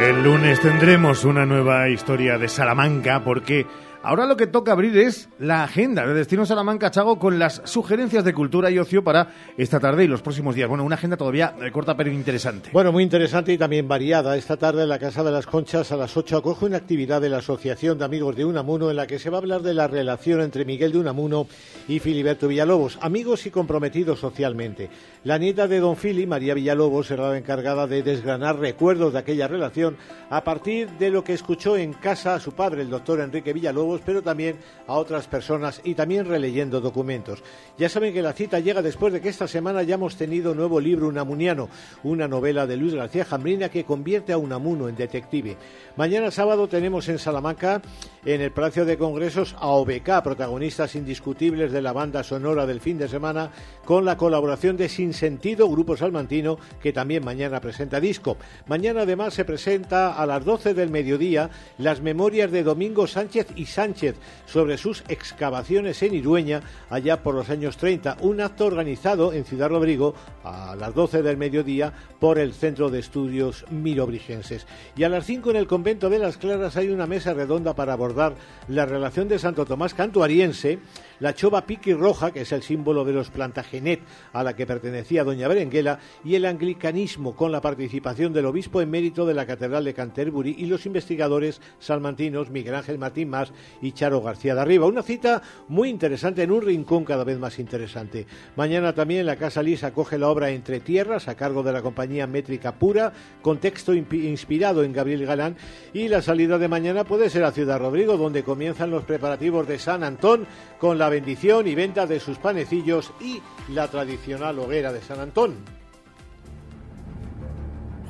[0.00, 3.66] El lunes tendremos una nueva historia de Salamanca porque
[4.06, 8.22] Ahora lo que toca abrir es la agenda de Destino Salamanca Chago con las sugerencias
[8.22, 10.68] de cultura y ocio para esta tarde y los próximos días.
[10.68, 12.70] Bueno, una agenda todavía eh, corta pero interesante.
[12.72, 14.36] Bueno, muy interesante y también variada.
[14.36, 17.30] Esta tarde en la Casa de las Conchas a las 8 acoge una actividad de
[17.30, 19.88] la Asociación de Amigos de Unamuno en la que se va a hablar de la
[19.88, 21.48] relación entre Miguel de Unamuno
[21.88, 24.88] y Filiberto Villalobos, amigos y comprometidos socialmente.
[25.24, 29.48] La nieta de Don Fili, María Villalobos, será la encargada de desgranar recuerdos de aquella
[29.48, 29.96] relación
[30.30, 33.95] a partir de lo que escuchó en casa a su padre, el doctor Enrique Villalobos,
[34.04, 34.56] pero también
[34.86, 37.42] a otras personas y también releyendo documentos.
[37.78, 40.80] Ya saben que la cita llega después de que esta semana ya hemos tenido nuevo
[40.80, 41.68] libro Unamuniano,
[42.02, 45.56] una novela de Luis García Jambrina que convierte a Unamuno en detective.
[45.96, 47.82] Mañana sábado tenemos en Salamanca,
[48.24, 52.98] en el Palacio de Congresos, a OBK, protagonistas indiscutibles de la banda sonora del fin
[52.98, 53.50] de semana,
[53.84, 58.36] con la colaboración de Sin Sentido, Grupo Salmantino, que también mañana presenta disco.
[58.66, 63.66] Mañana además se presenta a las 12 del mediodía las memorias de Domingo Sánchez y
[63.66, 66.60] Sánchez Sánchez sobre sus excavaciones en Irueña
[66.90, 68.16] allá por los años 30.
[68.20, 72.98] Un acto organizado en Ciudad Rodrigo a las 12 del mediodía por el Centro de
[72.98, 74.66] Estudios Mirobrigenses.
[74.96, 77.92] Y a las 5 en el convento de las Claras hay una mesa redonda para
[77.92, 78.34] abordar
[78.66, 80.80] la relación de Santo Tomás Cantuariense
[81.20, 84.00] la chova piqui roja, que es el símbolo de los Plantagenet
[84.32, 89.26] a la que pertenecía doña Berenguela, y el anglicanismo con la participación del obispo emérito
[89.26, 94.20] de la Catedral de Canterbury y los investigadores salmantinos Miguel Ángel Martín Más y Charo
[94.20, 94.86] García de Arriba.
[94.86, 98.26] Una cita muy interesante en un rincón cada vez más interesante.
[98.56, 102.26] Mañana también la Casa Lisa acoge la obra Entre Tierras a cargo de la compañía
[102.26, 103.12] Métrica Pura,
[103.42, 105.56] con texto inspirado en Gabriel Galán
[105.92, 109.78] y la salida de mañana puede ser a Ciudad Rodrigo, donde comienzan los preparativos de
[109.78, 110.46] San Antón
[110.78, 113.40] con la la bendición y venta de sus panecillos y
[113.72, 115.54] la tradicional hoguera de San Antón.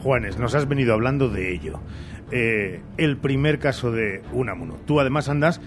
[0.02, 1.78] Juanes, nos has venido hablando de ello.
[2.30, 4.76] Eh, el primer caso de Unamuno.
[4.86, 5.60] Tú además andas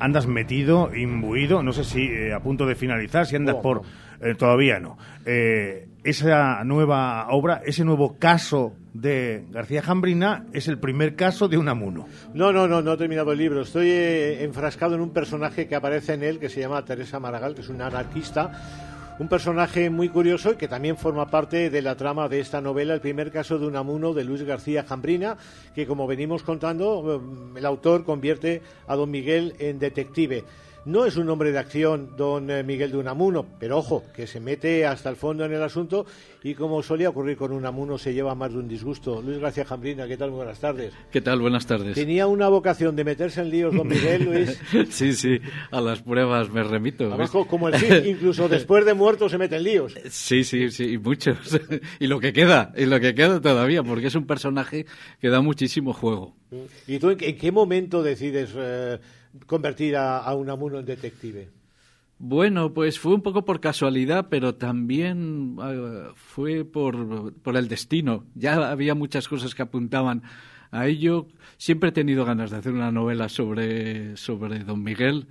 [0.00, 3.82] andas metido, imbuido, no sé si eh, a punto de finalizar, si andas por...
[4.20, 4.98] Eh, todavía no.
[5.24, 12.06] esa nueva obra, ese nuevo caso de García Jambrina es el primer caso de Unamuno.
[12.34, 13.62] No, no, no, no he terminado el libro.
[13.62, 17.54] Estoy eh, enfrascado en un personaje que aparece en él que se llama Teresa Maragall,
[17.54, 18.52] que es una anarquista.
[19.18, 22.94] Un personaje muy curioso y que también forma parte de la trama de esta novela,
[22.94, 25.36] el primer caso de Unamuno de Luis García Jambrina,
[25.74, 27.22] que como venimos contando,
[27.54, 30.44] eh, el autor convierte a don Miguel en detective.
[30.84, 34.40] No es un hombre de acción, don eh, Miguel de Unamuno, pero ojo, que se
[34.40, 36.06] mete hasta el fondo en el asunto
[36.42, 39.22] y como solía ocurrir con Unamuno, se lleva más de un disgusto.
[39.22, 40.30] Luis García Jambrina, ¿qué tal?
[40.30, 40.92] Muy buenas tardes.
[41.12, 41.40] ¿Qué tal?
[41.40, 41.94] Buenas tardes.
[41.94, 44.60] Tenía una vocación de meterse en líos, don Miguel, Luis.
[44.90, 45.38] sí, sí,
[45.70, 47.12] a las pruebas me remito.
[47.12, 49.94] Abajo, como el Cid, incluso después de muerto se mete en líos.
[50.10, 51.60] Sí, sí, sí, y muchos.
[52.00, 54.86] y lo que queda, y lo que queda todavía, porque es un personaje
[55.20, 56.34] que da muchísimo juego.
[56.88, 58.50] ¿Y tú en qué, momento decides...
[58.56, 58.98] Eh,
[59.46, 61.48] convertir a, a Unamuno en detective?
[62.24, 68.24] Bueno, pues fue un poco por casualidad, pero también eh, fue por, por, el destino.
[68.36, 70.22] Ya había muchas cosas que apuntaban
[70.70, 71.26] a ello.
[71.56, 75.26] Siempre he tenido ganas de hacer una novela sobre, sobre Don Miguel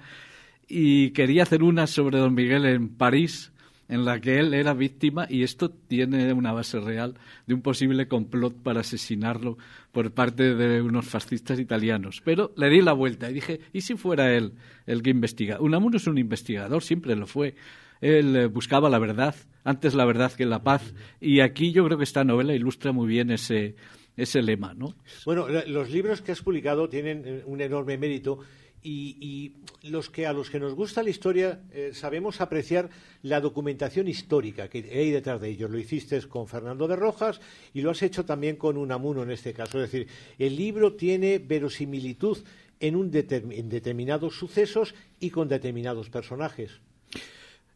[0.67, 3.53] y quería hacer una sobre Don Miguel en París
[3.91, 7.15] en la que él era víctima y esto tiene una base real
[7.45, 9.57] de un posible complot para asesinarlo
[9.91, 12.21] por parte de unos fascistas italianos.
[12.23, 14.53] Pero le di la vuelta y dije, ¿y si fuera él
[14.87, 15.59] el que investiga?
[15.59, 17.55] Unamuno es un investigador, siempre lo fue.
[17.99, 19.35] Él eh, buscaba la verdad,
[19.65, 23.09] antes la verdad que la paz, y aquí yo creo que esta novela ilustra muy
[23.09, 23.75] bien ese,
[24.15, 24.95] ese lema, ¿no?
[25.25, 28.39] Bueno, los libros que has publicado tienen eh, un enorme mérito
[28.83, 29.53] y,
[29.83, 32.89] los que a los que nos gusta la historia eh, sabemos apreciar
[33.23, 35.69] la documentación histórica que hay detrás de ellos.
[35.69, 37.41] Lo hiciste con Fernando de Rojas
[37.73, 39.81] y lo has hecho también con Unamuno en este caso.
[39.81, 42.37] Es decir, el libro tiene verosimilitud
[42.79, 46.79] en, un en determinados sucesos y con determinados personajes.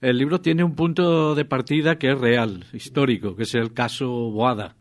[0.01, 4.07] El libro tiene un punto de partida que es real, histórico, que es el caso
[4.07, 4.75] Boada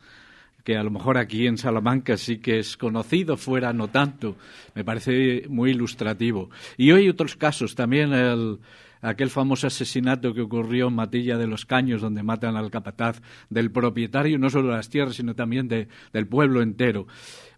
[0.65, 4.37] que a lo mejor aquí en Salamanca sí que es conocido, fuera no tanto.
[4.75, 6.51] Me parece muy ilustrativo.
[6.77, 8.59] Y hoy otros casos, también el,
[9.03, 13.21] aquel famoso asesinato que ocurrió en Matilla de los Caños, donde matan al capataz
[13.51, 17.07] del propietario, no solo de las tierras, sino también del pueblo entero.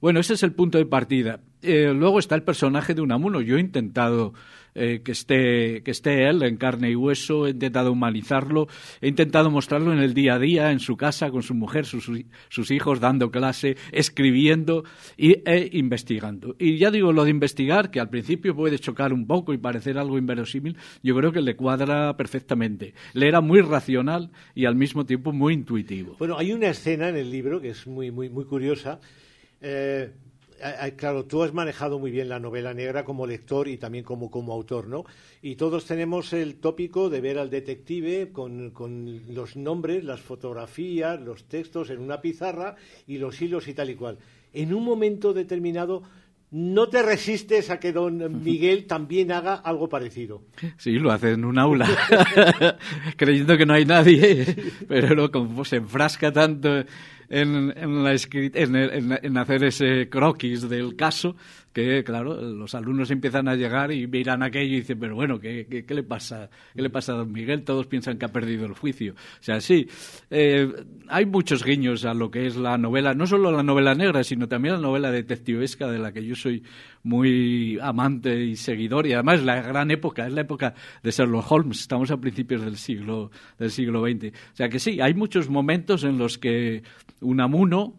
[0.01, 1.41] Bueno, ese es el punto de partida.
[1.63, 3.41] Eh, luego está el personaje de Unamuno.
[3.41, 4.35] Yo he intentado
[4.77, 8.69] eh, que, esté, que esté él en carne y hueso, he intentado humanizarlo,
[9.01, 12.11] he intentado mostrarlo en el día a día, en su casa, con su mujer, sus,
[12.49, 14.85] sus hijos, dando clase, escribiendo
[15.17, 16.57] y, e investigando.
[16.59, 19.97] Y ya digo, lo de investigar, que al principio puede chocar un poco y parecer
[19.97, 22.93] algo inverosímil, yo creo que le cuadra perfectamente.
[23.15, 26.17] Le era muy racional y al mismo tiempo muy intuitivo.
[26.19, 29.01] Bueno, hay una escena en el libro que es muy, muy, muy curiosa.
[29.61, 30.11] Eh,
[30.97, 34.53] claro, tú has manejado muy bien la novela negra como lector y también como, como
[34.53, 35.05] autor, ¿no?
[35.43, 41.21] Y todos tenemos el tópico de ver al detective con, con, los nombres, las fotografías,
[41.21, 42.77] los textos en una pizarra
[43.07, 44.19] y los hilos y tal y cual.
[44.53, 46.03] En un momento determinado
[46.51, 50.43] no te resistes a que don Miguel también haga algo parecido.
[50.79, 51.89] Sí, lo hace en un aula,
[53.17, 54.57] creyendo que no hay nadie,
[54.89, 56.85] pero como se enfrasca tanto
[57.29, 61.37] en, en, hacer ese croquis del caso
[61.77, 65.85] que, claro, los alumnos empiezan a llegar y miran aquello y dicen, pero bueno, ¿qué,
[65.87, 66.49] qué, le pasa?
[66.75, 67.65] ¿Qué le pasa a don Miguel?
[67.65, 69.13] Todos piensan que ha perdido el juicio.
[69.13, 69.87] O sea, sí,
[70.31, 70.73] eh,
[71.09, 74.49] hay muchos guiños a lo que es la novela, no solo la novela negra, sino
[74.49, 76.63] también la novela detectivesca de la que yo soy
[77.03, 81.81] muy amante y seguidor y además la gran época, es la época de Sherlock Holmes,
[81.81, 84.33] estamos a principios del siglo, del siglo XX.
[84.33, 86.83] O sea que sí, hay muchos momentos en los que
[87.21, 87.97] Unamuno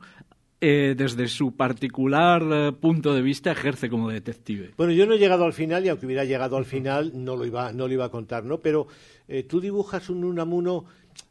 [0.60, 4.72] eh, desde su particular eh, punto de vista, ejerce como detective.
[4.76, 7.46] Bueno, yo no he llegado al final, y aunque hubiera llegado al final, no lo
[7.46, 8.58] iba, no lo iba a contar, ¿no?
[8.60, 8.88] Pero
[9.28, 10.86] eh, tú dibujas un Unamuno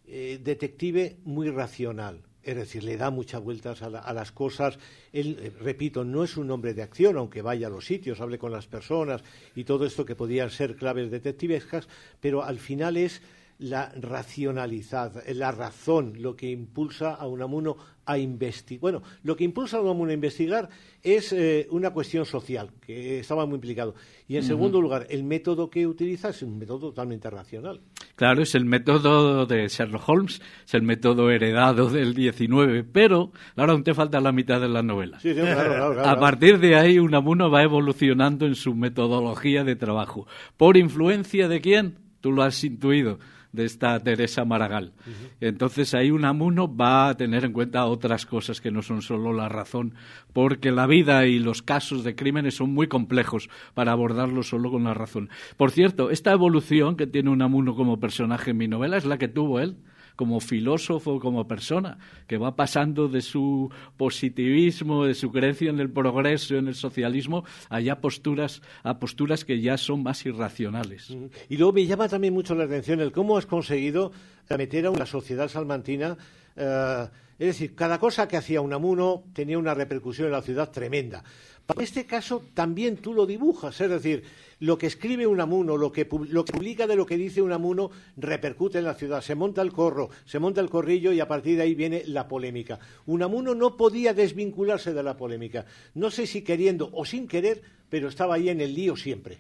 [0.07, 2.21] detective muy racional.
[2.41, 4.79] Es decir, le da muchas vueltas a, a las cosas.
[5.13, 8.53] Él, repito, no es un hombre de acción, aunque vaya a los sitios, hable con
[8.53, 9.25] las personas
[9.57, 11.89] y todo esto que podían ser claves detectivescas,
[12.21, 13.21] pero al final es
[13.59, 18.81] la racionalidad, la razón, lo que impulsa a Unamuno a investigar.
[18.81, 20.69] Bueno, lo que impulsa a Unamuno a investigar
[21.03, 23.95] es eh, una cuestión social, que estaba muy implicado.
[24.29, 27.81] Y en segundo lugar, el método que utiliza es un método totalmente racional.
[28.15, 33.73] Claro, es el método de Sherlock Holmes, es el método heredado del 19, pero ahora
[33.73, 35.19] aún te falta la mitad de la novela.
[35.21, 40.27] Sí, claro, claro, a partir de ahí, Unamuno va evolucionando en su metodología de trabajo.
[40.57, 41.99] ¿Por influencia de quién?
[42.21, 43.19] Tú lo has intuido
[43.53, 44.93] de esta Teresa Maragall.
[45.41, 49.49] Entonces ahí Unamuno va a tener en cuenta otras cosas que no son solo la
[49.49, 49.95] razón,
[50.33, 54.85] porque la vida y los casos de crímenes son muy complejos para abordarlos solo con
[54.85, 55.31] la razón.
[55.57, 59.29] Por cierto, esta evolución que tiene Unamuno como personaje en mi novela es la que
[59.29, 59.77] tuvo él
[60.17, 65.91] como filósofo, como persona, que va pasando de su positivismo, de su creencia en el
[65.91, 71.15] progreso, en el socialismo, a posturas, a posturas que ya son más irracionales.
[71.49, 74.13] Y luego me llama también mucho la atención el cómo has conseguido
[74.57, 76.17] meter a una sociedad salmantina
[76.57, 77.07] eh,
[77.39, 81.23] es decir, cada cosa que hacía Unamuno tenía una repercusión en la ciudad tremenda.
[81.69, 84.23] En este caso también tú lo dibujas, es decir,
[84.61, 88.79] lo que escribe Unamuno, lo que, lo que publica de lo que dice Unamuno repercute
[88.79, 89.21] en la ciudad.
[89.21, 92.29] Se monta el corro, se monta el corrillo y a partir de ahí viene la
[92.29, 92.79] polémica.
[93.07, 95.67] Unamuno no podía desvincularse de la polémica.
[95.95, 99.39] No sé si queriendo o sin querer, pero estaba ahí en el lío siempre.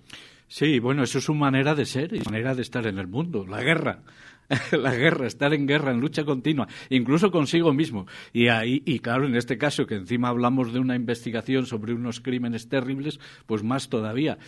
[0.49, 3.47] Sí, bueno, eso es su manera de ser y manera de estar en el mundo,
[3.47, 4.03] la guerra.
[4.73, 8.06] la guerra, estar en guerra, en lucha continua, incluso consigo mismo.
[8.32, 12.20] Y ahí, y claro, en este caso, que encima hablamos de una investigación sobre unos
[12.20, 14.39] crímenes terribles, pues más todavía.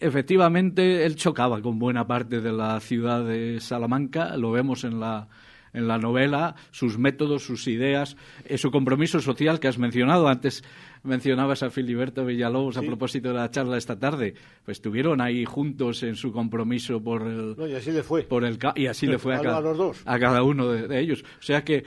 [0.00, 5.28] Efectivamente, él chocaba con buena parte de la ciudad de Salamanca, lo vemos en la
[5.72, 10.28] en la novela, sus métodos, sus ideas, eh, su compromiso social que has mencionado.
[10.28, 10.64] Antes
[11.02, 14.34] mencionabas a Filiberto Villalobos a propósito de la charla esta tarde.
[14.64, 17.56] Pues estuvieron ahí juntos en su compromiso por el...
[17.68, 18.22] y así le fue.
[18.22, 20.02] Por el, y así le fue a, cada, los dos.
[20.04, 21.24] a cada uno de ellos.
[21.38, 21.84] O sea que,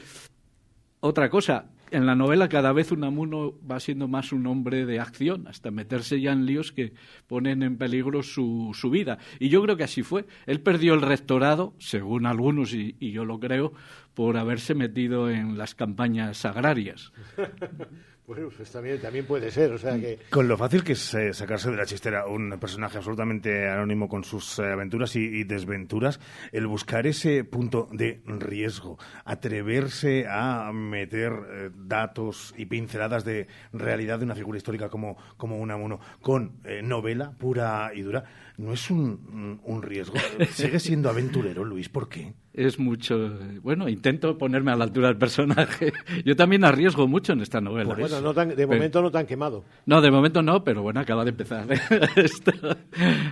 [1.00, 5.48] otra cosa, en la novela cada vez Unamuno va siendo más un hombre de acción,
[5.48, 6.94] hasta meterse ya en líos que
[7.28, 9.20] ponen en peligro su, su vida.
[9.40, 10.26] Y yo creo que así fue.
[10.46, 13.74] Él perdió el rectorado, según algunos, y, y yo lo creo,
[14.14, 17.12] por haberse metido en las campañas agrarias.
[18.32, 20.20] Bueno, pues también, también puede ser, o sea que...
[20.30, 24.24] Con lo fácil que es eh, sacarse de la chistera un personaje absolutamente anónimo con
[24.24, 26.18] sus eh, aventuras y, desventuras,
[26.54, 34.20] el buscar ese punto de riesgo, atreverse a meter eh, datos y pinceladas de realidad
[34.20, 38.24] de una figura histórica como, como Unamuno con novela pura y dura,
[38.56, 40.16] no es un, un riesgo.
[40.52, 42.34] Sigue siendo aventurero, Luis, ¿por qué?
[42.54, 43.38] Es mucho.
[43.62, 45.94] Bueno, intento ponerme a la altura del personaje.
[46.26, 47.96] Yo también arriesgo mucho en esta novela.
[47.96, 49.64] Bueno, de momento no te han quemado.
[49.86, 51.68] No, de momento no, pero bueno, acaba de empezar.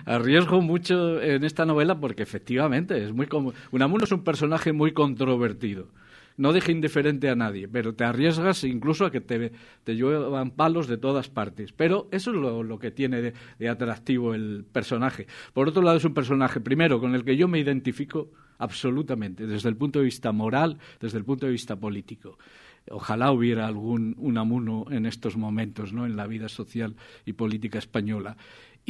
[0.06, 3.54] arriesgo mucho en esta novela porque efectivamente es muy como.
[3.72, 5.88] Unamuno es un personaje muy controvertido.
[6.40, 9.52] No deja indiferente a nadie, pero te arriesgas incluso a que te,
[9.84, 10.00] te
[10.56, 11.74] palos de todas partes.
[11.74, 15.28] Pero eso es lo, que tiene de atractivo el personaje.
[15.52, 19.68] Por otro lado, es un personaje, primero, con el que yo me identifico absolutamente, desde
[19.68, 22.38] el punto de vista moral, desde el punto de vista político.
[22.90, 26.06] Ojalá hubiera algún Unamuno en estos momentos, ¿no?
[26.06, 26.96] en la vida social
[27.26, 28.38] y política española.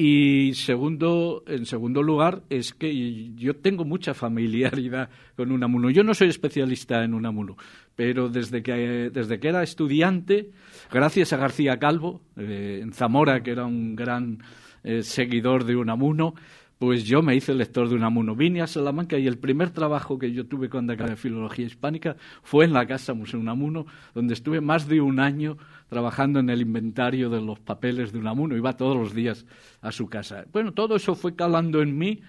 [0.01, 5.89] Y segundo, en segundo lugar, es que yo tengo mucha familiaridad con Unamuno.
[5.89, 7.57] Yo no soy especialista en Unamuno,
[7.97, 10.51] pero desde que, desde que era estudiante,
[10.89, 14.41] gracias a García Calvo, eh, en Zamora, que era un gran
[14.85, 16.33] eh, seguidor de Unamuno,
[16.77, 18.35] pues yo me hice lector de Unamuno.
[18.35, 22.63] Vine a Salamanca y el primer trabajo que yo tuve con la Filología Hispánica fue
[22.63, 23.85] en la Casa Museo Unamuno,
[24.15, 25.57] donde estuve más de un año
[25.89, 28.55] trabajando en el inventario de los papeles de Unamuno.
[28.55, 29.45] Iba todos los días
[29.81, 30.45] a su casa.
[30.51, 32.21] Bueno, todo eso fue calando en mí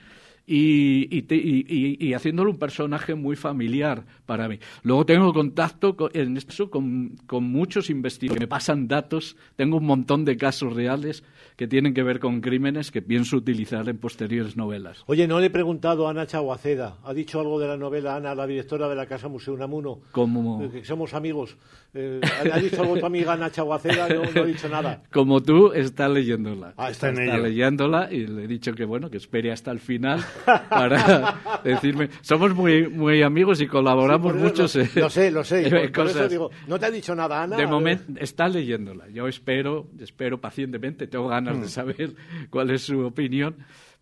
[0.53, 4.59] y, haciéndolo un personaje muy familiar para mí.
[4.83, 10.25] Luego tengo contacto con, en esto con, muchos investigadores, me pasan datos, tengo un montón
[10.25, 11.23] de casos reales
[11.57, 15.05] que tienen que ver con crímenes que pienso utilizar en posteriores novelas.
[15.07, 18.35] Oye, no le he preguntado a Ana Chaguaceda, ¿ha dicho algo de la novela Ana,
[18.35, 20.01] la directora de la Casa Museo Unamuno?
[20.11, 20.71] Como...
[20.71, 21.57] Que somos amigos.
[21.95, 22.21] Eh,
[22.53, 24.09] ¿Ha dicho algo tu amiga Ana Chaguaceda?
[24.09, 25.03] No, no, he dicho nada.
[25.13, 26.75] Como tú, está leyéndola.
[26.77, 30.21] Ah, está, está leyéndola y le he dicho que bueno, que espere hasta el final
[30.69, 32.09] para decirme.
[32.21, 34.63] Somos muy, muy amigos y colaboramos mucho.
[34.63, 34.69] Lo,
[35.11, 35.91] sé, lo sé.
[36.67, 37.57] ¿no te ha dicho nada, Ana?
[37.57, 39.09] De momento, está leyéndola.
[39.09, 41.69] Yo espero, espero pacientemente, tengo ganas de hmm.
[41.69, 42.15] saber
[42.51, 43.57] cuál es su opinión.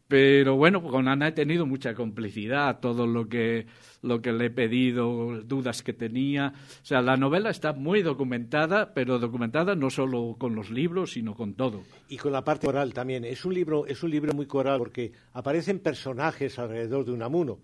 [0.09, 3.67] Pero bueno, con Ana he tenido mucha complicidad, todo lo que,
[4.01, 6.55] lo que le he pedido, dudas que tenía.
[6.83, 11.35] O sea, la novela está muy documentada, pero documentada no solo con los libros, sino
[11.35, 11.83] con todo.
[12.09, 13.27] Y con la parte oral también.
[13.27, 17.59] Es un libro, es un libro muy coral porque aparecen personajes alrededor de Unamuno.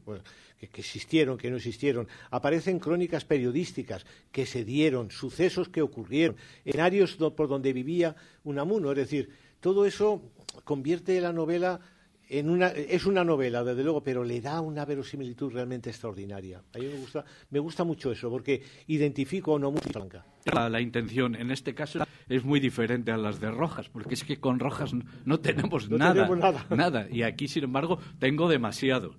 [0.60, 2.08] que, que, existieron, que no existieron.
[2.30, 8.90] Aparecen crónicas periodísticas que se dieron, sucesos que ocurrieron, escenarios por donde vivía Unamuno.
[8.90, 9.30] Es decir,
[9.60, 10.20] todo eso
[10.64, 11.80] convierte la novela
[12.28, 16.62] es una novela, desde luego, pero le da una verosimilitud realmente extraordinaria.
[16.74, 20.24] A mí me gusta, me gusta mucho eso, porque identifico o no mucho Blanca.
[20.52, 24.38] La, intención en este caso es muy diferente a las de Rojas, porque es que
[24.38, 24.92] con Rojas
[25.24, 26.28] no, tenemos, nada,
[26.70, 29.14] nada, Y aquí, sin embargo, tengo demasiado.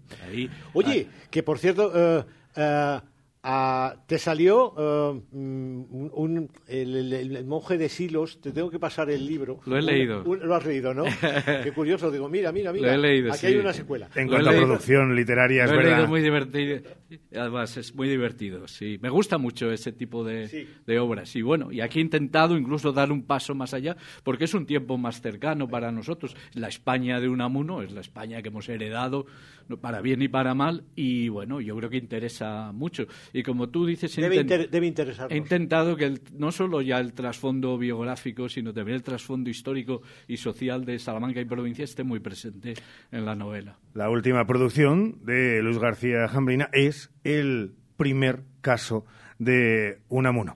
[0.74, 2.26] Oye, que por cierto, eh,
[2.56, 3.00] eh,
[3.48, 8.80] Ah, te salió eh, mm, un, el, el- el monje de Silos, te tengo que
[8.80, 9.60] pasar el libro.
[9.68, 10.24] Lo he Un- leído.
[10.24, 11.04] un- lo has leído, ¿no?
[11.64, 12.88] Qué curioso, digo, mira, mira, mira.
[12.88, 13.46] Lo he leído, aquí sí.
[13.48, 14.10] hay una secuela.
[14.16, 14.66] En cuanto a leído.
[14.66, 16.10] producción literaria, es Lo he leído verdad.
[16.10, 16.80] muy divertido.
[17.36, 18.98] Además, es muy divertido, sí.
[19.00, 21.36] Me gusta mucho ese tipo de, de obras.
[21.36, 24.66] Y bueno, y aquí he intentado incluso dar un paso más allá, porque es un
[24.66, 26.36] tiempo más cercano para nosotros.
[26.56, 29.28] La España de Unamuno es la España que hemos heredado,
[29.82, 33.06] para bien y para mal, y bueno, yo creo que interesa mucho.
[33.34, 34.16] Y como tú dices...
[34.16, 35.32] Debe, inter- debe interesarnos.
[35.32, 40.02] He intentado que el- no solo ya el trasfondo biográfico, sino también el trasfondo histórico
[40.28, 42.74] y social de Salamanca y provincia esté muy presente
[43.12, 43.78] en la novela.
[43.94, 49.06] La última producción de Luis García Jambrina es el primer caso
[49.40, 50.56] de Unamuno.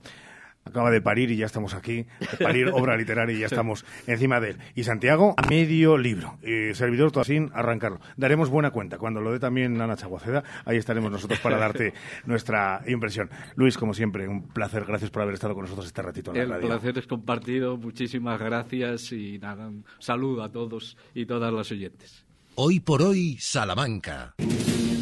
[0.69, 4.39] Acaba de parir y ya estamos aquí, de parir obra literaria y ya estamos encima
[4.39, 4.57] de él.
[4.75, 6.37] Y Santiago, a medio libro.
[6.41, 7.99] Y servidor todo sin arrancarlo.
[8.17, 8.97] Daremos buena cuenta.
[8.97, 11.93] Cuando lo dé también Ana Chaguaceda, ahí estaremos nosotros para darte
[12.25, 13.29] nuestra impresión.
[13.55, 14.85] Luis, como siempre, un placer.
[14.85, 16.67] Gracias por haber estado con nosotros este ratito en la El radio.
[16.67, 17.77] placer es compartido.
[17.77, 22.25] Muchísimas gracias y nada, un saludo a todos y todas las oyentes.
[22.55, 24.35] Hoy por hoy, Salamanca.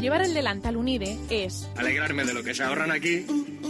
[0.00, 3.26] Llevar el delantal Unide es Alegrarme de lo que se ahorran aquí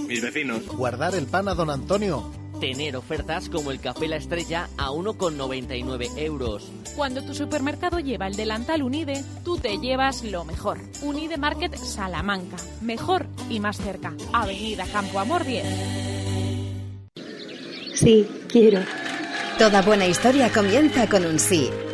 [0.07, 0.67] mis vecinos.
[0.67, 2.33] Guardar el pan a don Antonio.
[2.61, 6.71] Tener ofertas como el café La Estrella a 1,99 euros.
[6.97, 10.79] cuando tu supermercado lleva el delantal Unide, tú te llevas lo mejor.
[11.03, 12.57] Unide Market Salamanca.
[12.81, 14.15] Mejor y más cerca.
[14.33, 15.65] Avenida Campo Amor 10.
[17.95, 18.81] Sí, quiero.
[19.59, 21.71] Toda buena historia comienza con un sí.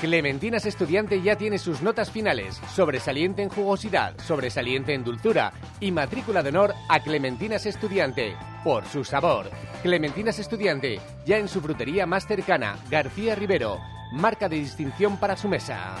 [0.00, 2.60] Clementinas Estudiante ya tiene sus notas finales.
[2.74, 8.36] Sobresaliente en jugosidad, sobresaliente en dulzura y matrícula de honor a Clementinas Estudiante.
[8.62, 9.50] Por su sabor.
[9.82, 13.78] Clementinas Estudiante, ya en su frutería más cercana, García Rivero.
[14.12, 15.96] Marca de distinción para su mesa.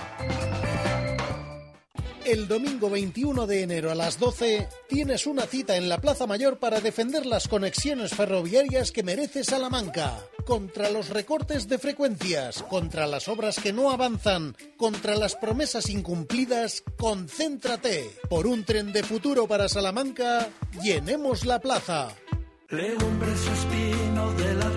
[2.26, 6.58] El domingo 21 de enero a las 12 tienes una cita en la Plaza Mayor
[6.58, 10.18] para defender las conexiones ferroviarias que merece Salamanca.
[10.46, 16.84] Contra los recortes de frecuencias, contra las obras que no avanzan, contra las promesas incumplidas,
[16.96, 18.08] concéntrate.
[18.30, 20.48] Por un tren de futuro para Salamanca,
[20.84, 22.10] llenemos la plaza.
[22.68, 24.75] Legumbres espino de la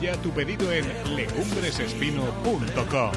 [0.00, 3.12] ya tu pedido en legumbresespino.com.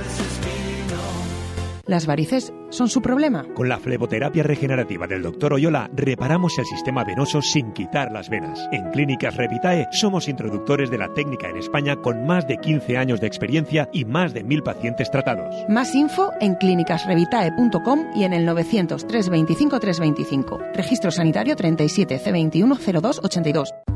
[1.85, 3.45] ¿Las varices son su problema?
[3.53, 5.51] Con la fleboterapia regenerativa del Dr.
[5.51, 8.69] Oyola reparamos el sistema venoso sin quitar las venas.
[8.72, 13.19] En Clínicas Revitae somos introductores de la técnica en España con más de 15 años
[13.19, 15.53] de experiencia y más de mil pacientes tratados.
[15.68, 20.60] Más info en clínicasrevitae.com y en el 900 325 325.
[20.73, 23.93] Registro sanitario 37 C21 02 82.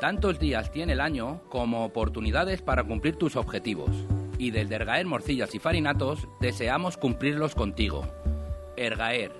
[0.00, 3.90] Tantos días tiene el año como oportunidades para cumplir tus objetivos.
[4.38, 8.06] Y desde Ergaer Morcillas y Farinatos deseamos cumplirlos contigo.
[8.76, 9.32] Ergaer,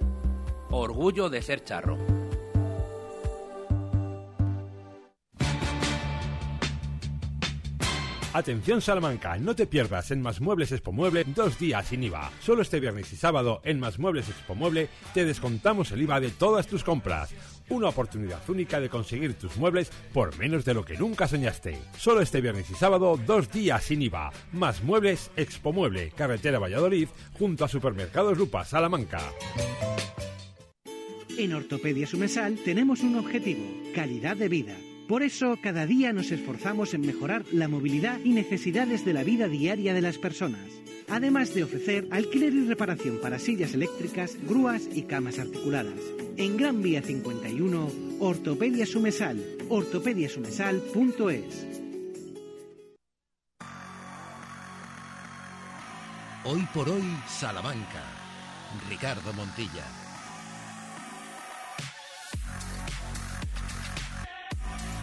[0.71, 1.97] orgullo de ser charro.
[8.33, 12.31] Atención Salamanca, no te pierdas en Más Muebles Expo Mueble dos días sin IVA.
[12.41, 16.31] Solo este viernes y sábado en Más Muebles Expo Mueble te descontamos el IVA de
[16.31, 17.33] todas tus compras.
[17.71, 21.79] Una oportunidad única de conseguir tus muebles por menos de lo que nunca soñaste.
[21.99, 24.33] Solo este viernes y sábado dos días sin IVA.
[24.53, 27.09] Más Muebles Expo Mueble, carretera Valladolid,
[27.39, 29.21] junto a Supermercados Lupa, Salamanca.
[31.37, 33.65] En Ortopedia Sumesal tenemos un objetivo,
[33.95, 34.75] calidad de vida.
[35.07, 39.47] Por eso, cada día nos esforzamos en mejorar la movilidad y necesidades de la vida
[39.47, 40.69] diaria de las personas
[41.11, 46.01] además de ofrecer alquiler y reparación para sillas eléctricas, grúas y camas articuladas.
[46.37, 47.91] En Gran Vía 51,
[48.21, 51.67] Ortopedia Sumesal, ortopediasumesal.es.
[56.45, 58.05] Hoy por hoy, Salamanca.
[58.89, 59.85] Ricardo Montilla.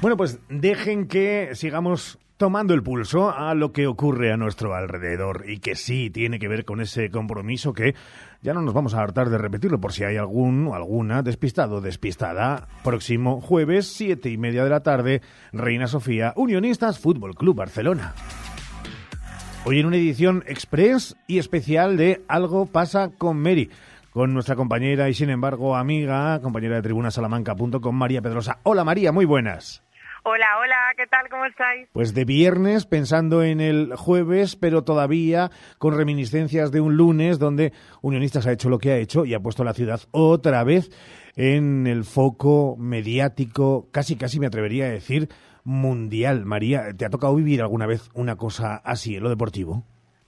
[0.02, 5.46] Bueno, pues dejen que sigamos tomando el pulso a lo que ocurre a nuestro alrededor
[5.48, 7.96] y que sí tiene que ver con ese compromiso que
[8.42, 11.82] ya no nos vamos a hartar de repetirlo por si hay algún o alguna despistado
[11.82, 12.68] despistada.
[12.84, 15.22] Próximo jueves, siete y media de la tarde,
[15.54, 18.14] Reina Sofía, Unionistas Fútbol Club Barcelona.
[19.64, 23.70] Hoy en una edición express y especial de Algo pasa con Mary
[24.12, 28.60] con nuestra compañera y sin embargo amiga, compañera de tribunasalamanca.com, María Pedrosa.
[28.64, 29.85] Hola María, muy buenas.
[30.28, 31.30] Hola, hola, ¿qué tal?
[31.30, 31.88] ¿Cómo estáis?
[31.94, 37.74] Pues de viernes, pensando en el jueves, pero todavía con reminiscencias de un lunes donde
[38.02, 40.90] Unionistas ha hecho lo que ha hecho y ha puesto la ciudad otra vez
[41.36, 45.28] en el foco mediático, casi casi me atrevería a decir,
[45.64, 46.44] mundial.
[46.44, 49.86] María, ¿te ha tocado vivir alguna vez una cosa así en lo deportivo?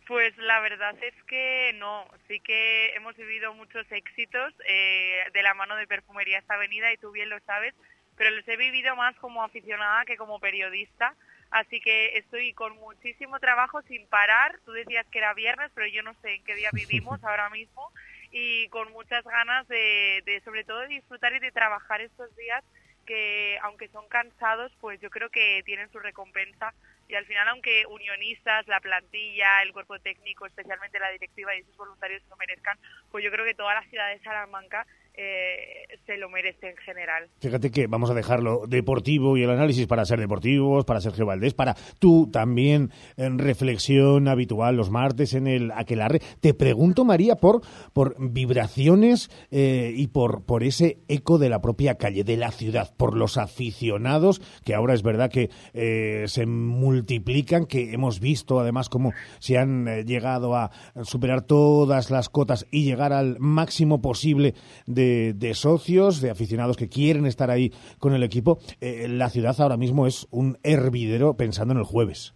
[0.08, 5.56] Pues la verdad es que no, sí que hemos vivido muchos éxitos eh, de la
[5.56, 7.74] mano de Perfumería esta avenida y tú bien lo sabes,
[8.18, 11.16] pero los he vivido más como aficionada que como periodista.
[11.50, 14.60] Así que estoy con muchísimo trabajo sin parar.
[14.66, 17.92] Tú decías que era viernes, pero yo no sé en qué día vivimos ahora mismo.
[18.32, 22.64] Y con muchas ganas de, de sobre todo, de disfrutar y de trabajar estos días
[23.06, 26.74] que, aunque son cansados, pues yo creo que tienen su recompensa.
[27.08, 31.78] Y al final, aunque unionistas, la plantilla, el cuerpo técnico, especialmente la directiva y sus
[31.78, 32.78] voluntarios lo merezcan,
[33.10, 34.86] pues yo creo que toda la ciudad de Salamanca
[35.18, 37.28] eh, se lo merece en general.
[37.40, 41.54] Fíjate que vamos a dejarlo deportivo y el análisis para ser deportivos, para Sergio Valdés,
[41.54, 46.20] para tú también en reflexión habitual los martes en el Aquelarre.
[46.40, 47.62] Te pregunto, María, por,
[47.94, 52.94] por vibraciones eh, y por, por ese eco de la propia calle, de la ciudad,
[52.96, 58.88] por los aficionados, que ahora es verdad que eh, se multiplican, que hemos visto además
[58.88, 60.72] cómo se han eh, llegado a
[61.04, 64.54] superar todas las cotas y llegar al máximo posible
[64.86, 68.60] de de, socios, de aficionados que quieren estar ahí con el equipo.
[68.82, 72.34] Eh, la ciudad ahora mismo es un hervidero pensando en el jueves.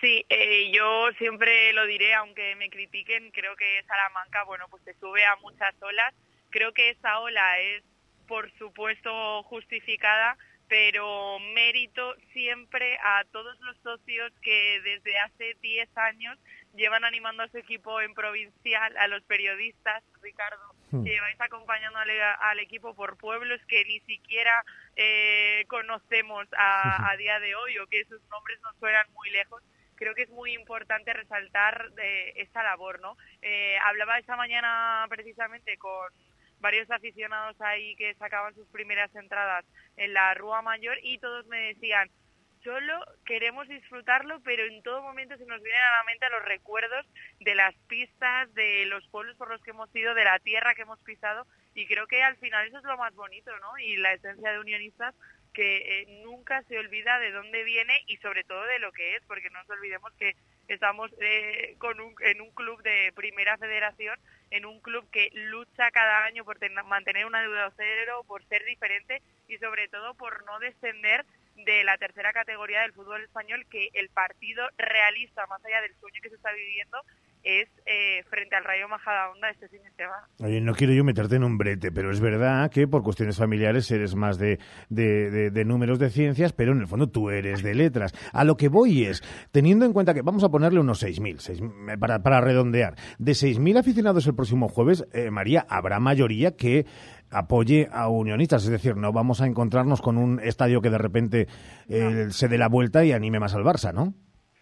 [0.00, 4.94] Sí, eh, yo siempre lo diré, aunque me critiquen, creo que Salamanca, bueno, pues se
[4.94, 6.12] sube a muchas olas.
[6.50, 7.84] Creo que esa ola es,
[8.26, 10.36] por supuesto, justificada,
[10.68, 16.38] pero mérito siempre a todos los socios que desde hace 10 años
[16.74, 21.04] llevan animando a su equipo en provincial, a los periodistas, Ricardo, hmm.
[21.04, 24.64] que lleváis acompañando al, equipo por pueblos que ni siquiera
[24.96, 29.62] eh, conocemos a, día de hoy o que sus nombres nos suenan muy lejos.
[29.96, 33.16] Creo que es muy importante resaltar de eh, esta labor, ¿no?
[33.40, 36.12] Eh, hablaba esta mañana precisamente con
[36.60, 39.64] varios aficionados ahí que sacaban sus primeras entradas
[39.96, 42.08] en la Rúa Mayor y todos me decían,
[42.62, 47.06] solo queremos disfrutarlo, pero en todo momento se nos vienen a la mente los recuerdos
[47.40, 50.82] de las pistas, de los pueblos por los que hemos ido, de la tierra que
[50.82, 53.78] hemos pisado, y creo que al final eso es lo más bonito, ¿no?
[53.78, 55.14] Y la esencia de unionistas
[55.52, 59.22] que eh, nunca se olvida de dónde viene y sobre todo de lo que es,
[59.26, 60.34] porque no nos olvidemos que
[60.68, 64.18] estamos eh, con un, en un club de primera federación,
[64.50, 69.22] en un club que lucha cada año por mantener una deuda cero, por ser diferente
[69.48, 71.24] y sobre todo por no descender
[71.56, 76.20] de la tercera categoría del fútbol español que el partido realista, más allá del sueño
[76.22, 76.98] que se está viviendo,
[77.44, 80.28] es eh, frente al Rayo Majadahonda este fin de semana.
[80.38, 83.90] Oye, no quiero yo meterte en un brete, pero es verdad que por cuestiones familiares
[83.90, 84.58] eres más de,
[84.88, 88.12] de, números de ciencias, pero en el fondo tú eres de letras.
[88.32, 92.22] A lo que voy es, teniendo en cuenta que vamos a ponerle unos 6.000, para,
[92.22, 96.86] para redondear, de 6.000 aficionados el próximo jueves, eh, María, habrá mayoría que
[97.32, 101.46] apoye a unionistas, es decir, no vamos a encontrarnos con un estadio que de repente
[101.88, 104.14] eh, se dé la vuelta y anime más al Barça, ¿no?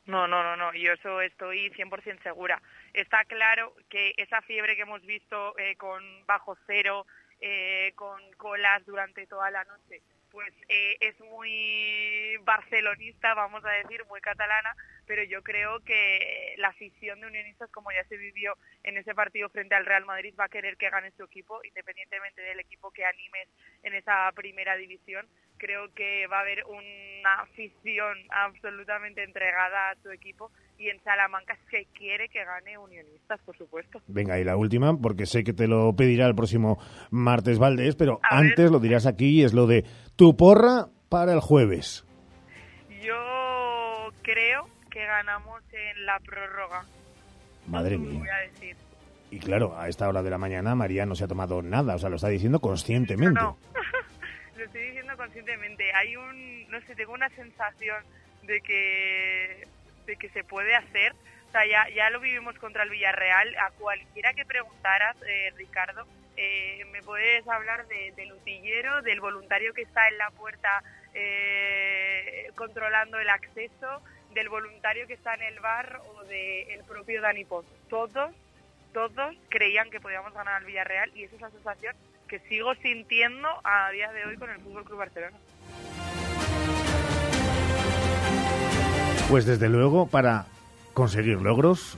[0.07, 2.61] No, no, no, no, yo eso estoy 100% segura.
[2.95, 7.07] Está claro que esa fiebre que hemos visto eh, con bajo cero,
[7.41, 14.05] eh, con colas durante toda la noche, pues eh, es muy barcelonista, vamos a decir,
[14.07, 14.75] muy catalana,
[15.07, 19.49] pero yo creo que la afición de unionistas, como ya se vivió en ese partido
[19.49, 23.05] frente al Real Madrid, va a querer que gane su equipo, independientemente del equipo que
[23.05, 23.49] animes
[23.83, 25.27] en esa primera división.
[25.59, 30.51] Creo que va a haber una afición absolutamente entregada a su equipo
[30.81, 34.01] y en Salamanca se quiere que gane Unionistas, por supuesto.
[34.09, 36.79] Venga, y la última, porque sé que te lo pedirá el próximo
[37.11, 39.85] martes Valdés, pero antes lo dirás aquí, es lo de
[40.17, 42.07] tu porra para el jueves.
[43.03, 46.87] Yo creo que ganamos en la prórroga.
[47.67, 48.25] Madre mía.
[49.31, 51.99] Y claro, a esta hora de la mañana María no se ha tomado nada, o
[51.99, 53.39] sea, lo está diciendo conscientemente.
[53.39, 53.59] No,
[54.57, 55.85] lo estoy diciendo conscientemente.
[55.93, 58.03] Hay un, no sé, tengo una sensación
[58.45, 59.69] de que
[60.17, 61.15] que se puede hacer.
[61.49, 63.57] O sea, ya, ya lo vivimos contra el Villarreal.
[63.59, 66.07] A cualquiera que preguntaras, eh, Ricardo,
[66.37, 70.83] eh, me puedes hablar de, del utillero, del voluntario que está en la puerta
[71.15, 74.01] eh, controlando el acceso,
[74.33, 77.67] del voluntario que está en el bar o del propio Dani Poz.
[77.89, 78.33] Todos,
[78.93, 81.97] todos creían que podíamos ganar al Villarreal y esa es la sensación
[82.29, 85.37] que sigo sintiendo a día de hoy con el Fútbol Club Barcelona.
[89.31, 90.47] Pues desde luego, para
[90.93, 91.97] conseguir logros,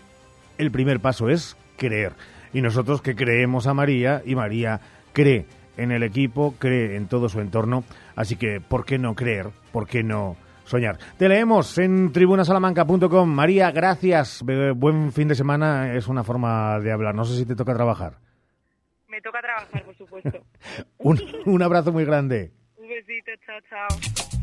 [0.59, 2.13] el primer paso es creer.
[2.53, 4.81] Y nosotros que creemos a María y María
[5.15, 5.47] cree
[5.79, 7.85] en el equipo, cree en todo su entorno.
[8.17, 9.49] Así que, ¿por qué no creer?
[9.73, 10.99] ¿Por qué no soñar?
[11.17, 13.31] Te leemos en tribunasalamanca.com.
[13.31, 14.45] María, gracias.
[14.77, 15.95] Buen fin de semana.
[15.95, 17.15] Es una forma de hablar.
[17.15, 18.19] No sé si te toca trabajar.
[19.09, 20.45] Me toca trabajar, por supuesto.
[20.99, 22.53] un, un abrazo muy grande.
[22.77, 23.31] Un besito.
[23.47, 24.42] Chao, chao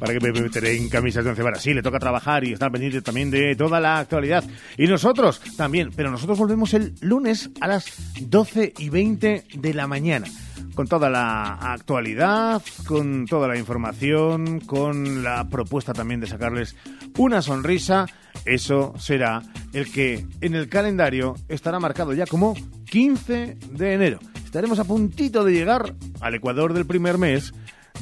[0.00, 1.62] para que me meteré en camisas de once varas.
[1.62, 4.42] Sí, le toca trabajar y estar pendiente también de toda la actualidad.
[4.76, 7.86] Y nosotros también, pero nosotros volvemos el lunes a las
[8.20, 10.26] 12 y 20 de la mañana
[10.74, 16.76] con toda la actualidad, con toda la información, con la propuesta también de sacarles
[17.18, 18.06] una sonrisa.
[18.46, 22.54] Eso será el que en el calendario estará marcado ya como
[22.86, 24.18] 15 de enero.
[24.44, 27.52] Estaremos a puntito de llegar al Ecuador del primer mes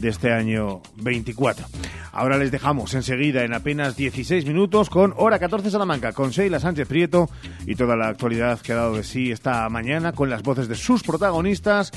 [0.00, 1.66] de este año 24.
[2.12, 6.88] Ahora les dejamos enseguida en apenas 16 minutos con Hora 14 Salamanca, con Sheila Sánchez
[6.88, 7.28] Prieto
[7.66, 10.74] y toda la actualidad que ha dado de sí esta mañana con las voces de
[10.74, 11.92] sus protagonistas.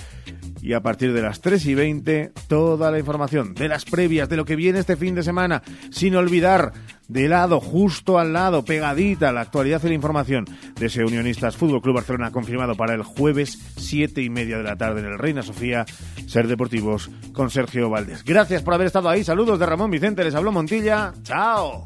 [0.62, 4.38] Y a partir de las 3 y 20, toda la información de las previas, de
[4.38, 6.74] lo que viene este fin de semana, sin olvidar
[7.08, 10.46] de lado, justo al lado, pegadita, la actualidad y la información
[10.80, 14.78] de ese Unionistas Fútbol Club Barcelona confirmado para el jueves, siete y media de la
[14.78, 15.86] tarde en el Reina Sofía,
[16.28, 18.24] Ser Deportivos con Sergio Valdés.
[18.24, 19.24] Gracias por haber estado ahí.
[19.24, 21.14] Saludos de Ramón Vicente, les habló Montilla.
[21.24, 21.84] Chao.